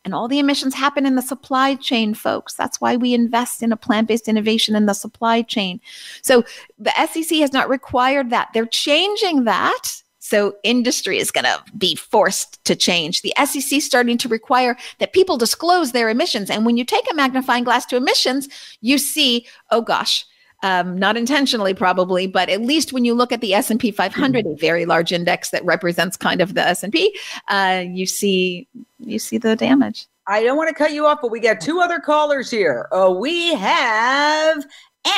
And 0.05 0.13
all 0.13 0.27
the 0.27 0.39
emissions 0.39 0.73
happen 0.73 1.05
in 1.05 1.15
the 1.15 1.21
supply 1.21 1.75
chain, 1.75 2.13
folks. 2.13 2.53
That's 2.53 2.81
why 2.81 2.97
we 2.97 3.13
invest 3.13 3.63
in 3.63 3.71
a 3.71 3.77
plant 3.77 4.07
based 4.07 4.27
innovation 4.27 4.75
in 4.75 4.85
the 4.85 4.93
supply 4.93 5.41
chain. 5.41 5.79
So 6.21 6.43
the 6.77 6.91
SEC 7.07 7.37
has 7.39 7.53
not 7.53 7.69
required 7.69 8.29
that. 8.29 8.49
They're 8.53 8.65
changing 8.65 9.45
that. 9.45 10.01
So 10.19 10.55
industry 10.63 11.17
is 11.17 11.31
going 11.31 11.43
to 11.43 11.61
be 11.77 11.95
forced 11.95 12.63
to 12.65 12.75
change. 12.75 13.21
The 13.21 13.33
SEC 13.45 13.81
starting 13.81 14.17
to 14.19 14.29
require 14.29 14.77
that 14.99 15.13
people 15.13 15.37
disclose 15.37 15.91
their 15.91 16.09
emissions. 16.09 16.49
And 16.49 16.65
when 16.65 16.77
you 16.77 16.85
take 16.85 17.05
a 17.11 17.15
magnifying 17.15 17.65
glass 17.65 17.85
to 17.87 17.97
emissions, 17.97 18.47
you 18.79 18.97
see, 18.97 19.45
oh 19.69 19.81
gosh, 19.81 20.25
um, 20.63 20.97
not 20.97 21.17
intentionally 21.17 21.73
probably, 21.73 22.25
but 22.25 22.49
at 22.49 22.61
least 22.61 22.93
when 22.93 23.05
you 23.05 23.13
look 23.13 23.31
at 23.31 23.41
the 23.41 23.53
S&P 23.53 23.91
500, 23.91 24.45
a 24.45 24.55
very 24.55 24.85
large 24.85 25.11
index 25.11 25.51
that 25.51 25.63
represents 25.63 26.17
kind 26.17 26.41
of 26.41 26.55
the 26.55 26.61
S&P, 26.61 27.15
uh, 27.49 27.83
you 27.85 28.05
see 28.05 28.67
you 28.99 29.19
see 29.19 29.37
the 29.37 29.55
damage. 29.55 30.07
I 30.25 30.41
don't 30.43 30.55
want 30.55 30.69
to 30.69 30.75
cut 30.75 30.93
you 30.93 31.05
off, 31.05 31.19
but 31.21 31.31
we 31.31 31.41
got 31.41 31.59
two 31.59 31.81
other 31.81 31.99
callers 31.99 32.49
here. 32.49 32.87
Uh, 32.91 33.11
we 33.11 33.53
have 33.55 34.65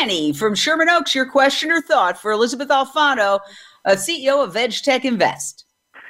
Annie 0.02 0.34
from 0.34 0.56
Sherman 0.56 0.90
Oaks. 0.90 1.14
Your 1.14 1.30
question 1.30 1.72
or 1.72 1.82
thought 1.82 2.20
for 2.20 2.32
Elysabeth 2.32 2.70
Alfano, 2.70 3.40
uh, 3.86 3.92
CEO 3.92 4.44
of 4.44 4.54
VegTech 4.56 5.06
Invest. 5.06 5.65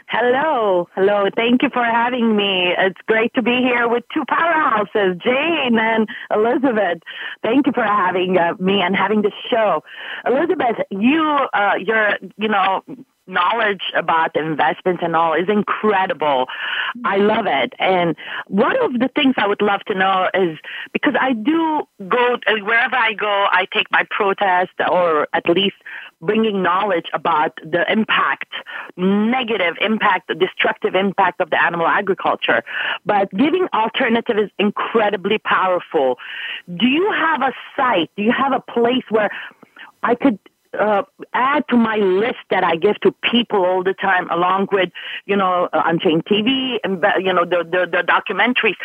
Hello, 0.08 0.88
hello. 0.94 1.26
Thank 1.36 1.64
you 1.64 1.70
for 1.74 1.84
having 1.84 2.36
me. 2.36 2.74
It's 2.78 3.00
great 3.08 3.34
to 3.34 3.42
be 3.42 3.64
here 3.64 3.88
with 3.88 4.04
two 4.14 4.24
powerhouses, 4.26 5.20
Jane 5.22 5.80
and 5.80 6.08
Elysabeth. 6.32 7.02
Thank 7.42 7.66
you 7.66 7.74
for 7.74 7.84
having 7.84 8.38
uh, 8.38 8.54
me 8.60 8.82
and 8.82 8.96
having 8.96 9.24
this 9.24 9.34
show. 9.50 9.84
Elysabeth, 10.26 10.78
you, 10.92 11.24
uh, 11.54 11.74
you're, 11.80 12.18
you 12.38 12.48
know, 12.48 12.84
knowledge 13.28 13.82
about 13.96 14.36
investments 14.36 15.02
and 15.04 15.16
all 15.16 15.34
is 15.34 15.50
incredible. 15.50 16.46
I 17.04 17.18
love 17.18 17.46
it. 17.48 17.74
And 17.80 18.16
one 18.48 18.78
of 18.84 18.94
the 18.94 19.10
things 19.16 19.34
I 19.38 19.48
would 19.48 19.62
love 19.62 19.82
to 19.88 19.96
know 19.96 20.30
is 20.34 20.60
because 20.94 21.16
I 21.20 21.34
do 21.34 21.82
go 22.08 22.38
wherever 22.62 22.96
I 22.96 23.14
go, 23.14 23.48
I 23.52 23.66
take 23.74 23.90
my 23.92 24.06
protest 24.10 24.74
or 24.90 25.28
at 25.34 25.50
least 25.50 25.76
bringing 26.22 26.64
knowledge 26.64 27.08
about 27.14 27.58
the 27.64 27.90
impact, 27.92 28.52
negative 28.98 29.76
impact, 29.82 30.32
destructive 30.40 30.96
impact 30.96 31.42
of 31.42 31.50
the 31.50 31.62
animal 31.62 31.88
agriculture. 31.88 32.64
But 33.06 33.32
giving 33.32 33.68
alternative 33.74 34.38
is 34.38 34.50
incredibly 34.58 35.38
powerful. 35.38 36.18
Do 36.76 36.88
you 36.88 37.12
have 37.12 37.42
a 37.42 37.54
site? 37.76 38.10
Do 38.16 38.24
you 38.24 38.32
have 38.32 38.54
a 38.54 38.60
place 38.60 39.04
where 39.10 39.30
I 40.04 40.16
could 40.16 40.40
uh, 40.80 41.04
add 41.34 41.68
to 41.70 41.78
my 41.78 41.96
list 41.98 42.40
that 42.50 42.64
I 42.64 42.76
give 42.76 43.00
to 43.02 43.14
people 43.32 43.66
all 43.66 43.84
the 43.84 43.94
time, 43.94 44.30
along 44.30 44.68
with, 44.72 44.90
you 45.26 45.36
know, 45.36 45.70
uh, 45.74 45.82
Unchained 45.86 46.26
TV 46.26 46.78
and, 46.84 47.04
you 47.20 47.34
know, 47.34 47.46
the, 47.46 47.64
the, 47.64 47.88
the 47.90 48.04
documentaries. 48.04 48.76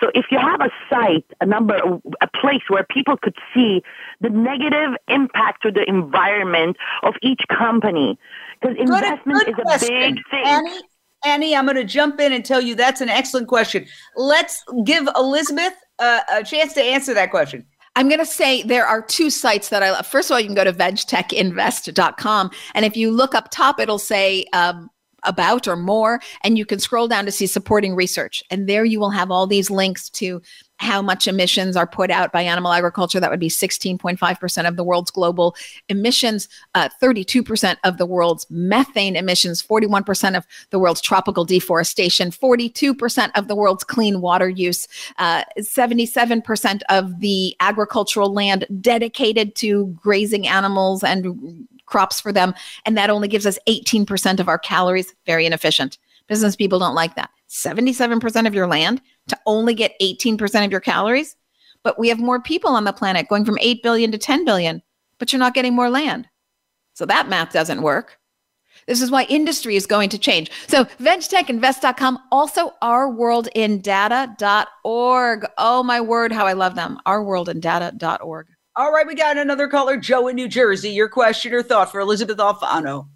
So 0.00 0.10
if 0.14 0.26
you 0.30 0.38
have 0.38 0.60
a 0.60 0.70
site, 0.90 1.26
a 1.40 1.46
number, 1.46 1.76
a 2.20 2.28
place 2.40 2.62
where 2.68 2.84
people 2.84 3.16
could 3.16 3.36
see 3.54 3.82
the 4.20 4.30
negative 4.30 4.96
impact 5.08 5.62
to 5.62 5.70
the 5.70 5.88
environment 5.88 6.76
of 7.02 7.14
each 7.22 7.42
company, 7.48 8.18
because 8.60 8.76
investment 8.78 9.48
is 9.48 9.54
a 9.58 9.78
big 9.78 10.18
thing. 10.30 10.46
Annie, 10.46 10.80
Annie, 11.24 11.56
I'm 11.56 11.64
going 11.64 11.76
to 11.76 11.84
jump 11.84 12.20
in 12.20 12.32
and 12.32 12.44
tell 12.44 12.60
you 12.60 12.74
that's 12.74 13.00
an 13.00 13.08
excellent 13.08 13.48
question. 13.48 13.86
Let's 14.16 14.62
give 14.84 15.08
Elysabeth 15.16 15.74
uh, 15.98 16.20
a 16.32 16.44
chance 16.44 16.74
to 16.74 16.82
answer 16.82 17.14
that 17.14 17.30
question. 17.30 17.66
I'm 17.96 18.08
going 18.08 18.18
to 18.18 18.26
say 18.26 18.62
there 18.62 18.86
are 18.86 19.00
two 19.00 19.30
sites 19.30 19.68
that 19.68 19.82
I 19.82 19.92
love. 19.92 20.06
First 20.06 20.30
of 20.30 20.34
all, 20.34 20.40
you 20.40 20.46
can 20.46 20.54
go 20.54 20.64
to 20.64 20.72
vegtechinvest.com. 20.72 22.50
And 22.74 22.84
if 22.84 22.96
you 22.96 23.10
look 23.10 23.34
up 23.34 23.50
top, 23.50 23.78
it'll 23.78 23.98
say, 23.98 24.46
um, 24.52 24.90
about 25.24 25.66
or 25.66 25.76
more. 25.76 26.20
And 26.42 26.58
you 26.58 26.66
can 26.66 26.78
scroll 26.78 27.08
down 27.08 27.24
to 27.24 27.32
see 27.32 27.46
supporting 27.46 27.94
research. 27.94 28.42
And 28.50 28.68
there 28.68 28.84
you 28.84 29.00
will 29.00 29.10
have 29.10 29.30
all 29.30 29.46
these 29.46 29.70
links 29.70 30.10
to 30.10 30.42
how 30.78 31.00
much 31.00 31.26
emissions 31.26 31.76
are 31.76 31.86
put 31.86 32.10
out 32.10 32.32
by 32.32 32.42
animal 32.42 32.72
agriculture. 32.72 33.20
That 33.20 33.30
would 33.30 33.40
be 33.40 33.48
16.5% 33.48 34.68
of 34.68 34.76
the 34.76 34.84
world's 34.84 35.10
global 35.10 35.54
emissions, 35.88 36.48
uh, 36.74 36.88
32% 37.02 37.76
of 37.84 37.98
the 37.98 38.06
world's 38.06 38.46
methane 38.50 39.16
emissions, 39.16 39.62
41% 39.62 40.36
of 40.36 40.46
the 40.70 40.78
world's 40.78 41.00
tropical 41.00 41.44
deforestation, 41.44 42.30
42% 42.30 43.30
of 43.34 43.48
the 43.48 43.56
world's 43.56 43.84
clean 43.84 44.20
water 44.20 44.48
use, 44.48 44.88
uh, 45.18 45.44
77% 45.58 46.82
of 46.88 47.20
the 47.20 47.56
agricultural 47.60 48.32
land 48.32 48.66
dedicated 48.80 49.54
to 49.56 49.86
grazing 50.00 50.46
animals 50.46 51.04
and 51.04 51.66
crops 51.86 52.20
for 52.20 52.32
them. 52.32 52.54
And 52.84 52.96
that 52.96 53.10
only 53.10 53.28
gives 53.28 53.46
us 53.46 53.58
18% 53.68 54.40
of 54.40 54.48
our 54.48 54.58
calories. 54.58 55.14
Very 55.26 55.46
inefficient. 55.46 55.98
Business 56.28 56.56
people 56.56 56.78
don't 56.78 56.94
like 56.94 57.16
that. 57.16 57.30
77% 57.50 58.46
of 58.46 58.54
your 58.54 58.66
land 58.66 59.02
to 59.28 59.38
only 59.46 59.74
get 59.74 59.92
18% 60.00 60.64
of 60.64 60.70
your 60.70 60.80
calories. 60.80 61.36
But 61.82 61.98
we 61.98 62.08
have 62.08 62.18
more 62.18 62.40
people 62.40 62.70
on 62.70 62.84
the 62.84 62.92
planet 62.92 63.28
going 63.28 63.44
from 63.44 63.58
8 63.60 63.82
billion 63.82 64.12
to 64.12 64.18
10 64.18 64.44
billion, 64.44 64.80
but 65.18 65.32
you're 65.32 65.40
not 65.40 65.54
getting 65.54 65.74
more 65.74 65.90
land. 65.90 66.28
So 66.94 67.04
that 67.06 67.28
math 67.28 67.52
doesn't 67.52 67.82
work. 67.82 68.18
This 68.86 69.02
is 69.02 69.10
why 69.10 69.24
industry 69.24 69.74
is 69.76 69.86
going 69.86 70.08
to 70.10 70.18
change. 70.18 70.50
So 70.66 70.84
vegtechinvest.com, 70.84 72.18
also 72.30 72.72
ourworldindata.org. 72.82 75.46
Oh 75.58 75.82
my 75.82 76.00
word, 76.00 76.32
how 76.32 76.46
I 76.46 76.54
love 76.54 76.74
them. 76.74 76.98
Ourworldindata.org. 77.06 78.46
All 78.76 78.92
right, 78.92 79.06
we 79.06 79.14
got 79.14 79.38
another 79.38 79.68
caller, 79.68 79.96
Joe 79.96 80.28
in 80.28 80.36
New 80.36 80.48
Jersey. 80.48 80.90
Your 80.90 81.08
question 81.08 81.54
or 81.54 81.62
thought 81.62 81.90
for 81.92 82.00
Elysabeth 82.00 82.38
Alfano. 82.38 83.08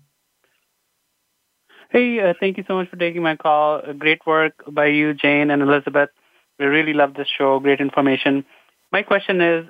Hey, 1.90 2.20
uh, 2.20 2.34
thank 2.38 2.58
you 2.58 2.64
so 2.68 2.74
much 2.74 2.88
for 2.90 2.96
taking 2.96 3.22
my 3.22 3.36
call. 3.36 3.80
Uh, 3.86 3.92
great 3.92 4.26
work 4.26 4.52
by 4.70 4.86
you, 4.86 5.14
Jane 5.14 5.50
and 5.50 5.62
Elysabeth. 5.62 6.10
We 6.58 6.66
really 6.66 6.92
love 6.92 7.14
this 7.14 7.28
show. 7.28 7.58
Great 7.60 7.80
information. 7.80 8.44
My 8.92 9.02
question 9.02 9.40
is, 9.40 9.66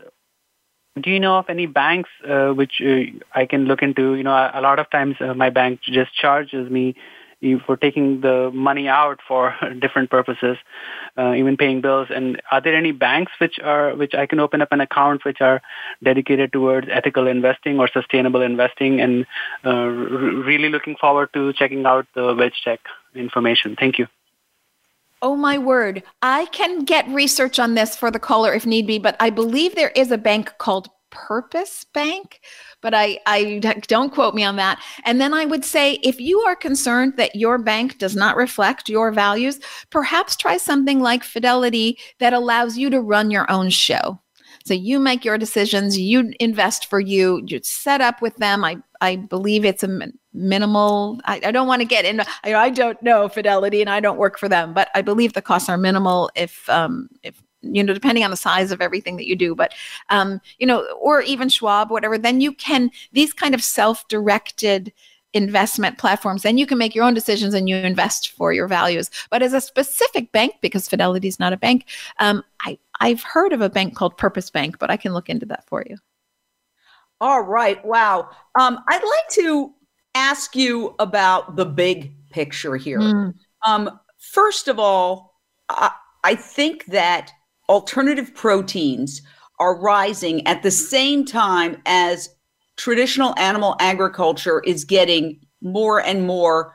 do 1.00 1.10
you 1.10 1.20
know 1.20 1.38
of 1.38 1.44
any 1.48 1.66
banks 1.66 2.10
uh, 2.28 2.48
which 2.48 2.82
uh, 2.84 3.02
I 3.32 3.46
can 3.46 3.66
look 3.66 3.82
into? 3.82 4.14
You 4.14 4.24
know, 4.24 4.32
a, 4.32 4.50
a 4.54 4.60
lot 4.60 4.80
of 4.80 4.90
times 4.90 5.16
uh, 5.20 5.34
my 5.34 5.50
bank 5.50 5.80
just 5.82 6.12
charges 6.14 6.68
me 6.70 6.96
for 7.66 7.76
taking 7.76 8.20
the 8.20 8.50
money 8.52 8.88
out 8.88 9.20
for 9.26 9.54
different 9.80 10.10
purposes, 10.10 10.56
uh, 11.16 11.34
even 11.34 11.56
paying 11.56 11.80
bills. 11.80 12.08
And 12.14 12.40
are 12.50 12.60
there 12.60 12.74
any 12.74 12.92
banks 12.92 13.32
which 13.40 13.58
are 13.62 13.94
which 13.94 14.14
I 14.14 14.26
can 14.26 14.40
open 14.40 14.60
up 14.60 14.72
an 14.72 14.80
account 14.80 15.24
which 15.24 15.40
are 15.40 15.62
dedicated 16.02 16.52
towards 16.52 16.88
ethical 16.90 17.26
investing 17.26 17.78
or 17.78 17.88
sustainable 17.88 18.42
investing? 18.42 19.00
And 19.00 19.26
uh, 19.64 19.70
r- 19.70 19.90
really 19.90 20.68
looking 20.68 20.96
forward 20.96 21.32
to 21.34 21.52
checking 21.52 21.86
out 21.86 22.06
the 22.14 22.34
VegTech 22.34 22.78
information. 23.14 23.76
Thank 23.78 23.98
you. 23.98 24.06
Oh 25.20 25.34
my 25.34 25.58
word. 25.58 26.04
I 26.22 26.46
can 26.46 26.84
get 26.84 27.08
research 27.08 27.58
on 27.58 27.74
this 27.74 27.96
for 27.96 28.10
the 28.10 28.20
caller 28.20 28.54
if 28.54 28.64
need 28.64 28.86
be, 28.86 28.98
but 28.98 29.16
I 29.18 29.30
believe 29.30 29.74
there 29.74 29.90
is 29.96 30.12
a 30.12 30.18
bank 30.18 30.54
called 30.58 30.88
Purpose 31.10 31.84
Bank 31.92 32.40
but 32.80 32.94
I, 32.94 33.18
I 33.26 33.58
don't 33.88 34.12
quote 34.12 34.34
me 34.34 34.44
on 34.44 34.56
that. 34.56 34.82
And 35.04 35.20
then 35.20 35.34
I 35.34 35.44
would 35.44 35.64
say 35.64 35.94
if 36.02 36.20
you 36.20 36.40
are 36.40 36.56
concerned 36.56 37.14
that 37.16 37.34
your 37.34 37.58
bank 37.58 37.98
does 37.98 38.16
not 38.16 38.36
reflect 38.36 38.88
your 38.88 39.12
values, 39.12 39.60
perhaps 39.90 40.36
try 40.36 40.56
something 40.56 41.00
like 41.00 41.24
Fidelity 41.24 41.98
that 42.20 42.32
allows 42.32 42.76
you 42.76 42.90
to 42.90 43.00
run 43.00 43.30
your 43.30 43.50
own 43.50 43.70
show. 43.70 44.20
So 44.64 44.74
you 44.74 44.98
make 44.98 45.24
your 45.24 45.38
decisions, 45.38 45.98
you 45.98 46.32
invest 46.40 46.90
for 46.90 47.00
you, 47.00 47.42
you 47.46 47.60
set 47.62 48.00
up 48.00 48.20
with 48.20 48.36
them. 48.36 48.64
I, 48.64 48.76
I 49.00 49.16
believe 49.16 49.64
it's 49.64 49.82
a 49.82 50.08
minimal. 50.34 51.20
I, 51.24 51.40
I 51.44 51.52
don't 51.52 51.68
want 51.68 51.80
to 51.80 51.86
get 51.86 52.04
in. 52.04 52.20
I, 52.20 52.54
I 52.54 52.70
don't 52.70 53.00
know 53.02 53.28
Fidelity 53.28 53.80
and 53.80 53.88
I 53.88 54.00
don't 54.00 54.18
work 54.18 54.38
for 54.38 54.48
them, 54.48 54.74
but 54.74 54.90
I 54.94 55.00
believe 55.00 55.32
the 55.32 55.40
costs 55.40 55.70
are 55.70 55.78
minimal 55.78 56.30
if 56.34 56.68
um, 56.68 57.08
if 57.22 57.42
you 57.62 57.82
know, 57.82 57.92
depending 57.92 58.24
on 58.24 58.30
the 58.30 58.36
size 58.36 58.70
of 58.70 58.80
everything 58.80 59.16
that 59.16 59.26
you 59.26 59.36
do, 59.36 59.54
but, 59.54 59.74
um, 60.10 60.40
you 60.58 60.66
know, 60.66 60.86
or 61.00 61.22
even 61.22 61.48
Schwab, 61.48 61.90
whatever, 61.90 62.16
then 62.18 62.40
you 62.40 62.52
can, 62.52 62.90
these 63.12 63.32
kind 63.32 63.54
of 63.54 63.62
self 63.62 64.06
directed 64.08 64.92
investment 65.34 65.98
platforms, 65.98 66.42
then 66.42 66.58
you 66.58 66.66
can 66.66 66.78
make 66.78 66.94
your 66.94 67.04
own 67.04 67.14
decisions 67.14 67.54
and 67.54 67.68
you 67.68 67.76
invest 67.76 68.30
for 68.30 68.52
your 68.52 68.66
values. 68.66 69.10
But 69.30 69.42
as 69.42 69.52
a 69.52 69.60
specific 69.60 70.32
bank, 70.32 70.54
because 70.60 70.88
Fidelity 70.88 71.28
is 71.28 71.38
not 71.38 71.52
a 71.52 71.56
bank, 71.56 71.86
um, 72.18 72.42
I, 72.62 72.78
I've 73.00 73.22
heard 73.22 73.52
of 73.52 73.60
a 73.60 73.68
bank 73.68 73.94
called 73.94 74.16
Purpose 74.16 74.50
Bank, 74.50 74.78
but 74.78 74.90
I 74.90 74.96
can 74.96 75.12
look 75.12 75.28
into 75.28 75.46
that 75.46 75.66
for 75.66 75.84
you. 75.88 75.96
All 77.20 77.42
right. 77.42 77.84
Wow. 77.84 78.30
Um, 78.58 78.78
I'd 78.88 79.02
like 79.02 79.28
to 79.32 79.72
ask 80.14 80.54
you 80.56 80.94
about 80.98 81.56
the 81.56 81.66
big 81.66 82.14
picture 82.30 82.76
here. 82.76 83.00
Mm. 83.00 83.34
Um, 83.66 84.00
first 84.18 84.68
of 84.68 84.78
all, 84.78 85.40
I, 85.68 85.90
I 86.24 86.34
think 86.34 86.86
that 86.86 87.32
alternative 87.68 88.34
proteins 88.34 89.22
are 89.58 89.80
rising 89.80 90.46
at 90.46 90.62
the 90.62 90.70
same 90.70 91.24
time 91.24 91.80
as 91.86 92.28
traditional 92.76 93.34
animal 93.38 93.76
agriculture 93.80 94.60
is 94.60 94.84
getting 94.84 95.40
more 95.60 96.00
and 96.00 96.26
more 96.26 96.74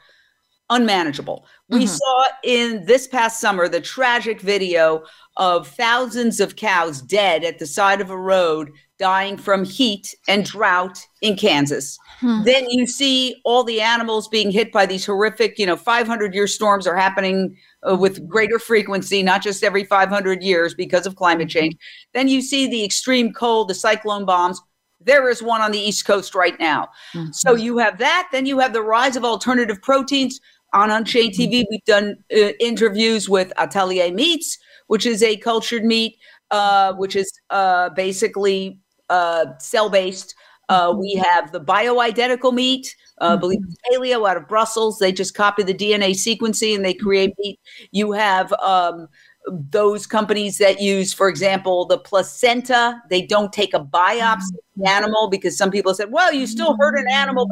unmanageable. 0.73 1.45
We 1.69 1.85
mm-hmm. 1.85 1.87
saw 1.87 2.25
in 2.43 2.85
this 2.85 3.07
past 3.07 3.39
summer 3.39 3.67
the 3.67 3.81
tragic 3.81 4.41
video 4.41 5.03
of 5.37 5.67
thousands 5.67 6.39
of 6.39 6.55
cows 6.55 7.01
dead 7.01 7.43
at 7.43 7.59
the 7.59 7.65
side 7.65 8.01
of 8.01 8.09
a 8.09 8.17
road 8.17 8.71
dying 8.99 9.37
from 9.37 9.65
heat 9.65 10.15
and 10.27 10.45
drought 10.45 11.05
in 11.21 11.35
Kansas. 11.35 11.97
Hmm. 12.19 12.43
Then 12.43 12.69
you 12.69 12.85
see 12.85 13.35
all 13.43 13.63
the 13.63 13.81
animals 13.81 14.27
being 14.27 14.51
hit 14.51 14.71
by 14.71 14.85
these 14.85 15.05
horrific, 15.05 15.57
you 15.57 15.65
know, 15.65 15.75
500 15.75 16.33
year 16.33 16.47
storms 16.47 16.85
are 16.87 16.95
happening 16.95 17.57
uh, 17.89 17.95
with 17.95 18.27
greater 18.27 18.59
frequency, 18.59 19.23
not 19.23 19.41
just 19.41 19.63
every 19.63 19.83
500 19.83 20.43
years 20.43 20.73
because 20.73 21.05
of 21.05 21.15
climate 21.15 21.47
mm-hmm. 21.47 21.59
change. 21.59 21.75
Then 22.13 22.27
you 22.27 22.41
see 22.41 22.67
the 22.67 22.85
extreme 22.85 23.33
cold, 23.33 23.67
the 23.67 23.73
cyclone 23.73 24.25
bombs. 24.25 24.61
There 25.01 25.29
is 25.29 25.43
one 25.43 25.59
on 25.59 25.71
the 25.71 25.79
East 25.79 26.05
Coast 26.05 26.33
right 26.33 26.57
now. 26.59 26.87
Mm-hmm. 27.13 27.31
So 27.33 27.55
you 27.55 27.79
have 27.79 27.97
that. 27.97 28.29
Then 28.31 28.45
you 28.45 28.59
have 28.59 28.71
the 28.71 28.81
rise 28.81 29.17
of 29.17 29.25
alternative 29.25 29.81
proteins. 29.81 30.39
On 30.73 30.89
Unchained 30.89 31.33
TV, 31.33 31.61
mm-hmm. 31.61 31.67
we've 31.69 31.85
done 31.85 32.17
uh, 32.31 32.51
interviews 32.59 33.29
with 33.29 33.53
Atelier 33.57 34.11
Meats, 34.11 34.57
which 34.87 35.05
is 35.05 35.21
a 35.21 35.37
cultured 35.37 35.85
meat, 35.85 36.17
uh, 36.51 36.93
which 36.93 37.15
is 37.15 37.31
uh, 37.51 37.89
basically 37.89 38.79
uh, 39.09 39.45
cell 39.59 39.89
based. 39.89 40.35
Uh, 40.69 40.93
we 40.97 41.15
mm-hmm. 41.15 41.23
have 41.23 41.51
the 41.51 41.61
bioidentical 41.61 42.53
meat, 42.53 42.95
uh, 43.19 43.37
believe 43.37 43.59
it's 43.63 43.77
paleo 43.89 44.27
out 44.27 44.37
of 44.37 44.47
Brussels. 44.47 44.97
They 44.97 45.11
just 45.11 45.35
copy 45.35 45.63
the 45.63 45.73
DNA 45.73 46.11
sequencing 46.11 46.75
and 46.75 46.85
they 46.85 46.93
create 46.93 47.33
meat. 47.37 47.59
You 47.91 48.11
have 48.13 48.51
um, 48.53 49.07
those 49.47 50.07
companies 50.07 50.57
that 50.57 50.81
use, 50.81 51.13
for 51.13 51.29
example, 51.29 51.85
the 51.85 51.97
placenta. 51.97 53.01
They 53.09 53.21
don't 53.21 53.53
take 53.53 53.73
a 53.73 53.79
biopsy 53.79 54.53
of 54.53 54.63
the 54.75 54.89
animal 54.89 55.29
because 55.29 55.57
some 55.57 55.69
people 55.69 55.93
said, 55.93 56.11
well, 56.11 56.33
you 56.33 56.47
still 56.47 56.75
hurt 56.79 56.97
an 56.97 57.05
animal. 57.11 57.47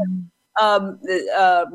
Um, 0.59 0.99
uh, 1.37 1.65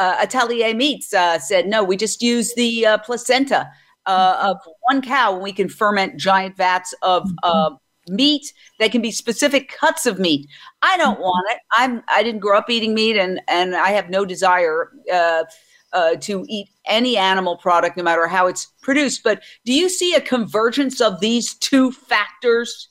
uh, 0.00 0.16
Atelier 0.18 0.74
Meats 0.74 1.12
uh, 1.12 1.38
said, 1.38 1.68
no, 1.68 1.84
we 1.84 1.96
just 1.96 2.22
use 2.22 2.54
the 2.54 2.86
uh, 2.86 2.98
placenta 2.98 3.68
uh, 4.06 4.36
of 4.40 4.56
one 4.88 5.02
cow. 5.02 5.34
And 5.34 5.42
we 5.42 5.52
can 5.52 5.68
ferment 5.68 6.18
giant 6.18 6.56
vats 6.56 6.94
of 7.02 7.30
uh, 7.42 7.70
meat 8.08 8.50
that 8.78 8.92
can 8.92 9.02
be 9.02 9.10
specific 9.10 9.68
cuts 9.68 10.06
of 10.06 10.18
meat. 10.18 10.48
I 10.80 10.96
don't 10.96 11.14
mm-hmm. 11.14 11.22
want 11.22 11.46
it. 11.52 11.58
I'm 11.72 12.02
i 12.08 12.22
didn't 12.22 12.40
grow 12.40 12.56
up 12.56 12.70
eating 12.70 12.94
meat 12.94 13.16
and 13.16 13.40
and 13.46 13.76
i 13.76 13.90
have 13.90 14.08
no 14.08 14.24
desire 14.24 14.90
uh, 15.12 15.44
uh, 15.92 16.16
to 16.16 16.44
eat 16.48 16.68
any 16.86 17.16
animal 17.16 17.56
product 17.56 17.96
no 17.96 18.02
matter 18.02 18.26
how 18.26 18.46
it's 18.46 18.66
produced. 18.80 19.22
But 19.22 19.42
do 19.64 19.72
you 19.72 19.88
see 19.88 20.14
a 20.14 20.20
convergence 20.20 21.00
of 21.00 21.20
these 21.20 21.54
two 21.54 21.92
factors 21.92 22.88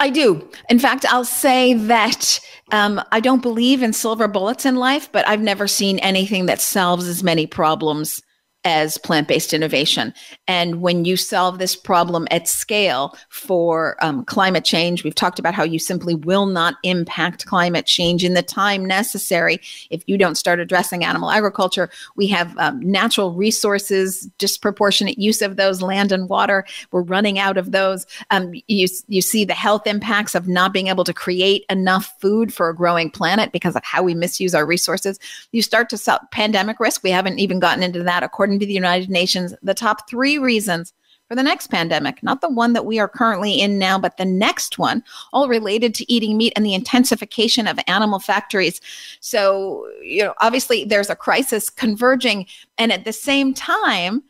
I 0.00 0.10
do. 0.10 0.48
In 0.68 0.78
fact, 0.78 1.04
I'll 1.08 1.24
say 1.24 1.74
that 1.74 2.40
um, 2.72 3.00
I 3.12 3.20
don't 3.20 3.42
believe 3.42 3.82
in 3.82 3.92
silver 3.92 4.28
bullets 4.28 4.66
in 4.66 4.76
life, 4.76 5.10
but 5.10 5.26
I've 5.26 5.40
never 5.40 5.66
seen 5.66 5.98
anything 6.00 6.46
that 6.46 6.60
solves 6.60 7.06
as 7.06 7.22
many 7.22 7.46
problems 7.46 8.22
as 8.64 8.98
plant 8.98 9.28
based 9.28 9.52
innovation. 9.52 10.12
And 10.46 10.80
when 10.80 11.04
you 11.04 11.16
solve 11.16 11.58
this 11.58 11.76
problem 11.76 12.26
at 12.30 12.48
scale 12.48 13.16
for 13.28 13.96
um, 14.02 14.24
climate 14.24 14.64
change, 14.64 15.04
we've 15.04 15.14
talked 15.14 15.38
about 15.38 15.54
how 15.54 15.62
you 15.62 15.78
simply 15.78 16.14
will 16.14 16.46
not 16.46 16.74
impact 16.82 17.46
climate 17.46 17.86
change 17.86 18.24
in 18.24 18.34
the 18.34 18.42
time 18.42 18.84
necessary 18.84 19.60
if 19.90 20.02
you 20.06 20.18
don't 20.18 20.34
start 20.34 20.58
addressing 20.58 21.04
animal 21.04 21.30
agriculture. 21.30 21.88
We 22.16 22.26
have 22.28 22.56
um, 22.58 22.80
natural 22.80 23.32
resources, 23.32 24.28
disproportionate 24.38 25.18
use 25.18 25.40
of 25.40 25.56
those, 25.56 25.80
land 25.80 26.10
and 26.10 26.28
water. 26.28 26.66
We're 26.90 27.02
running 27.02 27.38
out 27.38 27.58
of 27.58 27.70
those. 27.70 28.06
Um, 28.30 28.52
you, 28.66 28.88
you 29.06 29.22
see 29.22 29.44
the 29.44 29.54
health 29.54 29.86
impacts 29.86 30.34
of 30.34 30.48
not 30.48 30.72
being 30.72 30.88
able 30.88 31.04
to 31.04 31.14
create 31.14 31.64
enough 31.70 32.12
food 32.20 32.52
for 32.52 32.68
a 32.68 32.76
growing 32.76 33.10
planet 33.10 33.52
because 33.52 33.76
of 33.76 33.84
how 33.84 34.02
we 34.02 34.14
misuse 34.14 34.54
our 34.54 34.66
resources. 34.66 35.18
You 35.52 35.62
start 35.62 35.88
to 35.90 35.96
sell 35.96 36.20
pandemic 36.32 36.80
risk. 36.80 37.02
We 37.02 37.10
haven't 37.10 37.38
even 37.38 37.60
gotten 37.60 37.82
into 37.82 38.02
that 38.02 38.22
according 38.22 38.47
according 38.48 38.60
to 38.60 38.66
the 38.66 38.72
United 38.72 39.10
Nations, 39.10 39.54
the 39.62 39.74
top 39.74 40.08
three 40.08 40.38
reasons 40.38 40.94
for 41.28 41.34
the 41.34 41.42
next 41.42 41.66
pandemic, 41.66 42.22
not 42.22 42.40
the 42.40 42.48
one 42.48 42.72
that 42.72 42.86
we 42.86 42.98
are 42.98 43.06
currently 43.06 43.60
in 43.60 43.78
now, 43.78 43.98
but 43.98 44.16
the 44.16 44.24
next 44.24 44.78
one, 44.78 45.04
all 45.34 45.48
related 45.48 45.94
to 45.94 46.10
eating 46.10 46.38
meat 46.38 46.54
and 46.56 46.64
the 46.64 46.72
intensification 46.72 47.66
of 47.66 47.78
animal 47.86 48.18
factories. 48.18 48.80
So, 49.20 49.86
you 50.02 50.24
know, 50.24 50.32
obviously 50.40 50.86
there's 50.86 51.10
a 51.10 51.14
crisis 51.14 51.68
converging. 51.68 52.46
And 52.78 52.90
at 52.90 53.04
the 53.04 53.12
same 53.12 53.52
time, 53.52 54.22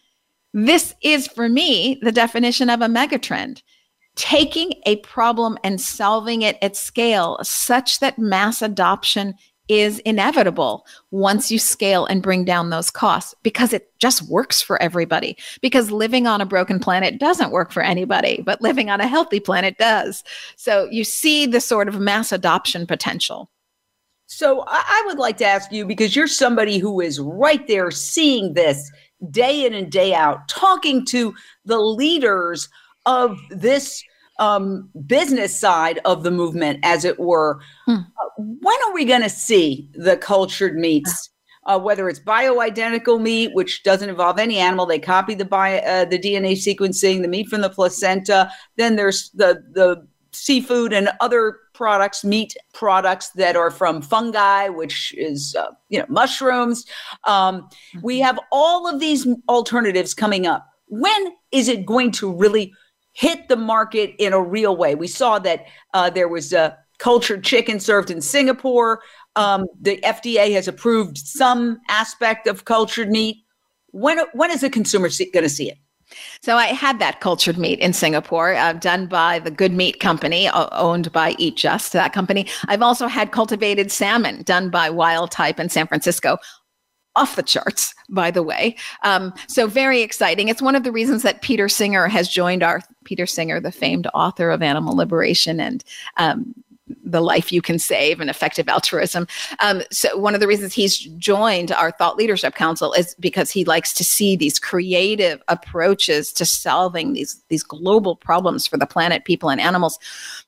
this 0.52 0.96
is 1.00 1.28
for 1.28 1.48
me 1.48 2.00
the 2.02 2.10
definition 2.10 2.68
of 2.70 2.80
a 2.80 2.86
megatrend 2.86 3.62
taking 4.16 4.72
a 4.84 4.96
problem 4.96 5.56
and 5.62 5.80
solving 5.80 6.42
it 6.42 6.58
at 6.60 6.74
scale 6.74 7.38
such 7.44 8.00
that 8.00 8.18
mass 8.18 8.62
adoption 8.62 9.32
is 9.68 9.98
inevitable 10.00 10.86
once 11.10 11.50
you 11.50 11.58
scale 11.58 12.06
and 12.06 12.22
bring 12.22 12.44
down 12.44 12.70
those 12.70 12.90
costs 12.90 13.34
because 13.42 13.72
it 13.72 13.92
just 13.98 14.22
works 14.22 14.62
for 14.62 14.80
everybody. 14.82 15.36
Because 15.60 15.90
living 15.90 16.26
on 16.26 16.40
a 16.40 16.46
broken 16.46 16.80
planet 16.80 17.18
doesn't 17.18 17.50
work 17.50 17.70
for 17.70 17.82
anybody, 17.82 18.42
but 18.44 18.62
living 18.62 18.90
on 18.90 19.00
a 19.00 19.06
healthy 19.06 19.40
planet 19.40 19.78
does. 19.78 20.24
So 20.56 20.88
you 20.90 21.04
see 21.04 21.46
the 21.46 21.60
sort 21.60 21.88
of 21.88 22.00
mass 22.00 22.32
adoption 22.32 22.86
potential. 22.86 23.50
So 24.26 24.64
I 24.66 25.02
would 25.06 25.18
like 25.18 25.38
to 25.38 25.46
ask 25.46 25.72
you 25.72 25.86
because 25.86 26.14
you're 26.14 26.26
somebody 26.26 26.76
who 26.76 27.00
is 27.00 27.18
right 27.18 27.66
there 27.66 27.90
seeing 27.90 28.52
this 28.52 28.90
day 29.30 29.64
in 29.64 29.72
and 29.72 29.90
day 29.90 30.14
out, 30.14 30.48
talking 30.48 31.04
to 31.06 31.34
the 31.64 31.78
leaders 31.78 32.68
of 33.06 33.38
this 33.50 34.04
um, 34.38 34.88
business 35.06 35.58
side 35.58 36.00
of 36.04 36.22
the 36.22 36.30
movement, 36.30 36.80
as 36.82 37.04
it 37.04 37.18
were. 37.18 37.60
Hmm. 37.86 37.96
Uh, 37.96 38.28
when 38.36 38.76
are 38.86 38.94
we 38.94 39.04
going 39.04 39.22
to 39.22 39.30
see 39.30 39.90
the 39.94 40.16
cultured 40.16 40.76
meats? 40.76 41.30
Uh, 41.66 41.78
whether 41.78 42.08
it's 42.08 42.20
bioidentical 42.20 43.20
meat, 43.20 43.50
which 43.52 43.82
doesn't 43.82 44.08
involve 44.08 44.38
any 44.38 44.56
animal, 44.56 44.86
they 44.86 44.98
copy 44.98 45.34
the 45.34 45.44
bio, 45.44 45.78
uh, 45.80 46.04
the 46.06 46.18
DNA 46.18 46.52
sequencing, 46.52 47.20
the 47.20 47.28
meat 47.28 47.46
from 47.48 47.60
the 47.60 47.68
placenta. 47.68 48.50
Then 48.76 48.96
there's 48.96 49.30
the 49.34 49.62
the 49.72 50.06
seafood 50.32 50.92
and 50.92 51.10
other 51.20 51.58
products, 51.74 52.24
meat 52.24 52.56
products 52.72 53.30
that 53.30 53.56
are 53.56 53.70
from 53.70 54.00
fungi, 54.00 54.68
which 54.68 55.14
is 55.18 55.54
uh, 55.58 55.70
you 55.90 55.98
know 55.98 56.06
mushrooms. 56.08 56.86
Um, 57.24 57.62
mm-hmm. 57.62 58.00
We 58.02 58.20
have 58.20 58.38
all 58.50 58.88
of 58.88 59.00
these 59.00 59.26
alternatives 59.48 60.14
coming 60.14 60.46
up. 60.46 60.66
When 60.86 61.32
is 61.52 61.68
it 61.68 61.84
going 61.84 62.12
to 62.12 62.32
really 62.32 62.72
hit 63.18 63.48
the 63.48 63.56
market 63.56 64.14
in 64.20 64.32
a 64.32 64.40
real 64.40 64.76
way. 64.76 64.94
We 64.94 65.08
saw 65.08 65.40
that 65.40 65.66
uh, 65.92 66.08
there 66.08 66.28
was 66.28 66.52
a 66.52 66.78
cultured 66.98 67.42
chicken 67.42 67.80
served 67.80 68.12
in 68.12 68.20
Singapore. 68.20 69.02
Um, 69.34 69.66
the 69.80 69.96
FDA 70.04 70.52
has 70.52 70.68
approved 70.68 71.18
some 71.18 71.78
aspect 71.88 72.46
of 72.46 72.64
cultured 72.64 73.10
meat. 73.10 73.38
When 73.90 74.20
when 74.34 74.52
is 74.52 74.60
the 74.60 74.70
consumer 74.70 75.08
going 75.32 75.42
to 75.42 75.48
see 75.48 75.68
it? 75.68 75.78
So 76.40 76.56
I 76.56 76.66
had 76.66 77.00
that 77.00 77.20
cultured 77.20 77.58
meat 77.58 77.80
in 77.80 77.92
Singapore, 77.92 78.54
uh, 78.54 78.72
done 78.74 79.08
by 79.08 79.40
the 79.40 79.50
Good 79.50 79.72
Meat 79.72 80.00
Company, 80.00 80.48
owned 80.54 81.12
by 81.12 81.34
Eat 81.38 81.56
Just, 81.56 81.92
that 81.92 82.14
company. 82.14 82.46
I've 82.68 82.80
also 82.80 83.08
had 83.08 83.32
cultivated 83.32 83.92
salmon 83.92 84.42
done 84.42 84.70
by 84.70 84.88
Wildtype 84.88 85.58
in 85.58 85.68
San 85.68 85.86
Francisco 85.86 86.38
off 87.16 87.36
the 87.36 87.42
charts, 87.42 87.94
by 88.08 88.30
the 88.30 88.42
way. 88.42 88.76
Um, 89.02 89.32
so 89.46 89.66
very 89.66 90.02
exciting. 90.02 90.48
It's 90.48 90.62
one 90.62 90.74
of 90.74 90.84
the 90.84 90.92
reasons 90.92 91.22
that 91.22 91.42
Peter 91.42 91.68
Singer 91.68 92.08
has 92.08 92.28
joined 92.28 92.62
our 92.62 92.82
Peter 93.04 93.26
Singer, 93.26 93.60
the 93.60 93.72
famed 93.72 94.06
author 94.14 94.50
of 94.50 94.62
Animal 94.62 94.96
Liberation 94.96 95.60
and 95.60 95.84
um, 96.16 96.54
the 97.10 97.20
life 97.20 97.52
you 97.52 97.62
can 97.62 97.78
save 97.78 98.20
and 98.20 98.30
effective 98.30 98.68
altruism. 98.68 99.26
Um, 99.60 99.82
so 99.90 100.16
one 100.16 100.34
of 100.34 100.40
the 100.40 100.46
reasons 100.46 100.72
he's 100.72 100.98
joined 100.98 101.72
our 101.72 101.90
Thought 101.90 102.16
Leadership 102.16 102.54
Council 102.54 102.92
is 102.92 103.14
because 103.18 103.50
he 103.50 103.64
likes 103.64 103.92
to 103.94 104.04
see 104.04 104.36
these 104.36 104.58
creative 104.58 105.42
approaches 105.48 106.32
to 106.34 106.44
solving 106.44 107.12
these 107.12 107.42
these 107.48 107.62
global 107.62 108.16
problems 108.16 108.66
for 108.66 108.76
the 108.76 108.86
planet, 108.86 109.24
people, 109.24 109.50
and 109.50 109.60
animals. 109.60 109.98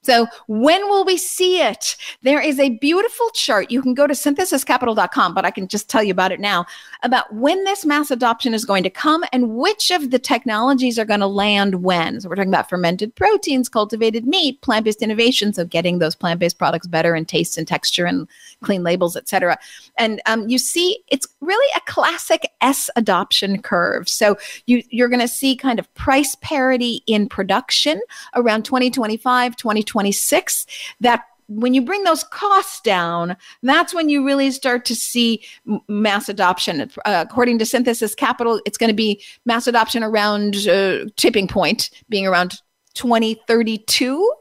So 0.02 0.26
when 0.46 0.82
will 0.88 1.04
we 1.04 1.16
see 1.16 1.61
it? 1.61 1.96
There 2.22 2.40
is 2.40 2.58
a 2.58 2.70
beautiful 2.78 3.30
chart. 3.30 3.70
You 3.70 3.82
can 3.82 3.94
go 3.94 4.06
to 4.06 4.14
synthesiscapital.com, 4.14 5.34
but 5.34 5.44
I 5.44 5.50
can 5.50 5.68
just 5.68 5.88
tell 5.88 6.02
you 6.02 6.12
about 6.12 6.32
it 6.32 6.40
now 6.40 6.66
about 7.02 7.32
when 7.34 7.64
this 7.64 7.84
mass 7.84 8.11
adoption 8.11 8.54
is 8.54 8.64
going 8.64 8.82
to 8.82 8.90
come 8.90 9.24
and 9.32 9.56
which 9.56 9.90
of 9.90 10.11
the 10.11 10.18
technologies 10.18 10.98
are 10.98 11.04
going 11.04 11.20
to 11.20 11.26
land 11.26 11.82
when. 11.82 12.20
So 12.20 12.28
we're 12.28 12.36
talking 12.36 12.50
about 12.50 12.68
fermented 12.68 13.14
proteins, 13.14 13.68
cultivated 13.68 14.26
meat, 14.26 14.61
plant-based 14.62 15.02
innovations 15.02 15.56
So 15.56 15.64
getting 15.64 15.98
those 15.98 16.14
plant 16.14 16.40
plant-based 16.55 16.59
products 16.59 16.86
better 16.86 17.14
in 17.14 17.24
taste 17.24 17.59
and 17.59 17.66
texture 17.66 18.07
and 18.07 18.28
clean 18.62 18.82
labels, 18.82 19.16
etc. 19.16 19.59
And 19.98 20.20
um, 20.26 20.48
you 20.48 20.59
see, 20.59 20.98
it's 21.09 21.26
really 21.40 21.72
a 21.76 21.80
classic 21.90 22.51
S 22.61 22.90
adoption 22.96 23.62
curve. 23.62 24.09
So 24.09 24.36
you 24.66 24.82
you're 24.90 25.09
going 25.09 25.20
to 25.20 25.28
see 25.28 25.57
kind 25.57 25.78
of 25.78 25.92
price 25.94 26.36
parity 26.40 27.03
in 27.07 27.28
production 27.28 28.01
around 28.34 28.64
2025, 28.64 29.57
2026. 29.57 30.66
That 31.01 31.24
when 31.48 31.74
you 31.74 31.82
bring 31.82 32.05
those 32.05 32.22
costs 32.22 32.80
down, 32.80 33.36
that's 33.64 33.92
when 33.92 34.09
you 34.09 34.24
really 34.24 34.53
start 34.53 34.84
to 34.84 34.94
see 34.94 35.42
mass 35.88 36.28
adoption. 36.28 36.80
Uh, 37.05 37.24
according 37.28 37.59
to 37.59 37.66
Synthesis 37.66 38.14
Capital, 38.14 38.61
it's 38.66 38.78
going 38.78 38.90
to 38.90 38.94
be 38.94 39.20
mass 39.44 39.66
adoption 39.66 40.05
around 40.05 40.68
uh, 40.68 41.07
tipping 41.16 41.48
point 41.48 41.90
being 42.09 42.26
around 42.26 42.61
2032. 42.94 44.32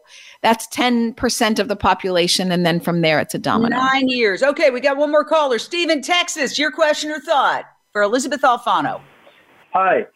That's 0.42 0.68
10% 0.68 1.60
of 1.60 1.68
the 1.68 1.76
population. 1.76 2.52
And 2.52 2.66
then 2.66 2.80
from 2.80 3.02
there, 3.02 3.20
it's 3.20 3.36
a 3.36 3.40
domino. 3.40 3.76
Nine 3.76 4.08
years. 4.08 4.42
Okay, 4.42 4.70
we 4.70 4.80
got 4.80 4.98
one 4.98 5.12
more 5.12 5.26
caller. 5.26 5.60
Steve 5.60 5.90
Texas, 6.02 6.58
your 6.58 6.72
question 6.72 7.12
or 7.12 7.20
thought 7.20 7.66
for 7.92 8.04
Elysabeth 8.04 8.42
Alfano. 8.42 9.02
Hi. 9.74 10.08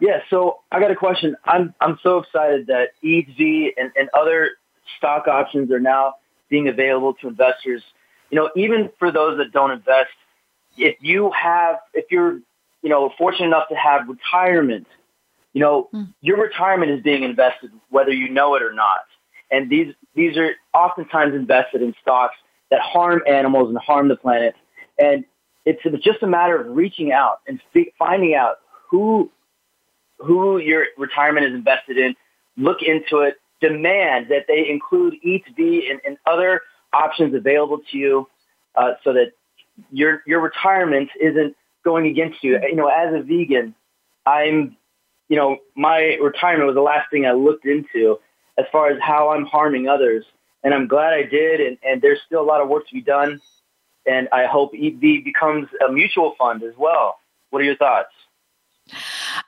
Yeah, 0.00 0.20
so 0.30 0.60
I 0.70 0.80
got 0.80 0.90
a 0.90 0.96
question. 0.96 1.36
I'm, 1.44 1.74
I'm 1.80 1.98
so 2.02 2.18
excited 2.18 2.68
that 2.68 2.90
EV 3.04 3.74
and, 3.76 3.90
and 3.96 4.08
other 4.18 4.50
stock 4.98 5.26
options 5.26 5.70
are 5.70 5.80
now 5.80 6.14
being 6.48 6.68
available 6.68 7.14
to 7.14 7.28
investors. 7.28 7.82
You 8.30 8.36
know, 8.36 8.50
even 8.56 8.90
for 8.98 9.10
those 9.10 9.38
that 9.38 9.52
don't 9.52 9.72
invest, 9.72 10.10
if 10.76 10.96
you 11.00 11.30
have, 11.32 11.76
if 11.92 12.06
you're, 12.10 12.40
you 12.82 12.88
know, 12.88 13.12
fortunate 13.18 13.46
enough 13.46 13.68
to 13.68 13.74
have 13.74 14.08
retirement, 14.08 14.86
you 15.52 15.60
know, 15.60 15.88
mm. 15.92 16.12
your 16.20 16.40
retirement 16.40 16.92
is 16.92 17.02
being 17.02 17.24
invested 17.24 17.70
whether 17.88 18.12
you 18.12 18.28
know 18.28 18.54
it 18.54 18.62
or 18.62 18.72
not. 18.72 19.00
And 19.50 19.68
these, 19.68 19.94
these 20.14 20.36
are 20.36 20.52
oftentimes 20.74 21.34
invested 21.34 21.82
in 21.82 21.94
stocks 22.00 22.36
that 22.70 22.80
harm 22.80 23.22
animals 23.26 23.68
and 23.68 23.78
harm 23.78 24.08
the 24.08 24.16
planet. 24.16 24.54
And 24.98 25.24
it's 25.64 25.82
just 26.04 26.22
a 26.22 26.26
matter 26.26 26.60
of 26.60 26.76
reaching 26.76 27.12
out 27.12 27.40
and 27.46 27.60
finding 27.98 28.34
out 28.34 28.56
who, 28.90 29.30
who 30.18 30.58
your 30.58 30.86
retirement 30.96 31.46
is 31.46 31.54
invested 31.54 31.98
in, 31.98 32.14
look 32.56 32.78
into 32.82 33.18
it, 33.18 33.34
demand 33.60 34.28
that 34.30 34.46
they 34.48 34.68
include 34.68 35.14
EATV 35.24 35.90
and, 35.90 36.00
and 36.06 36.16
other 36.26 36.62
options 36.92 37.34
available 37.34 37.80
to 37.90 37.98
you 37.98 38.28
uh, 38.74 38.92
so 39.04 39.12
that 39.12 39.32
your, 39.90 40.22
your 40.26 40.40
retirement 40.40 41.10
isn't 41.20 41.56
going 41.84 42.06
against 42.06 42.42
you. 42.42 42.58
You 42.62 42.76
know, 42.76 42.88
as 42.88 43.14
a 43.14 43.22
vegan, 43.22 43.74
I'm, 44.24 44.76
you 45.28 45.36
know, 45.36 45.58
my 45.74 46.16
retirement 46.22 46.66
was 46.66 46.74
the 46.74 46.82
last 46.82 47.10
thing 47.10 47.26
I 47.26 47.32
looked 47.32 47.66
into 47.66 48.18
as 48.58 48.66
far 48.72 48.88
as 48.88 48.98
how 49.00 49.30
I'm 49.30 49.44
harming 49.44 49.88
others. 49.88 50.24
And 50.62 50.74
I'm 50.74 50.86
glad 50.86 51.14
I 51.14 51.22
did. 51.22 51.60
And, 51.60 51.78
and 51.82 52.02
there's 52.02 52.20
still 52.26 52.42
a 52.42 52.44
lot 52.44 52.60
of 52.60 52.68
work 52.68 52.86
to 52.88 52.94
be 52.94 53.00
done. 53.00 53.40
And 54.06 54.28
I 54.32 54.46
hope 54.46 54.72
EATV 54.72 55.24
becomes 55.24 55.68
a 55.86 55.92
mutual 55.92 56.34
fund 56.38 56.62
as 56.62 56.74
well. 56.76 57.18
What 57.50 57.62
are 57.62 57.64
your 57.64 57.76
thoughts? 57.76 58.12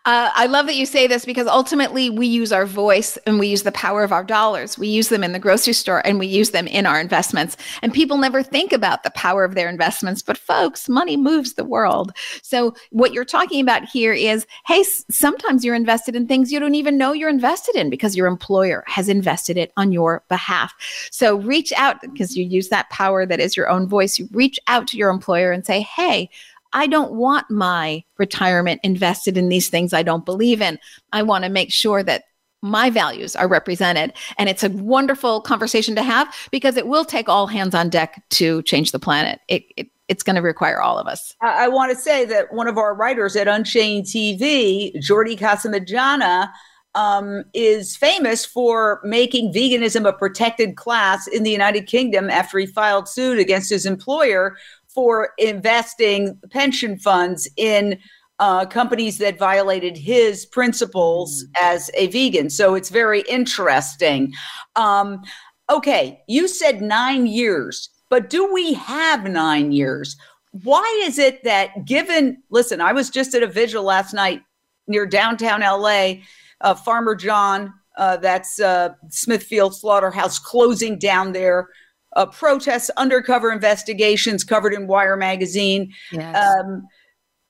Uh, 0.05 0.31
I 0.35 0.47
love 0.47 0.67
that 0.67 0.75
you 0.75 0.85
say 0.85 1.07
this 1.07 1.25
because 1.25 1.47
ultimately 1.47 2.11
we 2.11 2.27
use 2.27 2.51
our 2.51 2.67
voice 2.67 3.17
and 3.19 3.39
we 3.39 3.47
use 3.47 3.63
the 3.63 3.71
power 3.71 4.03
of 4.03 4.11
our 4.11 4.25
dollars. 4.25 4.77
We 4.77 4.89
use 4.89 5.11
them 5.11 5.23
in 5.23 5.31
the 5.31 5.39
grocery 5.39 5.75
store 5.75 6.05
and 6.05 6.19
we 6.19 6.27
use 6.27 6.51
them 6.51 6.67
in 6.67 6.87
our 6.87 7.01
investments. 7.01 7.57
And 7.83 7.93
people 7.93 8.19
never 8.19 8.43
think 8.43 8.73
about 8.73 9.05
the 9.05 9.11
power 9.11 9.45
of 9.45 9.55
their 9.55 9.69
investments, 9.69 10.21
but 10.21 10.37
folks, 10.37 10.89
money 10.89 11.17
moves 11.17 11.53
the 11.53 11.65
world. 11.65 12.11
So 12.43 12.75
what 12.91 13.13
you're 13.13 13.25
talking 13.25 13.61
about 13.61 13.85
here 13.85 14.13
is 14.13 14.45
hey, 14.67 14.83
sometimes 15.09 15.65
you're 15.65 15.77
invested 15.77 16.17
in 16.17 16.27
things 16.27 16.51
you 16.51 16.59
don't 16.59 16.75
even 16.75 16.99
know 16.99 17.13
you're 17.13 17.29
invested 17.29 17.77
in 17.77 17.89
because 17.89 18.17
your 18.17 18.27
employer 18.27 18.83
has 18.89 19.09
invested 19.09 19.57
it 19.57 19.73
on 19.77 19.93
your 19.93 20.25
behalf. 20.29 20.75
So 21.13 21.37
reach 21.37 21.73
out 21.75 22.01
because 22.01 22.37
you 22.37 22.45
use 22.45 22.71
that 22.71 22.91
power 22.91 23.25
that 23.25 23.39
is 23.39 23.57
your 23.57 23.69
own 23.69 23.87
voice. 23.89 24.19
You 24.19 24.29
reach 24.33 24.59
out 24.67 24.89
to 24.89 24.97
your 24.97 25.11
employer 25.11 25.53
and 25.53 25.65
say, 25.65 25.83
hey, 25.83 26.29
I 26.73 26.87
don't 26.87 27.13
want 27.13 27.51
my 27.51 28.05
retirement 28.19 28.81
invested 28.83 29.37
in 29.37 29.49
these 29.49 29.69
things 29.69 29.93
I 29.93 30.03
don't 30.03 30.25
believe 30.25 30.61
in. 30.61 30.79
I 31.13 31.23
want 31.23 31.45
to 31.45 31.51
make 31.51 31.73
sure 31.73 32.03
that 32.03 32.25
my 32.63 32.91
values 32.91 33.35
are 33.35 33.49
represented. 33.49 34.13
And 34.39 34.49
it's 34.49 34.63
a 34.63 34.71
wonderful 34.71 35.41
conversation 35.41 35.97
to 35.97 36.03
have 36.03 36.33
because 36.51 36.77
it 36.77 36.87
will 36.87 37.05
take 37.05 37.29
all 37.29 37.47
hands 37.49 37.75
on 37.75 37.91
deck 37.91 38.23
to 38.31 38.63
change 38.63 38.93
the 38.93 39.01
planet. 39.01 39.41
It, 39.49 39.65
it 39.77 39.89
it's 40.09 40.23
going 40.23 40.37
to 40.37 40.43
require 40.43 40.81
all 40.81 40.99
of 40.99 41.07
us. 41.07 41.35
I, 41.41 41.65
I 41.65 41.69
want 41.69 41.91
to 41.91 41.97
say 41.97 42.25
that 42.27 42.53
one 42.53 42.69
of 42.69 42.77
our 42.77 42.95
writers 42.95 43.35
at 43.35 43.49
Unchained 43.49 44.05
TV, 44.05 44.95
Jordi 44.97 45.39
Casamitjana, 45.39 46.51
um, 46.95 47.45
is 47.55 47.97
famous 47.97 48.45
for 48.45 49.01
making 49.05 49.53
veganism 49.55 50.07
a 50.07 50.13
protected 50.13 50.77
class 50.77 51.27
in 51.27 51.43
the 51.43 51.51
United 51.51 51.87
Kingdom 51.87 52.29
after 52.29 52.59
he 52.59 52.67
filed 52.67 53.09
suit 53.09 53.39
against 53.39 53.71
his 53.71 53.87
employer 53.87 54.57
for 54.95 55.31
investing 55.39 56.39
pension 56.51 56.99
funds 56.99 57.49
in 57.57 57.99
uh, 58.39 58.67
companies 58.67 59.19
that 59.19 59.39
violated 59.39 59.97
his 59.97 60.47
principles 60.47 61.45
as 61.61 61.91
a 61.95 62.09
vegan. 62.09 62.51
So 62.51 62.75
it's 62.75 62.89
very 62.89 63.21
interesting. 63.23 64.33
Um, 64.75 65.23
okay, 65.71 66.23
you 66.27 66.49
said 66.49 66.83
nine 66.83 67.27
years, 67.27 67.89
but 68.11 68.31
do 68.31 68.53
we 68.53 68.75
have 68.75 69.25
nine 69.25 69.73
years? 69.73 70.17
Why 70.65 71.03
is 71.05 71.19
it 71.19 71.45
that, 71.45 71.85
given, 71.85 72.43
listen, 72.51 72.81
I 72.81 72.93
was 72.93 73.11
just 73.11 73.35
at 73.35 73.43
a 73.43 73.47
vigil 73.47 73.85
last 73.85 74.13
night 74.13 74.43
near 74.87 75.07
downtown 75.07 75.61
LA, 75.61 76.15
uh, 76.61 76.75
Farmer 76.75 77.15
John, 77.15 77.73
uh, 77.97 78.17
that's 78.17 78.61
uh, 78.61 78.91
Smithfield 79.09 79.75
Slaughterhouse, 79.75 80.39
closing 80.39 80.99
down 80.99 81.33
there. 81.33 81.69
Uh, 82.15 82.27
protests, 82.27 82.91
undercover 82.97 83.51
investigations 83.51 84.45
covered 84.45 84.75
in 84.75 84.87
Wire 84.87 85.17
magazine. 85.17 85.93
Yes. 86.11 86.37
Um, 86.37 86.87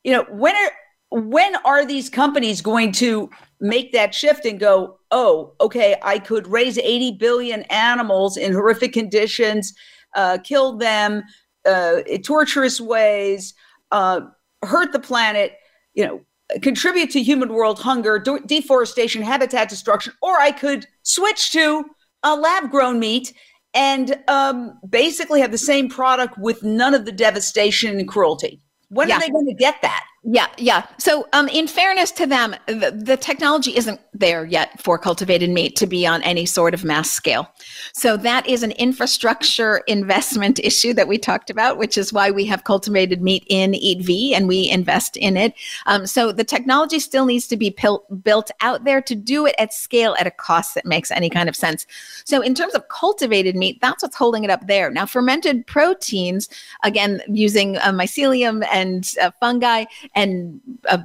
you 0.05 0.13
know, 0.13 0.25
when 0.31 0.55
are 0.55 0.73
when 1.11 1.57
are 1.65 1.85
these 1.85 2.09
companies 2.09 2.63
going 2.63 2.91
to 2.93 3.29
make 3.61 3.93
that 3.93 4.15
shift 4.15 4.47
and 4.47 4.59
go, 4.59 4.99
oh, 5.11 5.55
okay, 5.61 5.97
I 6.03 6.19
could 6.19 6.47
raise 6.47 6.79
80 6.79 7.19
billion 7.19 7.63
animals 7.65 8.37
in 8.37 8.53
horrific 8.53 8.95
conditions, 8.95 9.75
uh, 10.17 10.39
kill 10.43 10.79
them 10.79 11.23
uh, 11.67 11.99
in 12.07 12.23
torturous 12.23 12.81
ways, 12.81 13.55
uh, 13.91 14.23
hurt 14.63 14.93
the 14.93 14.99
planet, 14.99 15.53
you 15.95 16.07
know, 16.07 16.21
contribute 16.61 17.11
to 17.11 17.23
human 17.23 17.53
world 17.53 17.79
hunger, 17.79 18.19
de- 18.19 18.41
deforestation, 18.47 19.23
habitat 19.23 19.69
destruction, 19.69 20.13
or 20.23 20.41
I 20.41 20.51
could 20.51 20.87
switch 21.03 21.53
to 21.53 21.85
a 22.23 22.35
lab 22.35 22.71
grown 22.71 22.99
meat 22.99 23.33
and 23.75 24.19
um, 24.29 24.79
basically 24.89 25.41
have 25.41 25.51
the 25.51 25.59
same 25.59 25.89
product 25.89 26.39
with 26.39 26.63
none 26.63 26.95
of 26.95 27.05
the 27.05 27.13
devastation 27.13 27.99
and 27.99 28.09
cruelty. 28.09 28.61
When 28.89 29.09
Yeah. 29.09 29.17
are 29.17 29.21
they 29.21 29.31
going 29.31 29.47
to 29.47 29.55
get 29.55 29.81
that? 29.83 30.05
Yeah, 30.25 30.49
yeah. 30.59 30.87
So, 30.99 31.27
um, 31.33 31.49
in 31.49 31.67
fairness 31.67 32.11
to 32.13 32.27
them, 32.27 32.55
the, 32.67 32.93
the 32.95 33.17
technology 33.17 33.75
isn't 33.77 34.01
there 34.15 34.45
yet 34.45 34.81
for 34.81 34.99
cultivated 34.99 35.49
meat 35.49 35.75
to 35.77 35.87
be 35.87 36.07
on 36.07 36.23
any 36.23 36.45
sort 36.45 36.75
of 36.75 36.85
mass 36.85 37.11
scale. 37.11 37.49
So, 37.95 38.17
that 38.19 38.47
is 38.47 38.63
an 38.63 38.73
infrastructure 38.73 39.79
investment 39.87 40.61
issue 40.63 40.93
that 40.95 41.09
we 41.09 41.19
talked 41.19 41.51
about, 41.51 41.79
which 41.79 41.97
is 41.97 42.13
why 42.13 42.31
we 42.31 42.45
have 42.47 42.65
cultivated 42.65 43.23
meat 43.23 43.45
in 43.49 43.73
EATV 43.73 44.33
and 44.33 44.49
we 44.49 44.69
invest 44.69 45.17
in 45.17 45.37
it. 45.37 45.55
Um, 45.87 46.07
so, 46.07 46.31
the 46.33 46.45
technology 46.45 46.99
still 46.99 47.25
needs 47.25 47.47
to 47.49 47.57
be 47.57 47.71
pil- 47.71 48.05
built 48.23 48.51
out 48.61 48.85
there 48.85 49.01
to 49.01 49.15
do 49.15 49.47
it 49.47 49.55
at 49.59 49.73
scale 49.73 50.15
at 50.19 50.27
a 50.27 50.31
cost 50.31 50.75
that 50.75 50.85
makes 50.85 51.11
any 51.11 51.31
kind 51.31 51.49
of 51.49 51.57
sense. 51.57 51.87
So, 52.25 52.43
in 52.43 52.55
terms 52.55 52.75
of 52.75 52.89
cultivated 52.89 53.57
meat, 53.57 53.79
that's 53.81 54.03
what's 54.03 54.17
holding 54.17 54.45
it 54.45 54.51
up 54.51 54.67
there. 54.67 54.91
Now, 54.91 55.07
fermented 55.07 55.67
proteins, 55.67 56.49
again, 56.83 57.23
using 57.29 57.79
uh, 57.79 57.93
mycelium 57.93 58.67
and 58.71 59.15
uh, 59.23 59.31
fungi 59.41 59.85
and 60.15 60.61
uh, 60.89 60.99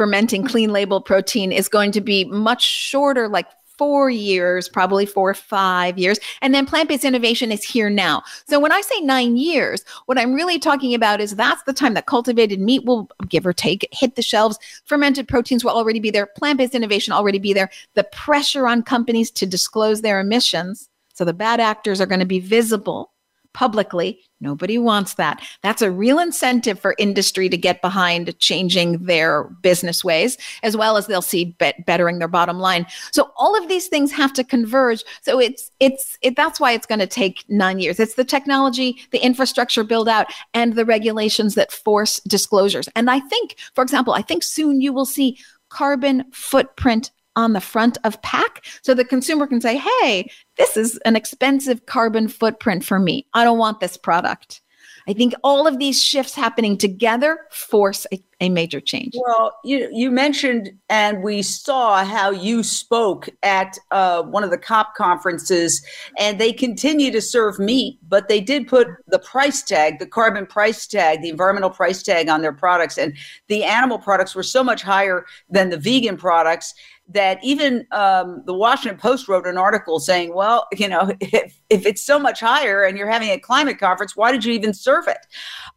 fermenting 0.00 0.46
clean 0.46 0.72
label 0.72 0.98
protein 0.98 1.52
is 1.52 1.68
going 1.68 1.92
to 1.92 2.00
be 2.00 2.24
much 2.24 2.62
shorter, 2.62 3.28
like 3.28 3.46
four 3.76 4.08
years, 4.08 4.66
probably 4.66 5.04
four 5.04 5.28
or 5.28 5.34
five 5.34 5.98
years. 5.98 6.18
And 6.40 6.54
then 6.54 6.64
plant 6.64 6.88
based 6.88 7.04
innovation 7.04 7.52
is 7.52 7.62
here 7.62 7.90
now. 7.90 8.22
So 8.46 8.58
when 8.58 8.72
I 8.72 8.80
say 8.80 8.98
nine 9.00 9.36
years, 9.36 9.84
what 10.06 10.18
I'm 10.18 10.32
really 10.32 10.58
talking 10.58 10.94
about 10.94 11.20
is 11.20 11.36
that's 11.36 11.62
the 11.64 11.74
time 11.74 11.92
that 11.92 12.06
cultivated 12.06 12.60
meat 12.60 12.86
will, 12.86 13.10
give 13.28 13.44
or 13.44 13.52
take, 13.52 13.86
hit 13.92 14.16
the 14.16 14.22
shelves. 14.22 14.58
Fermented 14.86 15.28
proteins 15.28 15.66
will 15.66 15.72
already 15.72 16.00
be 16.00 16.10
there. 16.10 16.24
Plant 16.24 16.56
based 16.56 16.74
innovation 16.74 17.12
already 17.12 17.38
be 17.38 17.52
there. 17.52 17.68
The 17.92 18.04
pressure 18.04 18.66
on 18.66 18.82
companies 18.82 19.30
to 19.32 19.44
disclose 19.44 20.00
their 20.00 20.18
emissions. 20.18 20.88
So 21.12 21.26
the 21.26 21.34
bad 21.34 21.60
actors 21.60 22.00
are 22.00 22.06
going 22.06 22.20
to 22.20 22.24
be 22.26 22.40
visible 22.40 23.09
publicly. 23.52 24.20
Nobody 24.40 24.78
wants 24.78 25.14
that. 25.14 25.42
That's 25.62 25.82
a 25.82 25.90
real 25.90 26.18
incentive 26.18 26.78
for 26.78 26.94
industry 26.98 27.48
to 27.48 27.56
get 27.56 27.82
behind 27.82 28.38
changing 28.38 29.04
their 29.04 29.44
business 29.62 30.02
ways, 30.02 30.38
as 30.62 30.76
well 30.76 30.96
as 30.96 31.06
they'll 31.06 31.20
see 31.20 31.56
bet- 31.58 31.84
bettering 31.84 32.18
their 32.18 32.28
bottom 32.28 32.58
line. 32.58 32.86
So 33.12 33.30
all 33.36 33.56
of 33.60 33.68
these 33.68 33.88
things 33.88 34.12
have 34.12 34.32
to 34.34 34.44
converge. 34.44 35.04
So 35.22 35.38
it's 35.38 35.70
it's 35.78 36.16
it, 36.22 36.36
that's 36.36 36.58
why 36.58 36.72
it's 36.72 36.86
going 36.86 37.00
to 37.00 37.06
take 37.06 37.44
nine 37.48 37.78
years. 37.80 38.00
It's 38.00 38.14
the 38.14 38.24
technology, 38.24 38.98
the 39.10 39.24
infrastructure 39.24 39.84
build 39.84 40.08
out, 40.08 40.26
and 40.54 40.74
the 40.74 40.86
regulations 40.86 41.54
that 41.56 41.72
force 41.72 42.20
disclosures. 42.20 42.88
And 42.96 43.10
I 43.10 43.20
think, 43.20 43.56
for 43.74 43.82
example, 43.82 44.14
I 44.14 44.22
think 44.22 44.42
soon 44.42 44.80
you 44.80 44.92
will 44.92 45.06
see 45.06 45.38
carbon 45.68 46.24
footprint 46.32 47.10
on 47.36 47.52
the 47.52 47.60
front 47.60 47.98
of 48.04 48.20
pack 48.22 48.64
so 48.82 48.94
the 48.94 49.04
consumer 49.04 49.46
can 49.46 49.60
say, 49.60 49.76
hey, 49.76 50.30
this 50.56 50.76
is 50.76 50.96
an 51.04 51.16
expensive 51.16 51.86
carbon 51.86 52.28
footprint 52.28 52.84
for 52.84 52.98
me. 52.98 53.26
I 53.34 53.44
don't 53.44 53.58
want 53.58 53.80
this 53.80 53.96
product. 53.96 54.60
I 55.08 55.12
think 55.12 55.34
all 55.42 55.66
of 55.66 55.78
these 55.78 56.02
shifts 56.02 56.34
happening 56.34 56.76
together 56.76 57.40
force 57.50 58.06
a, 58.12 58.22
a 58.40 58.48
major 58.48 58.80
change. 58.80 59.14
Well, 59.16 59.56
you 59.64 59.88
you 59.92 60.10
mentioned, 60.10 60.70
and 60.88 61.22
we 61.22 61.42
saw 61.42 62.04
how 62.04 62.30
you 62.30 62.62
spoke 62.62 63.28
at 63.42 63.76
uh, 63.90 64.22
one 64.22 64.44
of 64.44 64.50
the 64.50 64.58
COP 64.58 64.94
conferences, 64.94 65.84
and 66.18 66.38
they 66.38 66.52
continue 66.52 67.10
to 67.10 67.20
serve 67.20 67.58
meat, 67.58 67.98
but 68.08 68.28
they 68.28 68.40
did 68.40 68.68
put 68.68 68.88
the 69.08 69.18
price 69.18 69.62
tag, 69.62 69.98
the 69.98 70.06
carbon 70.06 70.46
price 70.46 70.86
tag, 70.86 71.22
the 71.22 71.30
environmental 71.30 71.70
price 71.70 72.02
tag 72.02 72.28
on 72.28 72.42
their 72.42 72.52
products, 72.52 72.98
and 72.98 73.16
the 73.48 73.64
animal 73.64 73.98
products 73.98 74.34
were 74.34 74.42
so 74.42 74.62
much 74.62 74.82
higher 74.82 75.26
than 75.48 75.70
the 75.70 75.78
vegan 75.78 76.16
products 76.16 76.74
that 77.12 77.38
even 77.42 77.86
um, 77.92 78.42
the 78.46 78.54
Washington 78.54 78.98
Post 78.98 79.28
wrote 79.28 79.46
an 79.46 79.56
article 79.58 80.00
saying, 80.00 80.34
well, 80.34 80.66
you 80.72 80.88
know, 80.88 81.12
if, 81.20 81.58
if 81.68 81.86
it's 81.86 82.02
so 82.02 82.18
much 82.18 82.40
higher 82.40 82.84
and 82.84 82.96
you're 82.96 83.10
having 83.10 83.30
a 83.30 83.38
climate 83.38 83.78
conference, 83.78 84.16
why 84.16 84.32
did 84.32 84.44
you 84.44 84.52
even 84.52 84.72
serve 84.74 85.08
it? 85.08 85.18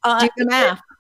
Uh, 0.04 0.22
Do 0.22 0.30
the 0.38 0.46
math. 0.46 0.82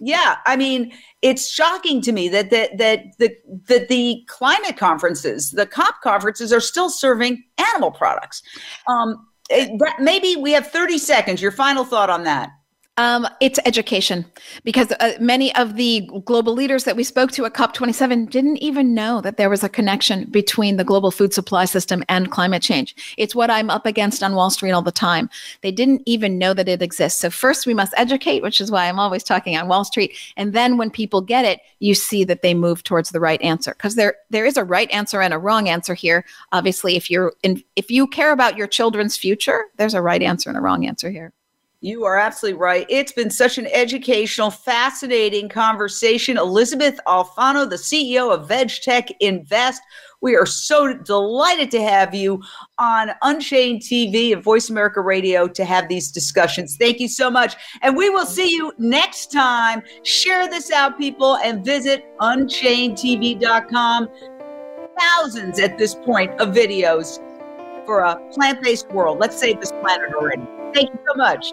Yeah, 0.00 0.36
I 0.46 0.56
mean, 0.56 0.92
it's 1.20 1.50
shocking 1.50 2.00
to 2.02 2.12
me 2.12 2.28
that 2.30 2.48
that 2.50 2.78
that 2.78 3.04
the 3.18 3.34
that 3.68 3.88
the 3.88 4.22
climate 4.26 4.78
conferences, 4.78 5.50
the 5.50 5.66
COP 5.66 6.00
conferences, 6.02 6.50
are 6.50 6.60
still 6.60 6.88
serving 6.88 7.42
animal 7.58 7.90
products. 7.90 8.42
Um, 8.88 9.26
it- 9.50 9.70
maybe 9.98 10.36
we 10.36 10.52
have 10.52 10.68
thirty 10.68 10.96
seconds. 10.96 11.42
Your 11.42 11.52
final 11.52 11.84
thought 11.84 12.08
on 12.08 12.24
that? 12.24 12.50
Um, 12.98 13.26
it's 13.40 13.58
education 13.64 14.26
because 14.64 14.92
uh, 15.00 15.14
many 15.18 15.54
of 15.54 15.76
the 15.76 16.10
global 16.26 16.52
leaders 16.52 16.84
that 16.84 16.94
we 16.94 17.04
spoke 17.04 17.32
to 17.32 17.46
at 17.46 17.54
COP27 17.54 18.28
didn't 18.28 18.58
even 18.58 18.92
know 18.92 19.22
that 19.22 19.38
there 19.38 19.48
was 19.48 19.64
a 19.64 19.70
connection 19.70 20.26
between 20.30 20.76
the 20.76 20.84
global 20.84 21.10
food 21.10 21.32
supply 21.32 21.64
system 21.64 22.04
and 22.10 22.30
climate 22.30 22.60
change. 22.60 22.94
It's 23.16 23.34
what 23.34 23.48
I'm 23.48 23.70
up 23.70 23.86
against 23.86 24.22
on 24.22 24.34
Wall 24.34 24.50
Street 24.50 24.72
all 24.72 24.82
the 24.82 24.92
time. 24.92 25.30
They 25.62 25.72
didn't 25.72 26.02
even 26.04 26.36
know 26.36 26.52
that 26.52 26.68
it 26.68 26.82
exists. 26.82 27.18
So, 27.18 27.30
first, 27.30 27.66
we 27.66 27.72
must 27.72 27.94
educate, 27.96 28.42
which 28.42 28.60
is 28.60 28.70
why 28.70 28.86
I'm 28.86 28.98
always 28.98 29.24
talking 29.24 29.56
on 29.56 29.68
Wall 29.68 29.86
Street. 29.86 30.14
And 30.36 30.52
then, 30.52 30.76
when 30.76 30.90
people 30.90 31.22
get 31.22 31.46
it, 31.46 31.60
you 31.80 31.94
see 31.94 32.24
that 32.24 32.42
they 32.42 32.52
move 32.52 32.82
towards 32.82 33.08
the 33.08 33.20
right 33.20 33.40
answer 33.40 33.72
because 33.72 33.94
there, 33.94 34.16
there 34.28 34.44
is 34.44 34.58
a 34.58 34.64
right 34.64 34.90
answer 34.90 35.22
and 35.22 35.32
a 35.32 35.38
wrong 35.38 35.66
answer 35.66 35.94
here. 35.94 36.26
Obviously, 36.52 36.96
if 36.96 37.10
you're 37.10 37.32
in, 37.42 37.62
if 37.74 37.90
you 37.90 38.06
care 38.06 38.32
about 38.32 38.58
your 38.58 38.66
children's 38.66 39.16
future, 39.16 39.64
there's 39.78 39.94
a 39.94 40.02
right 40.02 40.22
answer 40.22 40.50
and 40.50 40.58
a 40.58 40.62
wrong 40.62 40.86
answer 40.86 41.10
here. 41.10 41.32
You 41.84 42.04
are 42.04 42.16
absolutely 42.16 42.60
right. 42.60 42.86
It's 42.88 43.10
been 43.10 43.28
such 43.28 43.58
an 43.58 43.66
educational, 43.66 44.52
fascinating 44.52 45.48
conversation. 45.48 46.38
Elysabeth 46.38 47.00
Alfano, 47.08 47.68
the 47.68 47.74
CEO 47.74 48.32
of 48.32 48.48
VegTech 48.48 49.10
Invest. 49.18 49.82
We 50.20 50.36
are 50.36 50.46
so 50.46 50.94
delighted 50.94 51.72
to 51.72 51.82
have 51.82 52.14
you 52.14 52.40
on 52.78 53.10
Unchained 53.22 53.80
TV 53.82 54.32
and 54.32 54.40
Voice 54.40 54.70
America 54.70 55.00
Radio 55.00 55.48
to 55.48 55.64
have 55.64 55.88
these 55.88 56.12
discussions. 56.12 56.76
Thank 56.76 57.00
you 57.00 57.08
so 57.08 57.28
much. 57.28 57.56
And 57.82 57.96
we 57.96 58.08
will 58.10 58.26
see 58.26 58.48
you 58.48 58.72
next 58.78 59.32
time. 59.32 59.82
Share 60.04 60.48
this 60.48 60.70
out, 60.70 60.96
people, 60.96 61.38
and 61.38 61.64
visit 61.64 62.04
unchainedtv.com. 62.20 64.08
Thousands 65.00 65.58
at 65.58 65.78
this 65.78 65.96
point 65.96 66.30
of 66.40 66.50
videos 66.50 67.18
for 67.84 68.02
a 68.02 68.14
plant 68.30 68.62
based 68.62 68.88
world. 68.92 69.18
Let's 69.18 69.36
save 69.36 69.58
this 69.58 69.72
planet 69.80 70.14
already. 70.14 70.44
Thank 70.72 70.90
you 70.90 71.00
so 71.08 71.16
much. 71.16 71.52